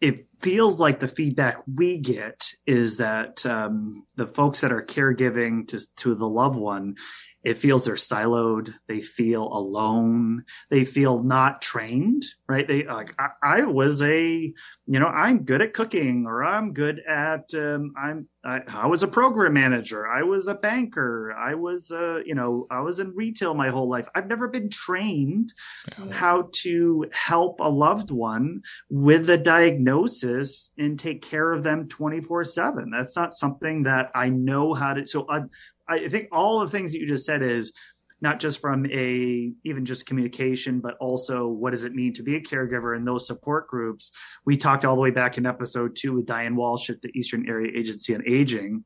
it 0.01 0.27
feels 0.41 0.81
like 0.81 1.01
the 1.01 1.09
feedback 1.09 1.63
we 1.73 1.99
get 1.99 2.47
is 2.67 2.99
that 2.99 3.45
um, 3.47 4.05
the 4.17 4.27
folks 4.27 4.61
that 4.61 4.73
are 4.73 4.85
caregiving 4.85 5.67
to 5.69 5.81
to 5.97 6.15
the 6.15 6.29
loved 6.29 6.59
one 6.59 6.97
it 7.45 7.59
feels 7.59 7.85
they're 7.85 7.95
siloed. 7.95 8.75
They 8.89 9.01
feel 9.01 9.45
alone. 9.53 10.45
They 10.71 10.85
feel 10.85 11.23
not 11.23 11.63
trained 11.63 12.25
right? 12.49 12.69
They 12.69 12.85
like 12.85 13.15
I, 13.19 13.29
I 13.43 13.61
was 13.63 14.03
a 14.03 14.53
you 14.87 15.01
know 15.01 15.07
i'm 15.07 15.45
good 15.45 15.63
at 15.63 15.73
cooking 15.73 16.27
or 16.27 16.45
i'm 16.45 16.73
good 16.73 17.01
at 17.09 17.53
um, 17.55 17.95
i'm 17.97 18.29
I, 18.47 18.61
I, 18.69 18.87
was 18.87 19.03
a 19.03 19.09
program 19.09 19.55
manager. 19.55 20.07
I 20.07 20.23
was 20.23 20.49
a 20.49 20.55
banker. 20.55 21.33
I 21.33 21.55
was 21.55 21.91
uh, 21.91 22.19
you 22.27 22.35
know 22.35 22.67
i 22.71 22.81
was 22.81 23.01
in 23.01 23.15
retail 23.15 23.55
my 23.55 23.71
whole 23.71 23.89
life. 23.89 24.07
I've 24.15 24.27
never 24.27 24.49
been 24.49 24.69
trained 24.69 25.55
yeah. 25.99 26.13
how 26.13 26.51
to 26.63 27.07
help 27.13 27.61
a 27.61 27.69
loved 27.69 28.11
one 28.11 28.61
with 28.91 29.31
a 29.31 29.39
diagnosis 29.39 30.73
and 30.77 30.99
take 30.99 31.23
care 31.23 31.53
of 31.53 31.63
them 31.63 31.89
24 31.89 32.45
7 32.45 32.91
that's 32.91 33.17
not 33.17 33.33
something 33.33 33.85
that 33.85 34.11
i 34.15 34.29
know 34.29 34.75
how 34.75 34.93
to 34.95 35.07
so 35.07 35.23
uh, 35.27 35.43
I 35.89 36.09
think 36.09 36.29
all 36.33 36.61
the 36.61 36.69
things 36.69 36.93
that 36.93 36.99
you 36.99 37.07
just 37.07 37.27
said 37.27 37.43
is 37.43 37.73
not 38.21 38.41
just 38.41 38.61
from 38.61 38.87
a 38.87 39.53
even 39.65 39.85
just 39.85 40.07
communication, 40.07 40.81
but 40.81 40.97
also 40.99 41.47
what 41.47 41.71
does 41.71 41.85
it 41.85 41.95
mean 41.95 42.13
to 42.15 42.23
be 42.23 42.37
a 42.37 42.41
caregiver 42.41 42.97
in 42.97 43.05
those 43.05 43.27
support 43.27 43.69
groups. 43.69 44.13
We 44.47 44.57
talked 44.57 44.85
all 44.85 44.95
the 44.95 45.01
way 45.03 45.11
back 45.11 45.37
in 45.37 45.47
episode 45.47 45.95
two 45.95 46.15
with 46.15 46.27
Diane 46.27 46.57
Walsh 46.57 46.89
at 46.91 47.03
the 47.03 47.11
Eastern 47.15 47.49
Area 47.49 47.71
Agency 47.77 48.15
on 48.15 48.23
Aging. 48.27 48.85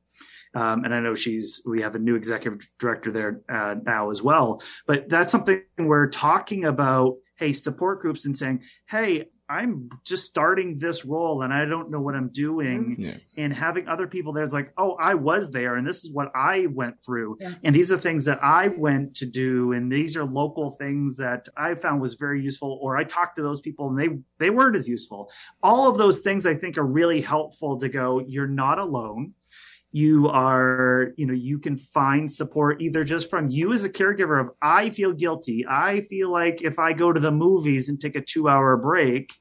Um, 0.54 0.84
and 0.84 0.94
I 0.94 1.00
know 1.00 1.14
she's 1.14 1.62
we 1.66 1.82
have 1.82 1.94
a 1.94 1.98
new 1.98 2.16
executive 2.16 2.66
director 2.78 3.12
there 3.12 3.40
uh, 3.48 3.76
now 3.84 4.10
as 4.10 4.22
well. 4.22 4.60
But 4.86 5.08
that's 5.08 5.30
something 5.30 5.62
we're 5.78 6.08
talking 6.08 6.64
about. 6.64 7.16
Hey, 7.38 7.52
support 7.52 8.00
groups 8.00 8.26
and 8.26 8.36
saying, 8.36 8.62
hey, 8.86 9.26
I'm 9.50 9.88
just 10.04 10.26
starting 10.26 10.78
this 10.78 11.06
role 11.06 11.42
and 11.42 11.54
I 11.54 11.64
don't 11.64 11.90
know 11.90 12.00
what 12.00 12.14
I'm 12.14 12.28
doing. 12.28 12.92
Mm-hmm. 12.92 13.02
Yeah. 13.02 13.14
And 13.38 13.52
having 13.52 13.88
other 13.88 14.06
people 14.06 14.32
there's 14.32 14.52
like, 14.52 14.72
oh, 14.76 14.96
I 15.00 15.14
was 15.14 15.50
there 15.50 15.76
and 15.76 15.86
this 15.86 16.04
is 16.04 16.12
what 16.12 16.30
I 16.34 16.66
went 16.66 17.02
through. 17.02 17.38
Yeah. 17.40 17.54
And 17.64 17.74
these 17.74 17.90
are 17.90 17.96
things 17.96 18.26
that 18.26 18.40
I 18.42 18.68
went 18.68 19.16
to 19.16 19.26
do. 19.26 19.72
And 19.72 19.90
these 19.90 20.16
are 20.16 20.24
local 20.24 20.72
things 20.72 21.16
that 21.16 21.48
I 21.56 21.74
found 21.76 22.02
was 22.02 22.14
very 22.14 22.42
useful. 22.42 22.78
Or 22.82 22.98
I 22.98 23.04
talked 23.04 23.36
to 23.36 23.42
those 23.42 23.62
people 23.62 23.88
and 23.88 23.98
they, 23.98 24.18
they 24.38 24.50
weren't 24.50 24.76
as 24.76 24.88
useful. 24.88 25.30
All 25.62 25.88
of 25.88 25.96
those 25.96 26.18
things 26.18 26.44
I 26.44 26.54
think 26.54 26.76
are 26.76 26.86
really 26.86 27.22
helpful 27.22 27.78
to 27.78 27.88
go, 27.88 28.20
you're 28.20 28.46
not 28.46 28.78
alone 28.78 29.32
you 29.90 30.28
are 30.28 31.12
you 31.16 31.26
know 31.26 31.32
you 31.32 31.58
can 31.58 31.76
find 31.76 32.30
support 32.30 32.82
either 32.82 33.04
just 33.04 33.30
from 33.30 33.48
you 33.48 33.72
as 33.72 33.84
a 33.84 33.90
caregiver 33.90 34.40
of 34.40 34.50
i 34.60 34.90
feel 34.90 35.12
guilty 35.12 35.64
i 35.68 36.02
feel 36.02 36.30
like 36.30 36.62
if 36.62 36.78
i 36.78 36.92
go 36.92 37.12
to 37.12 37.20
the 37.20 37.32
movies 37.32 37.88
and 37.88 37.98
take 37.98 38.16
a 38.16 38.20
two 38.20 38.48
hour 38.48 38.76
break 38.76 39.32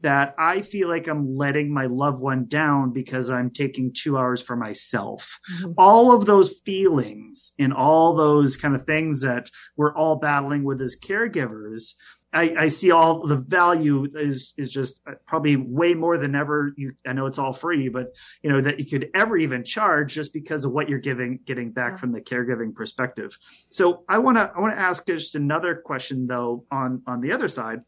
that 0.00 0.34
i 0.38 0.60
feel 0.60 0.88
like 0.88 1.08
i'm 1.08 1.34
letting 1.34 1.72
my 1.72 1.86
loved 1.86 2.20
one 2.20 2.44
down 2.46 2.92
because 2.92 3.30
i'm 3.30 3.50
taking 3.50 3.90
two 3.92 4.18
hours 4.18 4.42
for 4.42 4.56
myself 4.56 5.40
mm-hmm. 5.54 5.72
all 5.78 6.14
of 6.14 6.26
those 6.26 6.60
feelings 6.66 7.54
and 7.58 7.72
all 7.72 8.14
those 8.14 8.58
kind 8.58 8.74
of 8.74 8.84
things 8.84 9.22
that 9.22 9.50
we're 9.76 9.96
all 9.96 10.16
battling 10.16 10.64
with 10.64 10.82
as 10.82 10.98
caregivers 11.02 11.94
I, 12.32 12.54
I, 12.58 12.68
see 12.68 12.90
all 12.90 13.26
the 13.26 13.36
value 13.36 14.06
is 14.14 14.52
is 14.58 14.70
just 14.70 15.00
uh, 15.06 15.12
probably 15.26 15.56
way 15.56 15.94
more 15.94 16.18
than 16.18 16.34
ever. 16.34 16.74
You, 16.76 16.92
I 17.06 17.14
know 17.14 17.26
it's 17.26 17.38
all 17.38 17.52
free, 17.52 17.88
but 17.88 18.14
you 18.42 18.50
know 18.50 18.60
that 18.60 18.78
you 18.78 18.84
could 18.84 19.10
ever 19.14 19.36
even 19.38 19.64
charge 19.64 20.12
just 20.12 20.32
because 20.32 20.64
of 20.64 20.72
what 20.72 20.88
you're 20.88 20.98
giving, 20.98 21.40
getting 21.46 21.72
back 21.72 21.92
yeah. 21.92 21.96
from 21.96 22.12
the 22.12 22.20
caregiving 22.20 22.74
perspective. 22.74 23.36
So 23.70 24.04
I 24.08 24.18
want 24.18 24.36
to 24.36 24.52
I 24.54 24.60
want 24.60 24.74
to 24.74 24.78
ask 24.78 25.06
just 25.06 25.36
another 25.36 25.74
question 25.74 26.26
though 26.26 26.64
on 26.70 27.02
on 27.06 27.20
the 27.22 27.32
other 27.32 27.48
side 27.48 27.80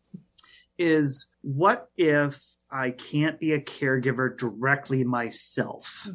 is 0.78 1.26
what 1.42 1.88
if 1.98 2.42
I 2.70 2.90
can't 2.92 3.38
be 3.38 3.52
a 3.52 3.60
caregiver 3.60 4.36
directly 4.36 5.04
myself? 5.04 6.04
Hmm. 6.04 6.14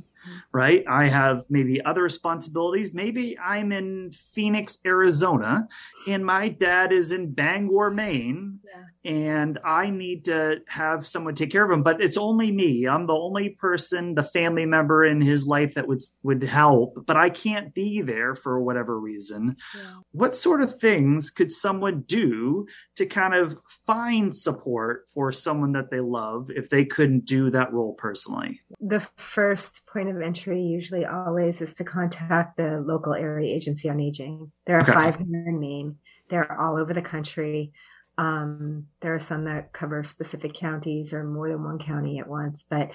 Right? 0.51 0.83
I 0.87 1.05
have 1.05 1.41
maybe 1.49 1.83
other 1.83 2.03
responsibilities. 2.03 2.93
Maybe 2.93 3.37
I'm 3.39 3.71
in 3.71 4.11
Phoenix, 4.11 4.79
Arizona, 4.85 5.67
and 6.07 6.25
my 6.25 6.49
dad 6.49 6.91
is 6.91 7.11
in 7.11 7.31
Bangor, 7.31 7.91
Maine, 7.91 8.59
yeah. 8.63 9.11
and 9.11 9.59
I 9.63 9.89
need 9.89 10.25
to 10.25 10.61
have 10.67 11.05
someone 11.05 11.35
take 11.35 11.51
care 11.51 11.65
of 11.65 11.71
him. 11.71 11.83
But 11.83 12.01
it's 12.01 12.17
only 12.17 12.51
me. 12.51 12.87
I'm 12.87 13.07
the 13.07 13.13
only 13.13 13.49
person, 13.49 14.15
the 14.15 14.23
family 14.23 14.65
member 14.65 15.03
in 15.03 15.21
his 15.21 15.45
life 15.45 15.73
that 15.75 15.87
would 15.87 16.01
would 16.23 16.43
help, 16.43 17.05
but 17.05 17.17
I 17.17 17.29
can't 17.29 17.73
be 17.73 18.01
there 18.01 18.35
for 18.35 18.61
whatever 18.61 18.99
reason. 18.99 19.57
Yeah. 19.75 19.81
What 20.11 20.35
sort 20.35 20.61
of 20.61 20.79
things 20.79 21.31
could 21.31 21.51
someone 21.51 22.03
do 22.07 22.67
to 22.95 23.05
kind 23.05 23.33
of 23.33 23.59
find 23.85 24.35
support 24.35 25.07
for 25.13 25.31
someone 25.31 25.73
that 25.73 25.91
they 25.91 25.99
love 25.99 26.49
if 26.49 26.69
they 26.69 26.85
couldn't 26.85 27.25
do 27.25 27.49
that 27.51 27.73
role 27.73 27.93
personally? 27.93 28.61
The 28.87 28.99
first 29.17 29.81
point 29.87 30.09
of 30.09 30.21
entry 30.21 30.61
usually 30.61 31.05
always 31.05 31.59
is 31.59 31.73
to 31.75 31.83
contact 31.83 32.55
the 32.55 32.79
local 32.81 33.15
area 33.15 33.51
agency 33.51 33.89
on 33.89 33.99
aging. 33.99 34.51
There 34.67 34.77
are 34.77 34.83
okay. 34.83 34.91
five 34.91 35.17
here 35.17 35.43
in 35.47 35.59
Maine. 35.59 35.97
They're 36.29 36.59
all 36.61 36.77
over 36.77 36.93
the 36.93 37.01
country. 37.01 37.73
Um, 38.19 38.85
there 39.01 39.15
are 39.15 39.19
some 39.19 39.45
that 39.45 39.73
cover 39.73 40.03
specific 40.03 40.53
counties 40.53 41.13
or 41.13 41.23
more 41.23 41.49
than 41.49 41.63
one 41.63 41.79
county 41.79 42.19
at 42.19 42.27
once, 42.27 42.63
but 42.69 42.91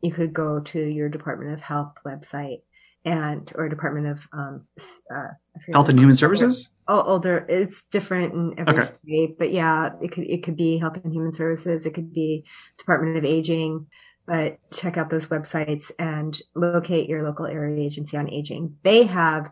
you 0.00 0.12
could 0.12 0.32
go 0.32 0.60
to 0.60 0.80
your 0.80 1.10
Department 1.10 1.52
of 1.52 1.60
Health 1.60 1.92
website 2.06 2.62
and 3.04 3.52
or 3.54 3.68
Department 3.68 4.06
of 4.06 4.26
um, 4.32 4.66
uh, 5.14 5.28
Health 5.72 5.90
and 5.90 5.98
Human 5.98 6.14
Services. 6.14 6.70
Oh, 6.88 7.02
older. 7.02 7.44
It's 7.50 7.82
different 7.82 8.32
in 8.32 8.58
every 8.58 8.78
okay. 8.78 8.92
state, 9.04 9.38
but 9.38 9.50
yeah, 9.50 9.90
it 10.00 10.10
could 10.10 10.24
it 10.24 10.42
could 10.42 10.56
be 10.56 10.78
Health 10.78 10.98
and 11.04 11.12
Human 11.12 11.32
Services. 11.32 11.84
It 11.84 11.92
could 11.92 12.14
be 12.14 12.46
Department 12.78 13.18
of 13.18 13.26
Aging. 13.26 13.86
But 14.26 14.58
check 14.72 14.96
out 14.96 15.10
those 15.10 15.26
websites 15.26 15.90
and 15.98 16.40
locate 16.54 17.08
your 17.08 17.22
local 17.22 17.46
area 17.46 17.84
agency 17.84 18.16
on 18.16 18.30
aging. 18.30 18.76
They 18.82 19.04
have 19.04 19.50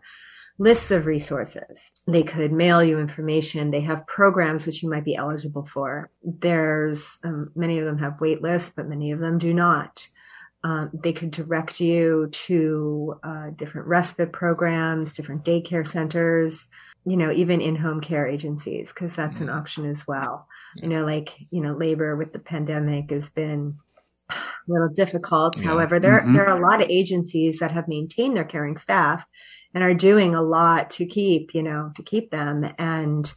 lists 0.57 0.91
of 0.91 1.05
resources. 1.05 1.91
They 2.07 2.23
could 2.23 2.51
mail 2.51 2.83
you 2.83 2.99
information. 2.99 3.71
They 3.71 3.81
have 3.81 4.07
programs 4.07 4.65
which 4.65 4.83
you 4.83 4.89
might 4.89 5.05
be 5.05 5.15
eligible 5.15 5.65
for. 5.65 6.09
There's 6.23 7.17
um, 7.23 7.51
many 7.55 7.79
of 7.79 7.85
them 7.85 7.97
have 7.99 8.21
wait 8.21 8.41
lists, 8.41 8.71
but 8.75 8.87
many 8.87 9.11
of 9.11 9.19
them 9.19 9.39
do 9.39 9.53
not. 9.53 10.07
Um, 10.65 10.91
they 10.93 11.11
could 11.11 11.31
direct 11.31 11.81
you 11.81 12.29
to 12.31 13.19
uh, 13.21 13.49
different 13.55 13.87
respite 13.87 14.31
programs, 14.31 15.11
different 15.11 15.43
daycare 15.43 15.85
centers, 15.85 16.67
you 17.05 17.17
know, 17.17 17.31
even 17.31 17.59
in 17.59 17.75
home 17.75 17.99
care 17.99 18.25
agencies, 18.25 18.93
because 18.93 19.13
that's 19.13 19.39
mm-hmm. 19.39 19.49
an 19.49 19.55
option 19.55 19.89
as 19.89 20.07
well. 20.07 20.47
Yeah. 20.75 20.83
You 20.83 20.89
know, 20.89 21.05
like, 21.05 21.37
you 21.51 21.59
know, 21.59 21.73
labor 21.73 22.15
with 22.15 22.31
the 22.31 22.39
pandemic 22.39 23.11
has 23.11 23.29
been 23.29 23.77
little 24.67 24.89
difficult. 24.89 25.57
Yeah. 25.57 25.65
However, 25.65 25.99
there, 25.99 26.19
mm-hmm. 26.19 26.33
there 26.33 26.47
are 26.47 26.57
a 26.57 26.69
lot 26.69 26.81
of 26.81 26.89
agencies 26.89 27.59
that 27.59 27.71
have 27.71 27.87
maintained 27.87 28.37
their 28.37 28.45
caring 28.45 28.77
staff 28.77 29.25
and 29.73 29.83
are 29.83 29.93
doing 29.93 30.35
a 30.35 30.41
lot 30.41 30.91
to 30.91 31.05
keep, 31.05 31.53
you 31.53 31.63
know, 31.63 31.91
to 31.95 32.03
keep 32.03 32.31
them. 32.31 32.65
And, 32.77 33.31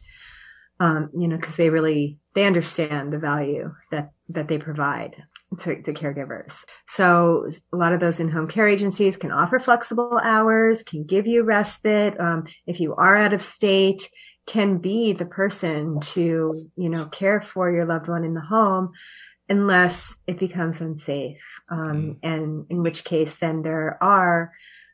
um, 0.79 1.09
you 1.17 1.27
know, 1.27 1.37
because 1.37 1.55
they 1.55 1.69
really, 1.69 2.19
they 2.35 2.45
understand 2.45 3.11
the 3.11 3.17
value 3.17 3.73
that, 3.91 4.11
that 4.29 4.47
they 4.47 4.57
provide 4.57 5.23
to, 5.59 5.81
to, 5.81 5.93
caregivers. 5.93 6.63
So 6.87 7.49
a 7.73 7.77
lot 7.77 7.93
of 7.93 7.99
those 7.99 8.19
in-home 8.19 8.47
care 8.47 8.67
agencies 8.67 9.17
can 9.17 9.31
offer 9.31 9.59
flexible 9.59 10.19
hours, 10.21 10.83
can 10.83 11.05
give 11.05 11.25
you 11.25 11.43
respite. 11.43 12.19
Um, 12.19 12.45
if 12.67 12.79
you 12.79 12.93
are 12.95 13.15
out 13.15 13.33
of 13.33 13.41
state, 13.41 14.09
can 14.45 14.77
be 14.77 15.13
the 15.13 15.25
person 15.25 15.99
to, 15.99 16.53
you 16.75 16.89
know, 16.89 17.05
care 17.05 17.41
for 17.41 17.71
your 17.71 17.85
loved 17.85 18.07
one 18.07 18.23
in 18.23 18.33
the 18.33 18.41
home 18.41 18.91
unless 19.49 20.15
it 20.27 20.39
becomes 20.39 20.81
unsafe. 20.81 21.61
Um, 21.69 21.79
mm-hmm. 21.79 22.11
and 22.23 22.65
in 22.69 22.83
which 22.83 23.03
case 23.03 23.35
then 23.35 23.61
there 23.61 23.97
are 24.01 24.51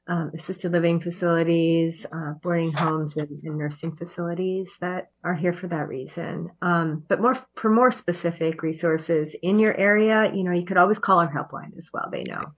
um, 0.07 0.31
assisted 0.35 0.71
living 0.71 0.99
facilities, 0.99 2.05
uh, 2.11 2.33
boarding 2.41 2.73
homes, 2.73 3.15
and, 3.15 3.29
and, 3.43 3.57
nursing 3.57 3.95
facilities 3.95 4.73
that 4.81 5.11
are 5.23 5.33
here 5.33 5.53
for 5.53 5.67
that 5.67 5.87
reason. 5.87 6.51
Um, 6.61 7.05
but 7.07 7.21
more 7.21 7.37
for 7.55 7.69
more 7.69 7.91
specific 7.91 8.63
resources 8.63 9.33
in 9.41 9.59
your 9.59 9.77
area, 9.77 10.33
you 10.33 10.43
know, 10.43 10.51
you 10.51 10.65
could 10.65 10.77
always 10.77 10.99
call 10.99 11.19
our 11.19 11.31
helpline 11.31 11.77
as 11.77 11.89
well. 11.93 12.09
They 12.11 12.23
know. 12.23 12.53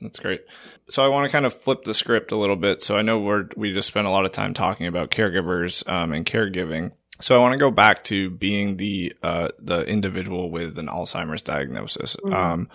That's 0.00 0.18
great. 0.18 0.42
So 0.88 1.04
I 1.04 1.08
want 1.08 1.26
to 1.26 1.32
kind 1.32 1.46
of 1.46 1.54
flip 1.54 1.84
the 1.84 1.94
script 1.94 2.32
a 2.32 2.36
little 2.36 2.56
bit. 2.56 2.82
So 2.82 2.96
I 2.96 3.02
know 3.02 3.18
we're 3.18 3.48
we 3.56 3.72
just 3.72 3.88
spent 3.88 4.06
a 4.06 4.10
lot 4.10 4.24
of 4.24 4.32
time 4.32 4.54
talking 4.54 4.86
about 4.86 5.10
caregivers 5.10 5.88
um, 5.88 6.12
and 6.12 6.26
caregiving. 6.26 6.92
So 7.20 7.36
I 7.36 7.38
want 7.38 7.52
to 7.52 7.58
go 7.58 7.70
back 7.70 8.04
to 8.04 8.30
being 8.30 8.76
the 8.76 9.14
uh, 9.22 9.48
the 9.58 9.82
individual 9.82 10.50
with 10.50 10.78
an 10.78 10.86
Alzheimer's 10.86 11.42
diagnosis. 11.42 12.16
Mm-hmm. 12.16 12.34
Um, 12.34 12.68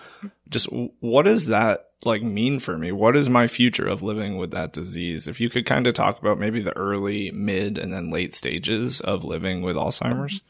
just 0.48 0.68
what 1.00 1.24
does 1.24 1.46
that 1.46 1.90
like 2.04 2.22
mean 2.22 2.60
for 2.60 2.78
me? 2.78 2.92
What 2.92 3.16
is 3.16 3.28
my 3.28 3.46
future 3.46 3.86
of 3.86 4.02
living 4.02 4.36
with 4.36 4.52
that 4.52 4.72
disease? 4.72 5.26
If 5.26 5.40
you 5.40 5.50
could 5.50 5.66
kind 5.66 5.86
of 5.86 5.94
talk 5.94 6.18
about 6.18 6.38
maybe 6.38 6.62
the 6.62 6.76
early, 6.76 7.30
mid, 7.30 7.78
and 7.78 7.92
then 7.92 8.10
late 8.10 8.34
stages 8.34 9.00
of 9.00 9.24
living 9.24 9.62
with 9.62 9.76
Alzheimer's. 9.76 10.40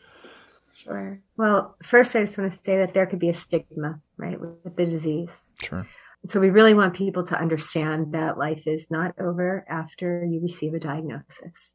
Sure. 0.67 1.21
Well, 1.37 1.77
first, 1.83 2.15
I 2.15 2.25
just 2.25 2.39
want 2.39 2.53
to 2.53 2.59
say 2.59 2.77
that 2.77 2.95
there 2.95 3.07
could 3.07 3.19
be 3.19 3.29
a 3.29 3.35
stigma, 3.35 4.01
right, 4.17 4.39
with 4.41 4.77
the 4.77 4.85
disease. 4.85 5.47
Sure. 5.63 5.87
So 6.29 6.41
we 6.41 6.51
really 6.51 6.75
want 6.75 6.95
people 6.95 7.25
to 7.25 7.39
understand 7.39 8.13
that 8.15 8.39
life 8.39 8.67
is 8.67 8.91
not 8.91 9.15
over 9.19 9.65
after 9.69 10.25
you 10.25 10.41
receive 10.41 10.75
a 10.75 10.81
diagnosis 10.81 11.75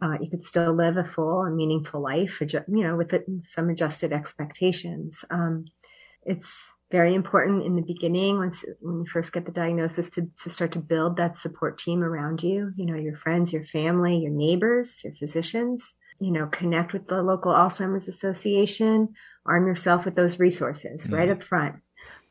uh, 0.00 0.16
you 0.20 0.30
could 0.30 0.44
still 0.44 0.72
live 0.72 0.96
a 0.96 1.04
full 1.04 1.42
and 1.42 1.56
meaningful 1.56 2.00
life, 2.00 2.40
you 2.40 2.62
know, 2.68 2.96
with 2.96 3.14
some 3.44 3.68
adjusted 3.68 4.12
expectations. 4.12 5.24
Um, 5.30 5.66
it's 6.24 6.72
very 6.90 7.14
important 7.14 7.64
in 7.64 7.76
the 7.76 7.82
beginning 7.82 8.38
once 8.38 8.64
when 8.80 9.00
you 9.00 9.06
first 9.06 9.32
get 9.32 9.44
the 9.44 9.52
diagnosis 9.52 10.08
to, 10.10 10.28
to 10.42 10.50
start 10.50 10.72
to 10.72 10.78
build 10.78 11.16
that 11.16 11.36
support 11.36 11.78
team 11.78 12.02
around 12.02 12.42
you 12.42 12.72
you 12.76 12.86
know 12.86 12.96
your 12.96 13.16
friends 13.16 13.52
your 13.52 13.64
family 13.64 14.16
your 14.16 14.32
neighbors 14.32 15.02
your 15.04 15.12
physicians 15.12 15.94
you 16.20 16.32
know 16.32 16.46
connect 16.46 16.92
with 16.92 17.06
the 17.08 17.22
local 17.22 17.52
alzheimer's 17.52 18.08
association 18.08 19.08
arm 19.46 19.66
yourself 19.66 20.04
with 20.04 20.14
those 20.14 20.38
resources 20.38 21.04
mm-hmm. 21.04 21.14
right 21.14 21.28
up 21.28 21.42
front 21.42 21.76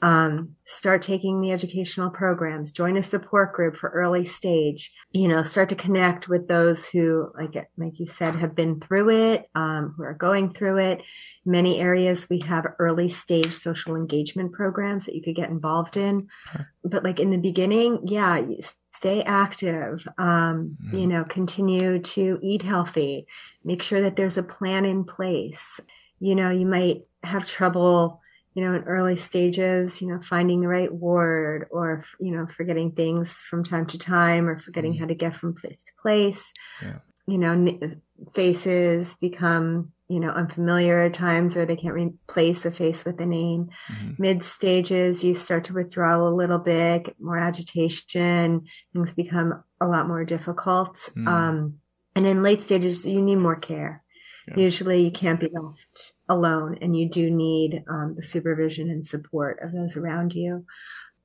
um, 0.01 0.55
start 0.65 1.01
taking 1.01 1.41
the 1.41 1.51
educational 1.51 2.11
programs, 2.11 2.71
join 2.71 2.97
a 2.97 3.03
support 3.03 3.53
group 3.53 3.78
for 3.78 3.89
early 3.89 4.25
stage, 4.25 4.91
you 5.11 5.28
know, 5.28 5.43
start 5.43 5.69
to 5.69 5.75
connect 5.75 6.28
with 6.28 6.47
those 6.47 6.88
who, 6.88 7.32
like, 7.36 7.55
like 7.78 7.99
you 7.99 8.05
said, 8.05 8.36
have 8.36 8.53
been 8.53 8.80
through 8.80 9.09
it, 9.09 9.49
um, 9.55 9.95
who 9.97 10.03
are 10.03 10.13
going 10.13 10.53
through 10.53 10.78
it. 10.78 11.01
Many 11.45 11.80
areas 11.80 12.30
we 12.30 12.39
have 12.45 12.75
early 12.78 13.09
stage 13.09 13.53
social 13.53 13.95
engagement 13.95 14.51
programs 14.51 15.05
that 15.05 15.15
you 15.15 15.23
could 15.23 15.36
get 15.36 15.49
involved 15.49 15.97
in. 15.97 16.28
Okay. 16.53 16.65
But 16.84 17.03
like 17.03 17.19
in 17.19 17.32
the 17.32 17.38
beginning, 17.38 18.01
yeah, 18.05 18.45
stay 18.93 19.23
active, 19.23 20.07
um, 20.19 20.78
mm. 20.86 20.99
you 20.99 21.07
know, 21.07 21.23
continue 21.23 21.99
to 21.99 22.39
eat 22.43 22.61
healthy, 22.61 23.25
make 23.63 23.82
sure 23.82 24.01
that 24.01 24.15
there's 24.15 24.38
a 24.38 24.43
plan 24.43 24.86
in 24.86 25.05
place. 25.05 25.80
You 26.19 26.36
know, 26.36 26.51
you 26.51 26.67
might 26.67 27.01
have 27.23 27.47
trouble 27.47 28.21
you 28.58 28.66
know, 28.66 28.74
in 28.74 28.84
early 28.86 29.16
stages, 29.16 30.01
you 30.01 30.08
know, 30.08 30.20
finding 30.20 30.62
the 30.62 30.68
right 30.68 30.91
word 30.91 31.68
or, 31.70 32.03
you 32.20 32.32
know, 32.32 32.47
forgetting 32.47 32.91
things 32.91 33.34
from 33.34 33.64
time 33.64 33.86
to 33.86 33.99
time 33.99 34.49
or 34.49 34.58
forgetting 34.58 34.93
mm 34.93 34.97
how 34.97 35.05
to 35.05 35.14
get 35.14 35.36
from 35.36 35.53
place 35.53 35.84
to 35.84 35.91
place. 36.01 36.51
Yeah. 36.82 36.97
You 37.28 37.38
know, 37.38 37.91
faces 38.34 39.14
become, 39.14 39.91
you 40.08 40.20
know, 40.20 40.30
unfamiliar 40.30 41.03
at 41.03 41.14
times 41.14 41.55
or 41.55 41.68
they 41.68 41.76
can't 41.76 41.93
replace 41.93 42.66
a 42.66 42.72
face 42.72 43.05
with 43.05 43.20
a 43.20 43.28
name. 43.28 43.70
Mm-hmm. 43.91 44.14
Mid 44.18 44.41
stages, 44.41 45.24
you 45.24 45.36
start 45.36 45.66
to 45.66 45.74
withdraw 45.74 46.28
a 46.28 46.34
little 46.34 46.58
bit, 46.58 47.16
more 47.20 47.38
agitation, 47.38 48.66
things 48.91 49.14
become 49.14 49.64
a 49.80 49.88
lot 49.88 50.08
more 50.08 50.26
difficult. 50.26 50.95
Mm. 51.16 51.28
Um, 51.28 51.74
and 52.16 52.26
in 52.26 52.41
late 52.41 52.64
stages, 52.64 53.05
you 53.05 53.22
need 53.22 53.36
more 53.36 53.58
care. 53.60 54.03
Yeah. 54.47 54.55
Usually 54.57 55.01
you 55.01 55.11
can't 55.11 55.39
be 55.39 55.49
left 55.51 56.13
alone 56.29 56.77
and 56.81 56.95
you 56.95 57.09
do 57.09 57.29
need 57.29 57.83
um, 57.89 58.15
the 58.15 58.23
supervision 58.23 58.89
and 58.89 59.05
support 59.05 59.59
of 59.61 59.73
those 59.73 59.97
around 59.97 60.33
you. 60.33 60.65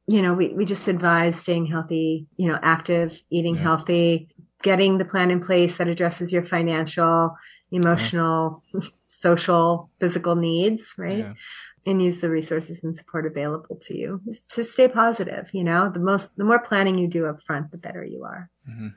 You 0.07 0.23
know, 0.23 0.35
we, 0.35 0.49
we 0.49 0.65
just 0.65 0.89
advise 0.89 1.37
staying 1.37 1.67
healthy, 1.67 2.27
you 2.37 2.49
know, 2.49 2.59
active, 2.63 3.23
eating 3.31 3.55
yeah. 3.55 3.63
healthy, 3.63 4.29
getting 4.63 4.99
the 4.99 5.05
plan 5.05 5.31
in 5.31 5.41
place 5.41 5.77
that 5.77 5.89
addresses 5.89 6.33
your 6.33 6.45
financial, 6.45 7.37
emotional, 7.71 8.63
yeah. 8.75 8.81
social, 9.09 9.91
physical 10.01 10.35
needs, 10.35 10.95
right? 10.99 11.35
And 11.87 12.03
use 12.03 12.21
the 12.21 12.31
resources 12.31 12.83
and 12.85 12.97
support 12.97 13.27
available 13.27 13.77
to 13.83 13.97
you 13.97 14.21
to 14.51 14.63
stay 14.65 14.89
positive. 14.89 15.51
You 15.53 15.65
know, 15.65 15.91
the 15.93 16.01
most, 16.01 16.37
the 16.37 16.45
more 16.45 16.61
planning 16.61 16.99
you 16.99 17.09
do 17.09 17.27
up 17.27 17.43
front, 17.45 17.71
the 17.71 17.79
better 17.79 18.05
you 18.05 18.25
are. 18.25 18.51
Mm-hmm. 18.69 18.89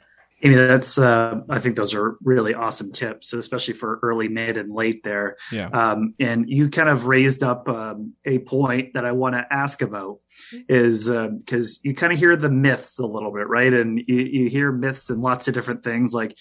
Amy, 0.45 0.55
that's 0.55 0.97
uh, 0.97 1.41
I 1.49 1.59
think 1.59 1.75
those 1.75 1.95
are 1.95 2.17
really 2.23 2.53
awesome 2.53 2.91
tips, 2.91 3.33
especially 3.33 3.73
for 3.73 3.99
early, 4.03 4.27
mid, 4.27 4.57
and 4.57 4.71
late 4.71 5.03
there. 5.03 5.37
Yeah. 5.51 5.69
Um, 5.69 6.13
and 6.19 6.47
you 6.47 6.69
kind 6.69 6.89
of 6.89 7.07
raised 7.07 7.41
up 7.41 7.67
um, 7.67 8.13
a 8.25 8.39
point 8.39 8.93
that 8.93 9.05
I 9.05 9.11
want 9.11 9.33
to 9.35 9.45
ask 9.51 9.81
about 9.81 10.19
is 10.69 11.09
because 11.09 11.77
uh, 11.77 11.81
you 11.83 11.95
kind 11.95 12.13
of 12.13 12.19
hear 12.19 12.35
the 12.35 12.49
myths 12.49 12.99
a 12.99 13.05
little 13.05 13.31
bit, 13.31 13.47
right? 13.47 13.73
And 13.73 13.99
you, 14.07 14.15
you 14.17 14.49
hear 14.49 14.71
myths 14.71 15.09
and 15.09 15.21
lots 15.21 15.47
of 15.47 15.53
different 15.53 15.83
things 15.83 16.13
like 16.13 16.37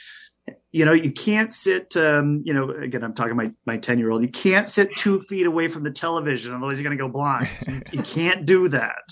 you 0.75 0.85
know 0.85 0.93
you 0.93 1.13
can't 1.13 1.55
sit 1.55 1.97
um, 1.97 2.43
you 2.45 2.53
know 2.53 2.69
again 2.69 3.05
i'm 3.05 3.15
talking 3.15 3.37
my 3.37 3.47
my 3.65 3.77
10 3.77 3.97
year 4.01 4.11
old 4.11 4.23
you 4.23 4.29
can't 4.29 4.69
sit 4.69 4.95
two 4.97 5.21
feet 5.21 5.47
away 5.47 5.69
from 5.69 5.85
the 5.85 5.91
television 5.91 6.53
otherwise 6.53 6.81
you're 6.81 6.85
going 6.85 6.99
to 6.99 7.03
go 7.03 7.09
blind. 7.09 7.49
You, 7.69 7.81
you, 7.93 8.03
can't 8.03 8.45
do 8.45 8.69
that. 8.69 9.05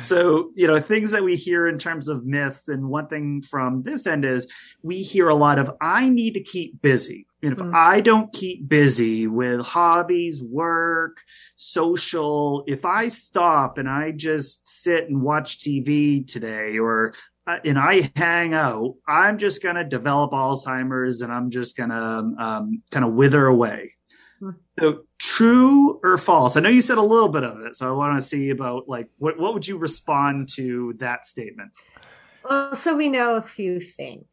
So 0.00 0.52
you 0.54 0.66
know 0.66 0.80
things 0.80 1.10
that 1.10 1.22
we 1.22 1.36
hear 1.36 1.68
in 1.68 1.76
terms 1.76 2.08
of 2.08 2.24
myths 2.24 2.68
and 2.68 2.88
one 2.88 3.08
thing 3.08 3.42
from 3.42 3.82
this 3.82 4.06
end 4.06 4.24
is 4.24 4.48
we 4.82 5.02
hear 5.02 5.28
a 5.28 5.34
lot 5.34 5.58
of 5.58 5.70
i 5.82 6.08
need 6.08 6.34
to 6.34 6.42
keep 6.42 6.80
busy. 6.80 7.26
And 7.42 7.52
if 7.52 7.58
mm. 7.58 7.74
I 7.74 8.00
don't 8.00 8.32
keep 8.32 8.68
busy 8.68 9.26
with 9.26 9.60
hobbies, 9.60 10.42
work, 10.42 11.18
social, 11.56 12.62
if 12.68 12.84
I 12.84 13.08
stop 13.08 13.78
and 13.78 13.88
I 13.88 14.12
just 14.12 14.66
sit 14.66 15.08
and 15.08 15.22
watch 15.22 15.58
TV 15.58 16.24
today 16.26 16.78
or 16.78 17.14
and 17.46 17.78
I 17.78 18.10
hang 18.16 18.54
out, 18.54 18.94
I'm 19.06 19.38
just 19.38 19.62
going 19.62 19.76
to 19.76 19.84
develop 19.84 20.32
Alzheimer's 20.32 21.22
and 21.22 21.32
I'm 21.32 21.50
just 21.50 21.76
going 21.76 21.90
to 21.90 22.34
um, 22.38 22.82
kind 22.90 23.04
of 23.04 23.12
wither 23.12 23.46
away. 23.46 23.94
Hmm. 24.38 24.50
So 24.78 25.04
true 25.18 26.00
or 26.02 26.16
false? 26.16 26.56
I 26.56 26.60
know 26.60 26.68
you 26.68 26.80
said 26.80 26.98
a 26.98 27.02
little 27.02 27.28
bit 27.28 27.44
of 27.44 27.60
it, 27.60 27.76
so 27.76 27.88
I 27.88 27.96
want 27.96 28.20
to 28.20 28.26
see 28.26 28.50
about 28.50 28.88
like 28.88 29.08
what 29.18 29.38
what 29.38 29.54
would 29.54 29.66
you 29.66 29.78
respond 29.78 30.48
to 30.54 30.94
that 30.98 31.26
statement? 31.26 31.70
Well, 32.48 32.74
so 32.74 32.96
we 32.96 33.08
know 33.08 33.36
a 33.36 33.42
few 33.42 33.80
things. 33.80 34.26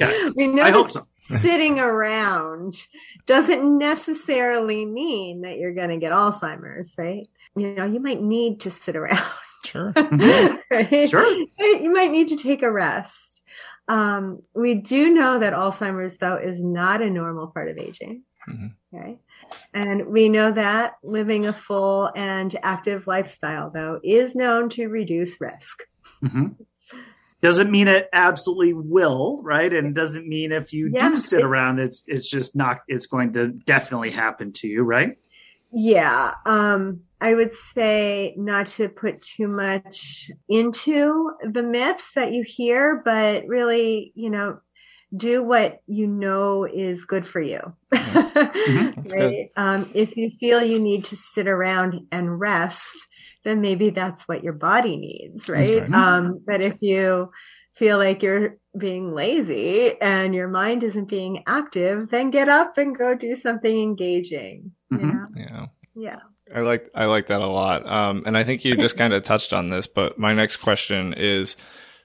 Yeah, 0.00 0.30
we 0.36 0.46
know 0.46 0.62
I 0.62 0.70
hope 0.70 0.90
so. 0.90 1.06
sitting 1.26 1.78
around 1.78 2.82
doesn't 3.26 3.76
necessarily 3.76 4.86
mean 4.86 5.42
that 5.42 5.58
you're 5.58 5.74
going 5.74 5.90
to 5.90 5.98
get 5.98 6.12
Alzheimer's, 6.12 6.94
right? 6.96 7.28
You 7.56 7.74
know, 7.74 7.84
you 7.84 8.00
might 8.00 8.22
need 8.22 8.60
to 8.60 8.70
sit 8.70 8.96
around. 8.96 9.22
Sure. 9.74 9.92
right? 10.70 11.08
Sure. 11.10 11.26
You 11.58 11.92
might 11.92 12.12
need 12.12 12.28
to 12.28 12.36
take 12.36 12.62
a 12.62 12.70
rest. 12.70 13.42
Um, 13.88 14.42
we 14.54 14.76
do 14.76 15.10
know 15.10 15.38
that 15.38 15.52
Alzheimer's, 15.52 16.18
though, 16.18 16.36
is 16.36 16.62
not 16.62 17.02
a 17.02 17.10
normal 17.10 17.48
part 17.48 17.68
of 17.68 17.78
aging. 17.78 18.22
Mm-hmm. 18.48 18.96
Okay. 18.96 19.18
And 19.72 20.06
we 20.06 20.28
know 20.28 20.52
that 20.52 20.94
living 21.02 21.46
a 21.46 21.52
full 21.52 22.10
and 22.14 22.56
active 22.62 23.08
lifestyle, 23.08 23.70
though, 23.70 24.00
is 24.04 24.36
known 24.36 24.68
to 24.70 24.86
reduce 24.86 25.40
risk. 25.40 25.82
Mm-hmm. 26.22 26.48
Doesn't 27.40 27.70
mean 27.70 27.88
it 27.88 28.08
absolutely 28.12 28.74
will, 28.74 29.40
right? 29.42 29.72
And 29.72 29.94
doesn't 29.94 30.26
mean 30.26 30.52
if 30.52 30.72
you 30.72 30.90
yeah, 30.94 31.10
do 31.10 31.18
sit 31.18 31.42
around, 31.42 31.78
it's 31.78 32.04
it's 32.06 32.30
just 32.30 32.56
not. 32.56 32.80
It's 32.88 33.06
going 33.06 33.34
to 33.34 33.48
definitely 33.48 34.10
happen 34.10 34.52
to 34.52 34.68
you, 34.68 34.82
right? 34.82 35.18
Yeah. 35.70 36.32
Um, 36.46 37.02
I 37.24 37.34
would 37.34 37.54
say 37.54 38.34
not 38.36 38.66
to 38.76 38.90
put 38.90 39.22
too 39.22 39.48
much 39.48 40.30
into 40.46 41.32
the 41.42 41.62
myths 41.62 42.12
that 42.16 42.32
you 42.32 42.42
hear, 42.42 43.00
but 43.02 43.46
really, 43.46 44.12
you 44.14 44.28
know, 44.28 44.60
do 45.16 45.42
what 45.42 45.80
you 45.86 46.06
know 46.06 46.64
is 46.64 47.06
good 47.06 47.26
for 47.26 47.40
you. 47.40 47.60
Mm-hmm. 48.64 49.18
right? 49.18 49.50
Um, 49.56 49.90
if 49.92 50.16
you 50.16 50.30
feel 50.30 50.62
you 50.62 50.80
need 50.80 51.04
to 51.06 51.16
sit 51.16 51.48
around 51.48 52.06
and 52.10 52.40
rest, 52.40 53.06
then 53.44 53.60
maybe 53.60 53.90
that's 53.90 54.26
what 54.26 54.42
your 54.42 54.54
body 54.54 54.96
needs, 54.96 55.48
right? 55.48 55.82
right. 55.82 55.92
Um, 55.92 56.40
but 56.46 56.62
if 56.62 56.80
you 56.80 57.30
feel 57.74 57.98
like 57.98 58.22
you're 58.22 58.56
being 58.78 59.14
lazy 59.14 60.00
and 60.00 60.34
your 60.34 60.48
mind 60.48 60.82
isn't 60.82 61.08
being 61.08 61.42
active, 61.46 62.08
then 62.08 62.30
get 62.30 62.48
up 62.48 62.78
and 62.78 62.96
go 62.96 63.14
do 63.14 63.36
something 63.36 63.82
engaging. 63.82 64.72
Mm-hmm. 64.92 65.08
You 65.08 65.12
know? 65.12 65.26
Yeah. 65.36 65.66
Yeah. 65.94 66.20
I 66.52 66.60
like 66.60 66.90
I 66.94 67.06
like 67.06 67.28
that 67.28 67.40
a 67.40 67.46
lot. 67.46 67.86
Um, 67.86 68.24
and 68.26 68.36
I 68.36 68.44
think 68.44 68.64
you 68.64 68.76
just 68.76 68.96
kind 68.96 69.12
of 69.12 69.22
touched 69.22 69.52
on 69.52 69.70
this, 69.70 69.86
but 69.86 70.18
my 70.18 70.32
next 70.32 70.58
question 70.58 71.14
is 71.14 71.56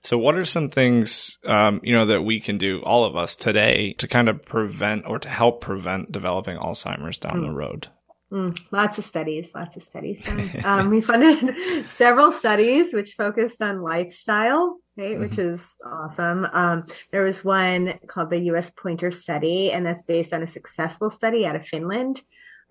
so 0.02 0.18
what 0.18 0.36
are 0.36 0.46
some 0.46 0.70
things 0.70 1.38
um, 1.46 1.82
you 1.84 1.94
know 1.94 2.06
that 2.06 2.22
we 2.22 2.40
can 2.40 2.58
do 2.58 2.82
all 2.84 3.04
of 3.04 3.16
us 3.16 3.36
today 3.36 3.94
to 3.94 4.08
kind 4.08 4.30
of 4.30 4.44
prevent 4.46 5.06
or 5.06 5.20
to 5.20 5.30
help 5.30 5.62
prevent 5.62 6.12
developing 6.12 6.58
Alzheimer's 6.58 7.20
down 7.20 7.38
mm. 7.38 7.48
the 7.48 7.52
road? 7.52 7.88
Mm, 8.32 8.60
lots 8.72 9.00
of 9.00 9.06
studies, 9.06 9.52
lots 9.56 9.76
of 9.76 9.84
studies. 9.84 10.24
um, 10.64 10.90
we 10.92 11.02
funded 11.02 11.56
several 11.90 12.32
studies 12.32 12.94
which 12.94 13.16
focused 13.16 13.62
on 13.62 13.82
lifestyle, 13.82 14.78
right, 14.96 15.12
mm-hmm. 15.12 15.22
which 15.22 15.40
is 15.40 15.76
awesome. 15.84 16.46
Um, 16.54 16.86
there 17.12 17.24
was 17.24 17.44
one 17.44 18.00
called 18.08 18.30
the 18.30 18.44
U.S. 18.46 18.70
Pointer 18.70 19.12
Study, 19.12 19.72
and 19.72 19.86
that's 19.86 20.04
based 20.04 20.32
on 20.32 20.44
a 20.44 20.48
successful 20.48 21.10
study 21.10 21.46
out 21.46 21.56
of 21.56 21.66
Finland 21.66 22.22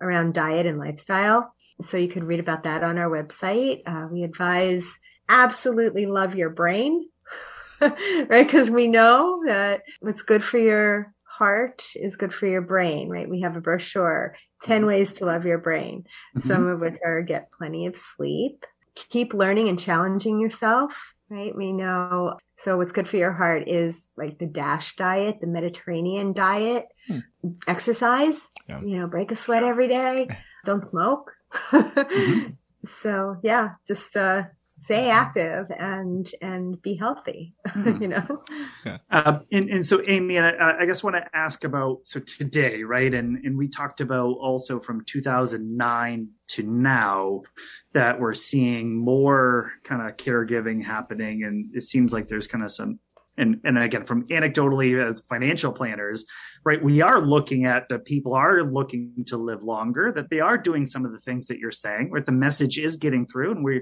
around 0.01 0.33
diet 0.33 0.65
and 0.65 0.77
lifestyle. 0.77 1.53
So 1.81 1.97
you 1.97 2.07
can 2.07 2.25
read 2.25 2.39
about 2.39 2.63
that 2.63 2.83
on 2.83 2.97
our 2.97 3.09
website. 3.09 3.81
Uh, 3.85 4.07
we 4.11 4.23
advise 4.23 4.97
absolutely 5.29 6.05
love 6.05 6.35
your 6.35 6.49
brain, 6.49 7.07
right? 7.81 8.27
Because 8.29 8.69
we 8.69 8.87
know 8.87 9.43
that 9.45 9.83
what's 10.01 10.23
good 10.23 10.43
for 10.43 10.57
your 10.57 11.13
heart 11.23 11.85
is 11.95 12.17
good 12.17 12.33
for 12.33 12.47
your 12.47 12.61
brain, 12.61 13.09
right? 13.09 13.29
We 13.29 13.41
have 13.41 13.55
a 13.55 13.61
brochure, 13.61 14.35
10 14.63 14.85
ways 14.85 15.13
to 15.13 15.25
love 15.25 15.45
your 15.45 15.57
brain, 15.57 16.03
mm-hmm. 16.35 16.47
some 16.47 16.67
of 16.67 16.81
which 16.81 16.97
are 17.05 17.21
get 17.21 17.51
plenty 17.51 17.85
of 17.85 17.95
sleep, 17.95 18.65
keep 18.95 19.33
learning 19.33 19.69
and 19.69 19.79
challenging 19.79 20.39
yourself, 20.39 21.15
right? 21.29 21.55
We 21.55 21.71
know. 21.71 22.37
So 22.59 22.75
what's 22.75 22.91
good 22.91 23.07
for 23.07 23.15
your 23.15 23.31
heart 23.31 23.69
is 23.69 24.09
like 24.17 24.37
the 24.37 24.45
DASH 24.45 24.97
diet, 24.97 25.39
the 25.39 25.47
Mediterranean 25.47 26.33
diet, 26.33 26.87
hmm. 27.07 27.19
exercise, 27.67 28.47
yeah. 28.67 28.81
you 28.81 28.99
know, 28.99 29.07
break 29.07 29.31
a 29.31 29.37
sweat 29.37 29.63
every 29.63 29.87
day, 29.87 30.27
don't 30.65 30.87
smoke. 30.89 31.31
mm-hmm. 31.71 32.49
So 33.01 33.37
yeah, 33.43 33.71
just 33.87 34.15
uh, 34.17 34.43
stay 34.81 35.09
active 35.09 35.69
and 35.77 36.31
and 36.41 36.81
be 36.81 36.95
healthy 36.95 37.53
mm. 37.67 38.01
you 38.01 38.07
know 38.07 38.43
yeah. 38.85 38.97
uh, 39.11 39.39
and, 39.51 39.69
and 39.69 39.85
so 39.85 40.01
amy 40.07 40.39
I, 40.39 40.81
I 40.81 40.85
guess 40.85 41.03
want 41.03 41.15
to 41.15 41.25
ask 41.33 41.63
about 41.63 41.99
so 42.03 42.19
today 42.19 42.83
right 42.83 43.13
and 43.13 43.43
and 43.45 43.57
we 43.57 43.67
talked 43.67 44.01
about 44.01 44.37
also 44.39 44.79
from 44.79 45.03
2009 45.05 46.29
to 46.47 46.63
now 46.63 47.41
that 47.93 48.19
we're 48.19 48.33
seeing 48.33 48.97
more 48.97 49.71
kind 49.83 50.07
of 50.07 50.17
caregiving 50.17 50.83
happening 50.83 51.43
and 51.43 51.75
it 51.75 51.81
seems 51.81 52.13
like 52.13 52.27
there's 52.27 52.47
kind 52.47 52.63
of 52.63 52.71
some 52.71 52.99
and 53.37 53.59
and 53.63 53.77
again 53.77 54.05
from 54.05 54.27
anecdotally 54.27 55.03
as 55.05 55.21
financial 55.21 55.71
planners 55.71 56.25
right 56.63 56.83
we 56.83 57.01
are 57.01 57.21
looking 57.21 57.65
at 57.65 57.87
that 57.89 58.05
people 58.05 58.33
are 58.33 58.63
looking 58.63 59.11
to 59.25 59.37
live 59.37 59.63
longer 59.63 60.11
that 60.11 60.29
they 60.29 60.39
are 60.39 60.57
doing 60.57 60.85
some 60.85 61.05
of 61.05 61.11
the 61.11 61.19
things 61.19 61.47
that 61.47 61.59
you're 61.59 61.71
saying 61.71 62.11
right 62.11 62.25
the 62.25 62.31
message 62.31 62.77
is 62.77 62.97
getting 62.97 63.25
through 63.25 63.51
and 63.51 63.63
we 63.63 63.81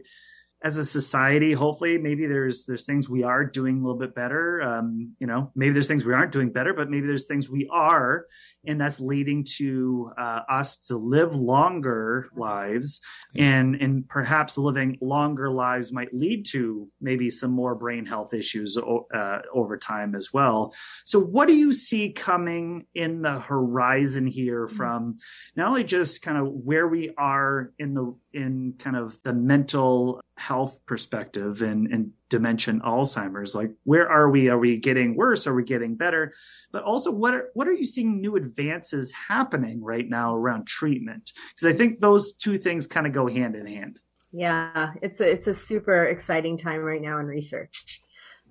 as 0.64 0.78
a 0.78 0.86
society 0.86 1.54
hopefully 1.54 1.98
maybe 1.98 2.26
there's 2.26 2.66
there's 2.66 2.86
things 2.86 3.08
we 3.08 3.24
are 3.24 3.46
doing 3.46 3.78
a 3.78 3.82
little 3.82 4.00
bit 4.00 4.16
better. 4.16 4.62
Um, 4.62 5.16
you 5.20 5.28
know 5.28 5.52
maybe 5.56 5.74
there's 5.74 5.88
things 5.88 6.06
we 6.06 6.14
aren't 6.14 6.32
doing 6.32 6.52
better 6.52 6.74
but 6.74 6.90
maybe 6.90 7.08
there's 7.08 7.26
things 7.26 7.50
we 7.50 7.68
are 7.72 8.26
and 8.66 8.80
that's 8.80 9.00
leading 9.00 9.46
to 9.58 10.12
uh, 10.18 10.42
us 10.50 10.78
to 10.78 10.98
live 10.98 11.36
longer 11.36 12.30
lives. 12.36 13.02
And 13.36 13.76
and 13.76 14.08
perhaps 14.08 14.58
living 14.58 14.98
longer 15.02 15.50
lives 15.50 15.92
might 15.92 16.14
lead 16.14 16.46
to 16.48 16.88
maybe 17.00 17.30
some 17.30 17.52
more 17.52 17.76
brain 17.76 18.06
health 18.06 18.34
issues 18.34 18.78
uh, 18.78 19.40
over 19.54 19.78
time 19.78 20.16
as 20.16 20.34
well. 20.34 20.74
So 21.06 21.20
what 21.20 21.48
do 21.48 21.56
you 21.56 21.74
see 21.74 22.12
coming 22.12 22.86
in 22.94 23.22
the 23.22 23.40
horizon 23.40 24.28
here 24.28 24.66
mm-hmm. 24.66 24.76
from 24.76 25.18
not 25.56 25.70
only 25.70 25.84
just 25.84 26.22
kind 26.22 26.38
of 26.38 26.48
where 26.48 26.88
we 26.88 27.14
are 27.18 27.72
in 27.80 27.94
the 27.94 28.16
in 28.38 28.76
kind 28.78 28.96
of 28.96 29.22
the 29.24 29.34
mental 29.34 30.22
health 30.38 30.80
perspective 30.86 31.64
and, 31.64 31.92
and 31.92 32.12
dementia 32.30 32.76
Alzheimer's. 32.76 33.56
Like, 33.56 33.72
where 33.84 34.08
are 34.08 34.30
we? 34.30 34.50
Are 34.50 34.60
we 34.60 34.78
getting 34.78 35.16
worse? 35.16 35.48
Are 35.48 35.56
we 35.56 35.64
getting 35.64 35.96
better? 35.96 36.34
But 36.72 36.84
also, 36.84 37.12
what 37.12 37.34
are 37.34 37.50
what 37.56 37.68
are 37.68 37.74
you 37.74 37.86
seeing 37.86 38.22
new 38.22 38.36
advances 38.36 39.12
happening 39.12 39.84
right 39.84 40.08
now 40.08 40.36
around 40.36 40.68
treatment? 40.68 41.34
Because 41.50 41.74
I 41.74 41.78
think 41.78 42.00
those 42.00 42.34
two 42.34 42.58
things 42.58 42.88
kind 42.88 43.08
of 43.08 43.14
go 43.14 43.28
hand 43.28 43.56
in 43.56 43.66
hand. 43.66 44.00
Yeah, 44.32 44.94
it's 45.02 45.20
a, 45.20 45.30
it's 45.30 45.48
a 45.48 45.54
super 45.54 46.06
exciting 46.06 46.58
time 46.58 46.82
right 46.82 47.02
now 47.02 47.18
in 47.20 47.26
research 47.26 48.02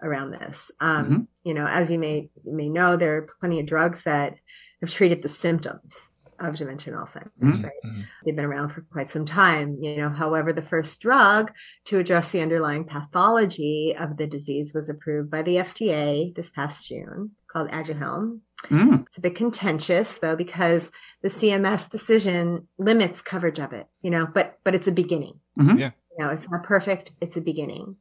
around 0.03 0.33
this. 0.33 0.71
Um, 0.81 1.05
mm-hmm. 1.05 1.21
You 1.45 1.55
know, 1.55 1.67
as 1.67 1.91
you 1.91 1.99
may 1.99 2.29
you 2.45 2.53
may 2.53 2.69
know, 2.69 2.97
there 2.97 3.17
are 3.19 3.29
plenty 3.41 3.61
of 3.61 3.67
drugs 3.67 4.03
that 4.03 4.35
have 4.81 4.91
treated 4.91 5.23
the 5.23 5.29
symptoms 5.29 6.11
of 6.39 6.57
dementia 6.57 6.95
and 6.95 7.03
Alzheimer's, 7.03 7.31
mm-hmm. 7.41 7.65
right? 7.65 7.73
Mm-hmm. 7.85 8.01
They've 8.25 8.37
been 8.37 8.45
around 8.45 8.71
for 8.71 8.83
quite 8.93 9.11
some 9.11 9.25
time. 9.25 9.79
You 9.81 9.97
know, 9.97 10.09
however, 10.11 10.53
the 10.53 10.63
first 10.63 11.01
drug 11.01 11.53
to 11.87 11.99
address 11.99 12.31
the 12.31 12.41
underlying 12.41 12.85
pathology 12.85 13.95
of 13.99 14.17
the 14.17 14.27
disease 14.27 14.73
was 14.75 14.89
approved 14.89 15.31
by 15.31 15.43
the 15.43 15.57
FDA 15.57 16.35
this 16.35 16.51
past 16.51 16.87
June, 16.87 17.33
called 17.49 17.71
Aduhelm. 17.71 18.41
Mm. 18.65 19.07
It's 19.07 19.19
a 19.19 19.21
bit 19.21 19.35
contentious 19.35 20.17
though 20.17 20.35
because 20.35 20.91
the 21.23 21.29
CMS 21.29 21.89
decision 21.89 22.69
limits 22.79 23.23
coverage 23.23 23.59
of 23.59 23.73
it. 23.73 23.87
You 24.03 24.11
know, 24.11 24.27
but 24.27 24.59
but 24.65 24.75
it's 24.75 24.89
a 24.89 24.93
beginning. 24.93 25.41
Mm-hmm. 25.59 25.79
Yeah. 25.79 25.91
You 26.19 26.25
know, 26.25 26.31
it's 26.33 26.51
not 26.51 26.63
perfect. 26.63 27.13
It's 27.21 27.37
a 27.37 27.43
beginning, 27.43 27.97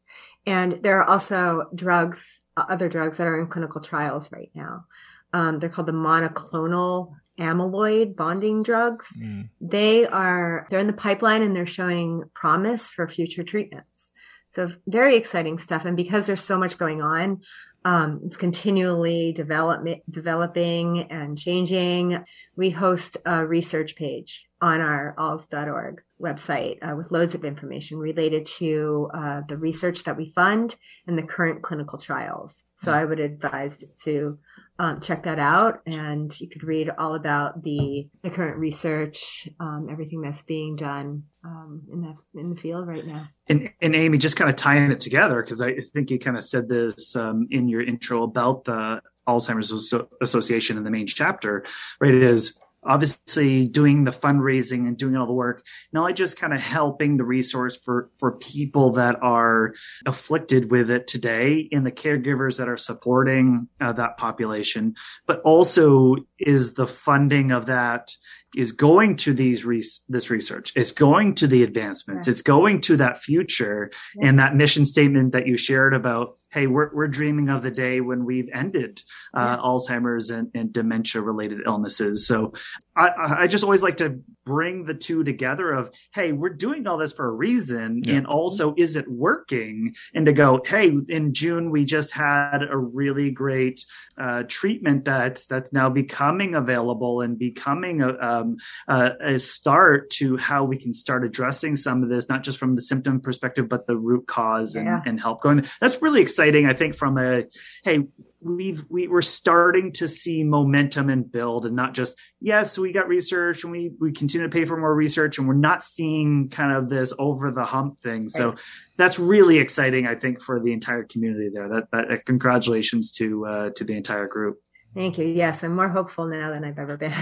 and 0.45 0.81
there 0.83 0.99
are 0.99 1.09
also 1.09 1.69
drugs, 1.75 2.39
other 2.55 2.87
drugs 2.87 3.17
that 3.17 3.27
are 3.27 3.39
in 3.39 3.47
clinical 3.47 3.81
trials 3.81 4.31
right 4.31 4.51
now. 4.55 4.85
Um, 5.33 5.59
they're 5.59 5.69
called 5.69 5.87
the 5.87 5.91
monoclonal 5.91 7.11
amyloid 7.37 8.15
bonding 8.15 8.63
drugs. 8.63 9.13
Mm. 9.19 9.49
They 9.61 10.05
are, 10.07 10.67
they're 10.69 10.79
in 10.79 10.87
the 10.87 10.93
pipeline 10.93 11.41
and 11.41 11.55
they're 11.55 11.65
showing 11.65 12.23
promise 12.33 12.87
for 12.89 13.07
future 13.07 13.43
treatments. 13.43 14.13
So 14.51 14.71
very 14.87 15.15
exciting 15.15 15.57
stuff. 15.59 15.85
And 15.85 15.97
because 15.97 16.25
there's 16.27 16.43
so 16.43 16.57
much 16.57 16.77
going 16.77 17.01
on, 17.01 17.41
Um, 17.85 18.21
it's 18.25 18.35
continually 18.37 19.31
develop, 19.31 19.85
developing 20.09 21.11
and 21.11 21.37
changing. 21.37 22.17
We 22.55 22.71
host 22.71 23.17
a 23.27 23.45
research 23.45 23.95
page 23.95 24.47
on 24.59 24.81
our 24.81 25.13
alz.org 25.19 26.01
website 26.19 26.77
uh, 26.81 26.95
with 26.95 27.11
loads 27.11 27.35
of 27.35 27.45
information 27.45 27.99
related 27.99 28.47
to 28.57 29.11
uh, 29.13 29.41
the 29.47 29.57
research 29.57 30.03
that 30.05 30.17
we 30.17 30.33
fund 30.33 30.75
and 31.05 31.15
the 31.15 31.29
current 31.35 31.61
clinical 31.61 31.99
trials. 31.99 32.63
So 32.75 32.89
mm-hmm. 32.89 33.01
I 33.01 33.05
would 33.05 33.19
advise 33.19 33.77
just 33.77 34.01
to 34.05 34.39
um, 34.77 34.99
check 34.99 35.23
that 35.23 35.39
out 35.39 35.81
and 35.85 36.37
you 36.39 36.49
could 36.49 36.63
read 36.63 36.89
all 36.97 37.15
about 37.15 37.63
the, 37.63 38.07
the 38.23 38.29
current 38.29 38.57
research, 38.57 39.47
um, 39.59 39.87
everything 39.89 40.21
that's 40.21 40.43
being 40.43 40.75
done 40.75 41.23
um, 41.45 41.83
in 41.91 42.01
the 42.01 42.15
in 42.39 42.49
the 42.49 42.55
field 42.55 42.87
right 42.87 43.05
now. 43.05 43.27
And, 43.47 43.69
and 43.81 43.95
Amy, 43.95 44.17
just 44.17 44.35
kind 44.35 44.49
of 44.49 44.55
tying 44.55 44.91
it 44.91 44.99
together 44.99 45.41
because 45.41 45.61
I 45.61 45.75
think 45.93 46.11
you 46.11 46.19
kind 46.19 46.37
of 46.37 46.43
said 46.43 46.67
this 46.67 47.15
um, 47.15 47.47
in 47.51 47.69
your 47.69 47.81
intro 47.81 48.23
about 48.23 48.65
the 48.65 49.01
Alzheimer's 49.27 49.93
Association 50.21 50.77
in 50.77 50.83
the 50.83 50.91
Maine 50.91 51.07
chapter, 51.07 51.63
right? 51.99 52.13
Is 52.13 52.59
obviously 52.85 53.67
doing 53.67 54.03
the 54.03 54.11
fundraising 54.11 54.87
and 54.87 54.97
doing 54.97 55.15
all 55.15 55.27
the 55.27 55.33
work, 55.33 55.65
not 55.91 56.01
only 56.01 56.13
just 56.13 56.39
kind 56.39 56.53
of 56.53 56.59
helping 56.59 57.17
the 57.17 57.23
resource 57.23 57.77
for, 57.77 58.09
for 58.17 58.33
people 58.33 58.91
that 58.91 59.17
are 59.21 59.73
afflicted 60.05 60.71
with 60.71 60.89
it 60.89 61.07
today 61.07 61.67
and 61.71 61.85
the 61.85 61.91
caregivers 61.91 62.57
that 62.57 62.69
are 62.69 62.77
supporting 62.77 63.67
uh, 63.81 63.93
that 63.93 64.17
population, 64.17 64.95
but 65.25 65.41
also 65.41 66.15
is 66.39 66.73
the 66.73 66.87
funding 66.87 67.51
of 67.51 67.67
that 67.67 68.15
is 68.55 68.71
going 68.71 69.17
to 69.17 69.33
these 69.33 69.65
this 70.07 70.29
research. 70.29 70.71
It's 70.75 70.91
going 70.91 71.35
to 71.35 71.47
the 71.47 71.63
advancements. 71.63 72.27
It's 72.27 72.41
going 72.41 72.81
to 72.81 72.97
that 72.97 73.17
future 73.17 73.91
yeah. 74.15 74.29
and 74.29 74.39
that 74.39 74.55
mission 74.55 74.85
statement 74.85 75.33
that 75.33 75.45
you 75.45 75.57
shared 75.57 75.93
about 75.93 76.37
hey, 76.55 76.67
we're, 76.67 76.89
we're 76.93 77.07
dreaming 77.07 77.49
of 77.49 77.61
the 77.61 77.69
day 77.69 77.99
when 77.99 78.23
we've 78.23 78.47
ended 78.53 79.01
uh, 79.33 79.57
yeah. 79.59 79.63
Alzheimer's 79.63 80.29
and, 80.29 80.49
and 80.55 80.71
dementia 80.71 81.21
related 81.21 81.59
illnesses. 81.65 82.25
So 82.25 82.53
I, 82.95 83.35
I, 83.39 83.47
just 83.47 83.65
always 83.65 83.83
like 83.83 83.97
to 83.97 84.21
bring 84.45 84.85
the 84.85 84.93
two 84.93 85.25
together 85.25 85.73
of, 85.73 85.91
hey, 86.13 86.31
we're 86.31 86.53
doing 86.53 86.87
all 86.87 86.97
this 86.97 87.11
for 87.11 87.27
a 87.27 87.31
reason. 87.31 88.03
Yeah. 88.05 88.15
And 88.15 88.25
also, 88.25 88.73
is 88.77 88.95
it 88.95 89.05
working? 89.11 89.93
And 90.13 90.25
to 90.27 90.31
go, 90.31 90.61
hey, 90.65 90.97
in 91.09 91.33
June, 91.33 91.71
we 91.71 91.83
just 91.83 92.13
had 92.13 92.59
a 92.63 92.77
really 92.77 93.31
great 93.31 93.85
uh, 94.17 94.43
treatment 94.47 95.03
that's, 95.03 95.47
that's 95.47 95.73
now 95.73 95.89
becoming 95.89 96.55
available 96.55 97.19
and 97.19 97.37
becoming 97.37 98.01
a, 98.01 98.17
um, 98.19 98.55
a, 98.87 99.11
a 99.19 99.39
start 99.39 100.09
to 100.11 100.37
how 100.37 100.63
we 100.63 100.77
can 100.77 100.93
start 100.93 101.25
addressing 101.25 101.75
some 101.75 102.01
of 102.01 102.07
this, 102.07 102.29
not 102.29 102.43
just 102.43 102.57
from 102.57 102.75
the 102.75 102.81
symptom 102.81 103.19
perspective, 103.19 103.67
but 103.67 103.87
the 103.87 103.97
root 103.97 104.25
cause 104.25 104.75
and, 104.77 104.85
yeah. 104.85 105.01
and 105.05 105.19
help 105.19 105.41
going. 105.41 105.65
That's 105.81 106.01
really 106.01 106.21
exciting 106.21 106.44
exciting. 106.45 106.69
I 106.69 106.73
think 106.73 106.95
from 106.95 107.17
a 107.17 107.45
hey, 107.83 108.07
we've 108.41 108.83
we, 108.89 109.07
we're 109.07 109.21
starting 109.21 109.91
to 109.93 110.07
see 110.07 110.43
momentum 110.43 111.09
and 111.09 111.29
build, 111.29 111.65
and 111.65 111.75
not 111.75 111.93
just 111.93 112.17
yes, 112.39 112.77
we 112.77 112.91
got 112.91 113.07
research 113.07 113.63
and 113.63 113.71
we 113.71 113.91
we 113.99 114.11
continue 114.11 114.47
to 114.47 114.51
pay 114.51 114.65
for 114.65 114.77
more 114.77 114.93
research, 114.93 115.37
and 115.37 115.47
we're 115.47 115.55
not 115.55 115.83
seeing 115.83 116.49
kind 116.49 116.71
of 116.71 116.89
this 116.89 117.13
over 117.17 117.51
the 117.51 117.65
hump 117.65 117.99
thing. 117.99 118.29
So 118.29 118.49
right. 118.49 118.59
that's 118.97 119.19
really 119.19 119.57
exciting. 119.57 120.07
I 120.07 120.15
think 120.15 120.41
for 120.41 120.59
the 120.59 120.73
entire 120.73 121.03
community 121.03 121.49
there. 121.53 121.69
That, 121.69 121.91
that 121.91 122.11
uh, 122.11 122.17
congratulations 122.25 123.11
to 123.13 123.45
uh, 123.45 123.69
to 123.75 123.83
the 123.83 123.95
entire 123.95 124.27
group. 124.27 124.61
Thank 124.93 125.17
you. 125.17 125.25
Yes, 125.25 125.63
I'm 125.63 125.75
more 125.75 125.89
hopeful 125.89 126.27
now 126.27 126.51
than 126.51 126.63
I've 126.63 126.79
ever 126.79 126.97
been. 126.97 127.13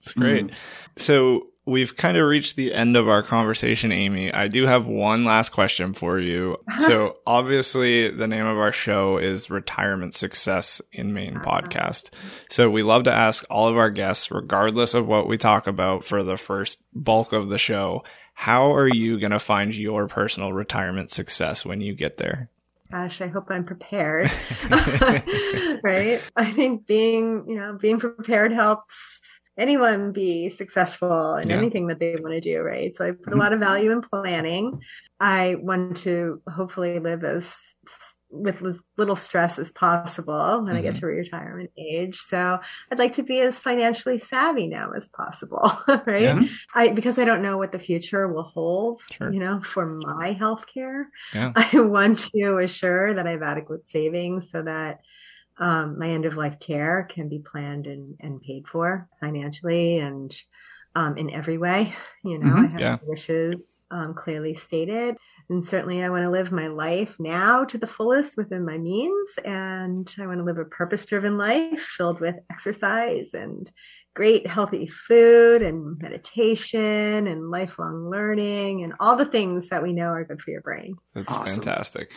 It's 0.00 0.14
great. 0.14 0.46
Mm. 0.46 0.54
So 0.96 1.49
we've 1.66 1.96
kind 1.96 2.16
of 2.16 2.26
reached 2.26 2.56
the 2.56 2.74
end 2.74 2.96
of 2.96 3.08
our 3.08 3.22
conversation, 3.22 3.92
Amy. 3.92 4.32
I 4.32 4.48
do 4.48 4.66
have 4.66 4.86
one 4.86 5.24
last 5.24 5.50
question 5.50 5.94
for 5.94 6.18
you. 6.18 6.56
so, 6.78 7.18
obviously, 7.26 8.10
the 8.10 8.26
name 8.26 8.46
of 8.46 8.58
our 8.58 8.72
show 8.72 9.18
is 9.18 9.50
Retirement 9.50 10.14
Success 10.14 10.80
in 10.92 11.12
Maine 11.12 11.36
uh-huh. 11.36 11.60
podcast. 11.62 12.10
So, 12.48 12.70
we 12.70 12.82
love 12.82 13.04
to 13.04 13.12
ask 13.12 13.44
all 13.50 13.68
of 13.68 13.76
our 13.76 13.90
guests, 13.90 14.30
regardless 14.30 14.94
of 14.94 15.06
what 15.06 15.28
we 15.28 15.36
talk 15.36 15.66
about 15.66 16.04
for 16.04 16.22
the 16.22 16.36
first 16.36 16.78
bulk 16.94 17.32
of 17.32 17.48
the 17.48 17.58
show, 17.58 18.02
how 18.34 18.72
are 18.72 18.88
you 18.88 19.20
going 19.20 19.32
to 19.32 19.38
find 19.38 19.74
your 19.74 20.08
personal 20.08 20.52
retirement 20.52 21.12
success 21.12 21.64
when 21.64 21.80
you 21.80 21.94
get 21.94 22.16
there? 22.16 22.48
Gosh, 22.90 23.20
I 23.20 23.28
hope 23.28 23.50
I'm 23.50 23.64
prepared. 23.64 24.32
right? 25.84 26.20
I 26.34 26.50
think 26.50 26.86
being, 26.86 27.44
you 27.46 27.54
know, 27.56 27.78
being 27.80 28.00
prepared 28.00 28.50
helps 28.50 29.20
anyone 29.60 30.12
be 30.12 30.48
successful 30.48 31.36
in 31.36 31.50
yeah. 31.50 31.56
anything 31.56 31.86
that 31.88 32.00
they 32.00 32.16
want 32.16 32.32
to 32.32 32.40
do, 32.40 32.62
right? 32.62 32.94
So 32.96 33.04
I 33.04 33.12
put 33.12 33.20
a 33.20 33.30
mm-hmm. 33.30 33.38
lot 33.38 33.52
of 33.52 33.60
value 33.60 33.92
in 33.92 34.00
planning. 34.00 34.80
I 35.20 35.56
want 35.60 35.98
to 35.98 36.40
hopefully 36.48 36.98
live 36.98 37.22
as 37.24 37.74
with 38.32 38.62
as 38.62 38.80
little 38.96 39.16
stress 39.16 39.58
as 39.58 39.72
possible 39.72 40.62
when 40.62 40.66
mm-hmm. 40.66 40.76
I 40.76 40.82
get 40.82 40.94
mm-hmm. 40.94 41.00
to 41.00 41.06
retirement 41.06 41.70
age. 41.76 42.18
So 42.20 42.60
I'd 42.90 42.98
like 42.98 43.14
to 43.14 43.22
be 43.22 43.40
as 43.40 43.58
financially 43.58 44.18
savvy 44.18 44.68
now 44.68 44.92
as 44.92 45.08
possible, 45.08 45.72
right? 46.06 46.22
Yeah. 46.22 46.42
I 46.74 46.90
because 46.90 47.18
I 47.18 47.24
don't 47.24 47.42
know 47.42 47.58
what 47.58 47.72
the 47.72 47.78
future 47.78 48.28
will 48.28 48.44
hold, 48.44 49.00
sure. 49.12 49.32
you 49.32 49.40
know, 49.40 49.60
for 49.62 49.84
my 49.84 50.36
healthcare. 50.40 51.04
Yeah. 51.34 51.52
I 51.56 51.80
want 51.80 52.30
to 52.34 52.58
assure 52.58 53.14
that 53.14 53.26
I 53.26 53.32
have 53.32 53.42
adequate 53.42 53.88
savings 53.88 54.50
so 54.50 54.62
that 54.62 55.00
um, 55.60 55.98
my 55.98 56.08
end 56.08 56.24
of 56.24 56.36
life 56.36 56.58
care 56.58 57.06
can 57.08 57.28
be 57.28 57.38
planned 57.38 57.86
and, 57.86 58.16
and 58.20 58.40
paid 58.40 58.66
for 58.66 59.08
financially 59.20 59.98
and 59.98 60.34
um, 60.94 61.16
in 61.16 61.30
every 61.30 61.58
way. 61.58 61.94
You 62.24 62.38
know, 62.38 62.54
mm-hmm, 62.54 62.64
I 62.64 62.68
have 62.68 62.80
yeah. 62.80 62.98
wishes 63.04 63.60
um, 63.90 64.14
clearly 64.14 64.54
stated. 64.54 65.16
And 65.48 65.64
certainly, 65.64 66.02
I 66.02 66.10
want 66.10 66.22
to 66.24 66.30
live 66.30 66.52
my 66.52 66.68
life 66.68 67.16
now 67.18 67.64
to 67.64 67.76
the 67.76 67.86
fullest 67.86 68.36
within 68.36 68.64
my 68.64 68.78
means. 68.78 69.28
And 69.44 70.12
I 70.18 70.26
want 70.26 70.38
to 70.38 70.44
live 70.44 70.58
a 70.58 70.64
purpose 70.64 71.04
driven 71.06 71.38
life 71.38 71.80
filled 71.80 72.20
with 72.20 72.36
exercise 72.50 73.34
and 73.34 73.70
great 74.14 74.46
healthy 74.46 74.86
food 74.86 75.62
and 75.62 75.98
meditation 75.98 77.26
and 77.26 77.50
lifelong 77.50 78.10
learning 78.10 78.82
and 78.82 78.92
all 79.00 79.16
the 79.16 79.24
things 79.24 79.68
that 79.68 79.82
we 79.82 79.92
know 79.92 80.08
are 80.08 80.24
good 80.24 80.40
for 80.40 80.50
your 80.50 80.62
brain. 80.62 80.94
That's 81.14 81.32
awesome. 81.32 81.62
fantastic. 81.62 82.12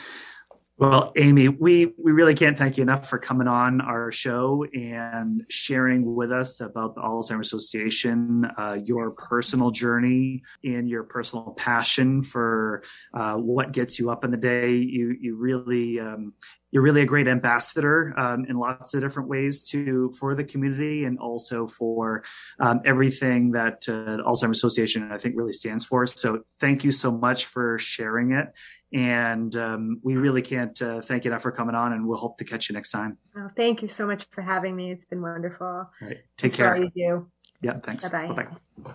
Well, 0.84 1.14
Amy, 1.16 1.48
we, 1.48 1.94
we 1.98 2.12
really 2.12 2.36
can't 2.36 2.58
thank 2.58 2.76
you 2.76 2.82
enough 2.82 3.08
for 3.08 3.18
coming 3.18 3.48
on 3.48 3.80
our 3.80 4.12
show 4.12 4.66
and 4.74 5.46
sharing 5.48 6.14
with 6.14 6.30
us 6.30 6.60
about 6.60 6.96
the 6.96 7.00
Alzheimer's 7.00 7.54
Association, 7.54 8.46
uh, 8.58 8.80
your 8.84 9.12
personal 9.12 9.72
journey 9.72 10.44
and 10.66 10.90
your 10.90 11.04
personal 11.04 11.54
passion 11.58 12.22
for 12.22 12.84
uh, 13.14 13.38
what 13.38 13.72
gets 13.72 13.98
you 13.98 14.10
up 14.10 14.26
in 14.26 14.32
the 14.32 14.36
day. 14.36 14.74
You 14.74 15.16
you 15.22 15.38
really 15.38 16.02
um, 16.02 16.34
you're 16.74 16.82
really 16.82 17.04
a 17.04 17.06
great 17.06 17.28
ambassador 17.28 18.16
um, 18.18 18.46
in 18.46 18.58
lots 18.58 18.96
of 18.96 19.02
different 19.02 19.30
ways 19.30 19.62
to 19.62 20.12
for 20.20 20.34
the 20.34 20.44
community 20.44 21.06
and 21.06 21.20
also 21.20 21.68
for 21.68 22.24
um, 22.60 22.82
everything 22.84 23.52
that 23.52 23.88
uh, 23.88 24.18
Alzheimer's 24.28 24.58
Association 24.58 25.12
I 25.12 25.20
think 25.20 25.36
really 25.38 25.54
stands 25.54 25.86
for. 25.86 26.08
So 26.08 26.42
thank 26.60 26.84
you 26.84 26.92
so 26.92 27.12
much 27.12 27.46
for 27.46 27.78
sharing 27.78 28.34
it, 28.34 28.48
and 28.92 29.56
um, 29.56 30.02
we 30.04 30.16
really 30.16 30.42
can't 30.42 30.82
uh, 30.82 31.00
thank 31.02 31.26
you 31.26 31.32
enough 31.32 31.44
for 31.44 31.52
coming 31.52 31.76
on, 31.76 31.94
and 31.94 32.08
we'll 32.08 32.18
hope 32.18 32.40
to 32.40 32.44
catch 32.44 32.70
you 32.70 32.74
next 32.74 32.90
time. 32.90 33.20
Oh, 33.38 33.50
thank 33.56 33.84
you 33.84 33.88
so 33.88 34.08
much 34.08 34.26
for 34.32 34.42
having 34.42 34.76
me. 34.76 34.90
It's 34.90 35.06
been 35.06 35.22
wonderful. 35.22 35.68
All 35.68 35.92
right, 36.02 36.18
take 36.38 36.54
care. 36.54 36.76
you 36.76 36.90
do. 36.96 37.28
Yeah, 37.62 37.78
thanks. 37.84 38.10
Bye 38.10 38.32
bye. 38.32 38.94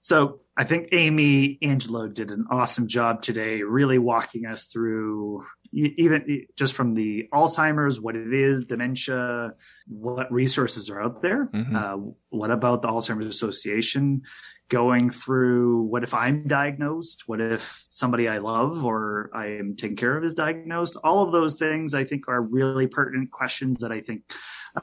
So 0.00 0.40
I 0.56 0.64
think 0.64 0.88
Amy 0.92 1.58
Angelo 1.60 2.08
did 2.08 2.30
an 2.30 2.46
awesome 2.50 2.88
job 2.88 3.20
today, 3.20 3.62
really 3.62 3.98
walking 3.98 4.46
us 4.46 4.68
through 4.68 5.44
even 5.72 6.46
just 6.56 6.74
from 6.74 6.94
the 6.94 7.28
Alzheimer's, 7.32 8.00
what 8.00 8.16
it 8.16 8.32
is, 8.32 8.64
dementia, 8.64 9.54
what 9.88 10.30
resources 10.32 10.90
are 10.90 11.00
out 11.00 11.22
there. 11.22 11.46
Mm-hmm. 11.46 11.76
Uh, 11.76 11.96
what 12.30 12.50
about 12.50 12.82
the 12.82 12.88
Alzheimer's 12.88 13.26
Association? 13.26 14.22
Going 14.68 15.10
through 15.10 15.82
what 15.82 16.04
if 16.04 16.14
I'm 16.14 16.46
diagnosed? 16.46 17.24
What 17.26 17.40
if 17.40 17.84
somebody 17.88 18.28
I 18.28 18.38
love 18.38 18.84
or 18.84 19.30
I 19.34 19.46
am 19.46 19.74
taking 19.74 19.96
care 19.96 20.16
of 20.16 20.22
is 20.22 20.34
diagnosed? 20.34 20.96
All 21.02 21.24
of 21.24 21.32
those 21.32 21.56
things 21.56 21.92
I 21.92 22.04
think 22.04 22.28
are 22.28 22.42
really 22.42 22.86
pertinent 22.86 23.32
questions 23.32 23.78
that 23.78 23.90
I 23.90 24.00
think 24.00 24.22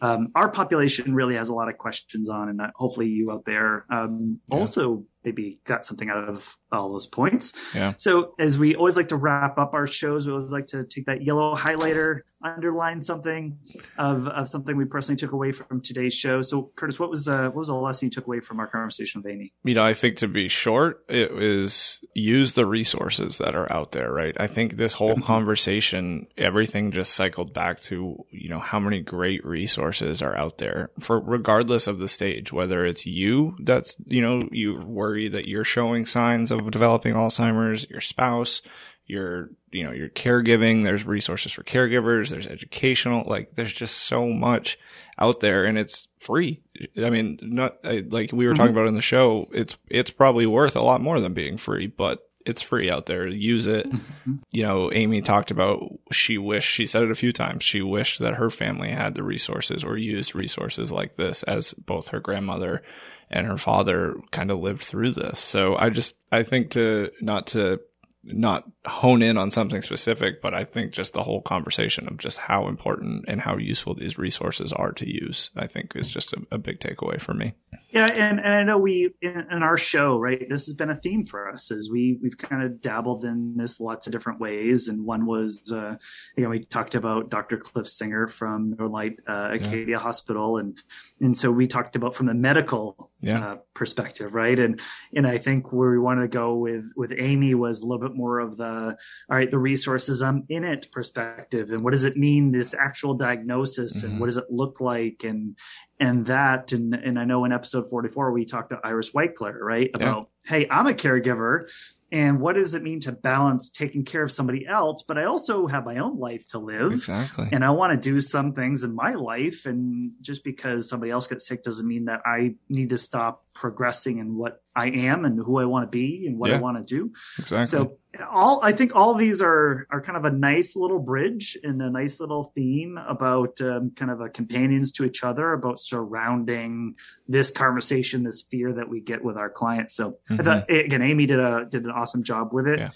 um, 0.02 0.30
our 0.36 0.50
population 0.50 1.14
really 1.14 1.36
has 1.36 1.50
a 1.50 1.54
lot 1.54 1.70
of 1.70 1.78
questions 1.78 2.30
on, 2.30 2.50
and 2.50 2.62
hopefully 2.76 3.08
you 3.08 3.32
out 3.32 3.46
there 3.46 3.86
um, 3.90 4.40
yeah. 4.50 4.58
also 4.58 5.04
maybe 5.24 5.60
got 5.66 5.86
something 5.86 6.10
out 6.10 6.30
of 6.30 6.56
all 6.72 6.92
those 6.92 7.08
points. 7.08 7.54
Yeah. 7.76 7.94
So 7.98 8.34
as 8.40 8.58
we 8.58 8.76
always 8.76 8.96
like 8.96 9.10
to 9.10 9.18
wrap 9.18 9.58
up 9.58 9.74
our 9.74 9.88
shows, 9.88 10.26
we 10.26 10.32
always 10.32 10.52
like 10.52 10.68
to 10.68 10.86
take 10.86 11.06
that 11.06 11.24
yellow 11.24 11.56
highlighter, 11.56 12.22
underline 12.42 13.02
something 13.02 13.58
of, 13.98 14.28
of 14.28 14.48
something 14.48 14.78
we 14.78 14.86
personally 14.86 15.18
took 15.18 15.32
away 15.32 15.52
from 15.52 15.82
today's 15.82 16.14
show. 16.14 16.42
So 16.42 16.72
Curtis, 16.76 17.00
what 17.00 17.10
was 17.10 17.28
uh, 17.28 17.46
what 17.46 17.56
was 17.56 17.68
the 17.70 17.76
lesson 17.76 18.08
you 18.08 18.12
took 18.12 18.28
away 18.28 18.40
from 18.42 18.60
our 18.60 18.68
conversation 18.68 19.22
with 19.22 19.32
Amy? 19.32 19.54
You 19.64 19.76
know, 19.76 19.84
I 19.84 19.94
think 19.94 20.18
to 20.18 20.28
be 20.28 20.48
short, 20.48 21.04
it 21.10 21.34
was 21.34 22.04
use 22.14 22.54
the 22.54 22.66
resources 22.66 23.40
that 23.40 23.56
are 23.56 23.72
out 23.72 23.92
there, 23.92 24.12
right? 24.12 24.36
I 24.40 24.48
think 24.48 24.78
this 24.78 24.94
whole 24.94 25.16
conversation, 25.16 26.28
everything 26.38 26.92
just 26.92 27.14
cycled 27.14 27.54
back 27.54 27.80
to, 27.82 28.24
you 28.32 28.50
know, 28.50 28.60
how 28.60 28.80
many 28.80 29.02
great 29.02 29.46
resources 29.46 30.22
are 30.22 30.38
out 30.38 30.58
there 30.60 30.92
for 31.00 31.20
regardless 31.20 31.88
of 31.88 32.00
the 32.00 32.08
stage, 32.08 32.54
whether 32.54 32.86
it's 32.86 33.06
you 33.06 33.56
that's, 33.64 33.96
you 34.06 34.22
know, 34.22 34.42
you 34.52 34.80
worry 34.86 35.28
that 35.28 35.48
you're 35.48 35.64
showing 35.64 36.06
signs 36.06 36.52
of 36.52 36.70
developing 36.72 37.14
Alzheimer's, 37.14 37.90
your 37.90 38.02
spouse, 38.02 38.62
your 39.08 39.50
you 39.72 39.84
know 39.84 39.92
your 39.92 40.10
caregiving 40.10 40.84
there's 40.84 41.06
resources 41.06 41.52
for 41.52 41.64
caregivers 41.64 42.30
there's 42.30 42.48
educational 42.48 43.24
like 43.26 43.56
there's 43.56 43.74
just 43.74 43.98
so 43.98 44.28
much 44.28 44.78
out 45.18 45.40
there 45.40 45.66
and 45.66 45.78
it's 45.78 46.08
free 46.20 46.62
i 46.98 47.10
mean 47.10 47.40
not 47.42 47.78
like 47.84 48.32
we 48.32 48.46
were 48.46 48.52
mm-hmm. 48.52 48.58
talking 48.58 48.74
about 48.74 48.88
in 48.88 48.96
the 48.96 49.02
show 49.02 49.48
it's 49.54 49.76
it's 49.90 50.12
probably 50.12 50.46
worth 50.46 50.76
a 50.76 50.82
lot 50.82 51.02
more 51.02 51.20
than 51.20 51.34
being 51.34 51.58
free 51.58 51.88
but 51.88 52.30
it's 52.46 52.62
free 52.62 52.90
out 52.90 53.06
there 53.08 53.28
use 53.28 53.66
it 53.66 53.90
mm-hmm. 53.90 54.36
you 54.52 54.64
know 54.64 54.92
amy 54.92 55.22
talked 55.22 55.52
about 55.52 55.82
she 56.12 56.38
wished 56.38 56.70
she 56.70 56.86
said 56.86 57.04
it 57.04 57.12
a 57.12 57.16
few 57.16 57.32
times 57.32 57.64
she 57.64 57.82
wished 57.82 58.20
that 58.20 58.36
her 58.36 58.50
family 58.50 58.90
had 58.90 59.16
the 59.16 59.24
resources 59.24 59.84
or 59.84 59.98
used 59.98 60.36
resources 60.36 60.92
like 60.92 61.16
this 61.16 61.44
as 61.44 61.74
both 61.74 62.10
her 62.10 62.20
grandmother 62.20 62.82
and 63.30 63.48
her 63.48 63.58
father 63.58 64.16
kind 64.32 64.52
of 64.52 64.60
lived 64.60 64.82
through 64.82 65.12
this 65.12 65.40
so 65.40 65.76
i 65.78 65.90
just 65.90 66.16
i 66.32 66.44
think 66.44 66.72
to 66.72 67.10
not 67.22 67.48
to 67.48 67.80
not 68.24 68.64
hone 68.88 69.22
in 69.22 69.38
on 69.38 69.52
something 69.52 69.82
specific, 69.82 70.42
but 70.42 70.54
I 70.54 70.64
think 70.64 70.92
just 70.92 71.14
the 71.14 71.24
whole 71.24 71.42
conversation 71.42 72.08
of 72.08 72.18
just 72.18 72.38
how 72.38 72.68
important 72.68 73.26
and 73.28 73.42
how 73.42 73.58
useful 73.58 73.94
these 73.94 74.18
resources 74.18 74.74
are 74.74 74.92
to 74.94 75.08
use, 75.08 75.50
I 75.56 75.68
think 75.68 75.96
is 75.96 76.10
just 76.10 76.34
a, 76.34 76.42
a 76.52 76.58
big 76.58 76.80
takeaway 76.80 77.20
for 77.20 77.34
me. 77.34 77.54
Yeah, 77.90 78.08
and, 78.08 78.40
and 78.40 78.54
I 78.54 78.64
know 78.64 78.78
we 78.78 79.14
in, 79.22 79.48
in, 79.50 79.64
our 79.64 79.78
show, 79.78 80.20
right? 80.20 80.48
This 80.50 80.66
has 80.66 80.76
been 80.76 80.90
a 80.90 80.96
theme 80.96 81.26
for 81.26 81.50
us 81.50 81.72
as 81.72 81.90
we 81.90 82.20
we've 82.22 82.38
kind 82.38 82.62
of 82.64 82.82
dabbled 82.82 83.24
in 83.24 83.56
this 83.56 83.80
lots 83.80 84.08
of 84.08 84.14
different 84.14 84.42
ways. 84.42 84.90
And 84.90 85.06
one 85.06 85.26
was, 85.26 85.72
uh, 85.72 85.96
you 86.36 86.44
know, 86.44 86.50
we 86.50 86.66
talked 86.66 86.96
about 86.96 87.30
Dr. 87.30 87.58
Cliff 87.58 87.88
Singer 87.88 88.28
from 88.28 88.74
Northlight 88.76 89.18
uh, 89.26 89.52
Acadia 89.54 89.86
yeah. 89.88 89.98
Hospital, 89.98 90.58
and 90.58 90.78
and 91.22 91.38
so 91.38 91.50
we 91.50 91.68
talked 91.68 91.96
about 91.96 92.14
from 92.14 92.26
the 92.26 92.34
medical 92.34 93.10
yeah. 93.22 93.46
uh, 93.46 93.58
perspective, 93.74 94.36
right? 94.36 94.60
And 94.60 94.82
and 95.16 95.26
I 95.26 95.38
think 95.38 95.72
where 95.72 95.92
we 95.92 96.00
wanted 96.00 96.24
to 96.24 96.28
go 96.28 96.56
with 96.56 96.92
with 96.98 97.14
Amy 97.18 97.56
was 97.56 97.82
a 97.82 97.88
little 97.88 98.06
bit 98.06 98.18
more 98.18 98.40
of 98.40 98.58
the 98.58 98.77
all 98.78 99.38
right, 99.38 99.50
the 99.50 99.60
resources 99.60 100.22
I'm 100.22 100.46
in 100.50 100.64
it 100.64 100.92
perspective, 100.92 101.72
and 101.72 101.84
what 101.84 101.92
does 101.92 102.04
it 102.04 102.18
mean 102.18 102.52
this 102.52 102.74
actual 102.74 103.14
diagnosis, 103.14 103.98
mm-hmm. 103.98 104.08
and 104.08 104.20
what 104.20 104.28
does 104.28 104.38
it 104.38 104.46
look 104.50 104.82
like, 104.82 105.24
and 105.24 105.58
and 106.00 106.26
that 106.28 106.72
and 106.72 106.94
and 106.94 107.20
I 107.20 107.26
know 107.26 107.46
in 107.46 107.52
episode 107.52 107.90
44 107.90 108.32
we 108.32 108.46
talked 108.46 108.70
to 108.70 108.80
Iris 108.84 109.12
Whiteclair, 109.12 109.60
right? 109.60 109.90
About 109.94 110.30
yeah. 110.46 110.52
hey, 110.52 110.68
I'm 110.70 110.88
a 110.88 110.94
caregiver 110.94 111.68
and 112.12 112.40
what 112.40 112.56
does 112.56 112.74
it 112.74 112.84
mean 112.84 113.00
to 113.02 113.12
balance 113.12 113.70
taking 113.70 114.06
care 114.06 114.24
of 114.24 114.32
somebody 114.32 114.66
else 114.66 115.04
but 115.04 115.18
i 115.18 115.26
also 115.26 115.68
have 115.68 115.86
my 115.86 115.98
own 115.98 116.18
life 116.18 116.48
to 116.48 116.60
live 116.60 116.94
exactly 116.94 117.48
and 117.52 117.66
i 117.66 117.70
want 117.70 117.92
to 117.92 118.10
do 118.10 118.20
some 118.20 118.54
things 118.54 118.84
in 118.84 118.96
my 118.96 119.14
life 119.14 119.66
and 119.66 120.12
just 120.22 120.44
because 120.44 120.90
somebody 120.90 121.12
else 121.12 121.28
gets 121.28 121.48
sick 121.48 121.64
doesn't 121.64 121.88
mean 121.88 122.06
that 122.06 122.22
i 122.26 122.56
need 122.70 122.90
to 122.90 122.98
stop 122.98 123.46
progressing 123.54 124.20
in 124.20 124.36
what 124.36 124.62
i 124.78 124.88
am 124.88 125.26
and 125.26 125.38
who 125.40 125.58
i 125.60 125.66
want 125.66 125.84
to 125.84 125.90
be 125.96 126.26
and 126.28 126.38
what 126.38 126.50
yeah. 126.50 126.58
i 126.58 126.60
want 126.60 126.78
to 126.78 126.96
do 126.96 127.12
exactly 127.40 127.66
so 127.66 127.98
all 128.32 128.60
i 128.64 128.72
think 128.72 128.96
all 128.96 129.14
these 129.14 129.42
are 129.42 129.86
are 129.90 130.02
kind 130.02 130.18
of 130.18 130.26
a 130.26 130.32
nice 130.32 130.76
little 130.76 131.00
bridge 131.00 131.58
and 131.64 131.82
a 131.82 131.90
nice 131.90 132.20
little 132.20 132.46
theme 132.56 132.98
about 133.06 133.60
um, 133.62 133.92
kind 133.96 134.12
of 134.12 134.22
a 134.22 134.30
companions 134.30 134.92
to 134.92 135.04
each 135.04 135.24
other 135.24 135.54
about 135.54 135.80
surrounding 135.80 136.96
this 137.28 137.52
conversation 137.52 138.24
this 138.24 138.44
fear 138.50 138.74
that 138.74 138.88
we 138.88 139.02
get 139.02 139.24
with 139.24 139.38
our 139.38 139.50
clients 139.50 139.96
so 139.96 140.12
mm-hmm. 140.30 140.40
i 140.40 140.44
thought 140.44 140.72
again 140.72 141.02
amy 141.02 141.26
did 141.26 141.40
a 141.40 141.66
did 141.70 141.84
an 141.84 141.92
awesome 141.92 142.24
job 142.24 142.54
with 142.54 142.68
it 142.68 142.80
yeah. 142.80 142.90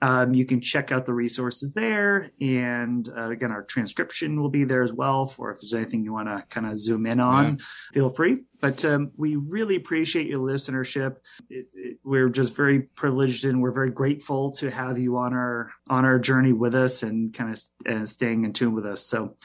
Um, 0.02 0.34
you 0.34 0.44
can 0.44 0.60
check 0.60 0.92
out 0.92 1.06
the 1.06 1.14
resources 1.14 1.72
there 1.72 2.28
and 2.38 3.08
uh, 3.16 3.30
again 3.30 3.50
our 3.50 3.62
transcription 3.62 4.38
will 4.38 4.50
be 4.50 4.64
there 4.64 4.82
as 4.82 4.92
well 4.92 5.24
for 5.24 5.50
if 5.50 5.58
there's 5.60 5.72
anything 5.72 6.04
you 6.04 6.12
want 6.12 6.28
to 6.28 6.44
kind 6.50 6.66
of 6.66 6.76
zoom 6.76 7.06
in 7.06 7.18
on. 7.18 7.44
Yeah. 7.44 7.56
feel 7.94 8.10
free 8.10 8.42
but 8.66 8.84
um, 8.84 9.12
we 9.16 9.36
really 9.36 9.76
appreciate 9.76 10.26
your 10.26 10.40
listenership. 10.40 11.16
It, 11.48 11.68
it, 11.74 11.98
we're 12.02 12.28
just 12.28 12.56
very 12.56 12.80
privileged 12.80 13.44
and 13.44 13.62
we're 13.62 13.70
very 13.70 13.90
grateful 13.90 14.50
to 14.54 14.70
have 14.72 14.98
you 14.98 15.16
on 15.18 15.32
our 15.34 15.70
on 15.88 16.04
our 16.04 16.18
journey 16.18 16.52
with 16.52 16.74
us 16.74 17.04
and 17.04 17.32
kind 17.32 17.52
of 17.52 17.62
uh, 17.88 18.04
staying 18.04 18.44
in 18.44 18.52
tune 18.52 18.74
with 18.74 18.84
us. 18.84 19.06
So 19.06 19.36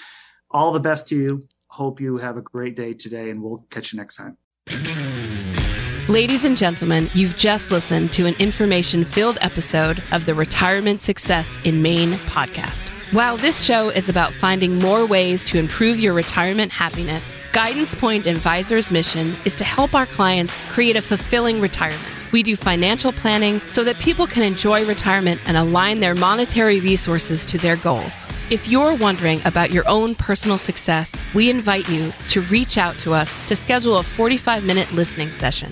all 0.49 0.71
the 0.71 0.79
best 0.79 1.07
to 1.07 1.15
you. 1.15 1.43
Hope 1.67 2.01
you 2.01 2.17
have 2.17 2.35
a 2.35 2.41
great 2.41 2.75
day 2.75 2.93
today, 2.93 3.29
and 3.29 3.41
we'll 3.41 3.65
catch 3.69 3.93
you 3.93 3.97
next 3.97 4.17
time. 4.17 4.37
Ladies 6.11 6.43
and 6.43 6.57
gentlemen, 6.57 7.09
you've 7.13 7.37
just 7.37 7.71
listened 7.71 8.11
to 8.11 8.25
an 8.25 8.33
information 8.33 9.05
filled 9.05 9.37
episode 9.39 10.03
of 10.11 10.25
the 10.25 10.35
Retirement 10.35 11.01
Success 11.01 11.57
in 11.63 11.81
Maine 11.81 12.15
podcast. 12.27 12.89
While 13.13 13.37
this 13.37 13.63
show 13.63 13.87
is 13.87 14.09
about 14.09 14.33
finding 14.33 14.77
more 14.77 15.05
ways 15.05 15.41
to 15.43 15.57
improve 15.57 16.01
your 16.01 16.13
retirement 16.13 16.69
happiness, 16.69 17.39
Guidance 17.53 17.95
Point 17.95 18.25
Advisors' 18.25 18.91
mission 18.91 19.37
is 19.45 19.55
to 19.55 19.63
help 19.63 19.95
our 19.95 20.05
clients 20.05 20.59
create 20.67 20.97
a 20.97 21.01
fulfilling 21.01 21.61
retirement. 21.61 22.03
We 22.33 22.43
do 22.43 22.57
financial 22.57 23.13
planning 23.13 23.61
so 23.69 23.85
that 23.85 23.97
people 23.99 24.27
can 24.27 24.43
enjoy 24.43 24.85
retirement 24.85 25.39
and 25.45 25.55
align 25.55 26.01
their 26.01 26.13
monetary 26.13 26.81
resources 26.81 27.45
to 27.45 27.57
their 27.57 27.77
goals. 27.77 28.27
If 28.49 28.67
you're 28.67 28.95
wondering 28.95 29.41
about 29.45 29.71
your 29.71 29.87
own 29.87 30.15
personal 30.15 30.57
success, 30.57 31.21
we 31.33 31.49
invite 31.49 31.87
you 31.87 32.11
to 32.27 32.41
reach 32.41 32.77
out 32.77 32.99
to 32.99 33.13
us 33.13 33.39
to 33.47 33.55
schedule 33.55 33.97
a 33.99 34.03
45 34.03 34.65
minute 34.65 34.91
listening 34.91 35.31
session. 35.31 35.71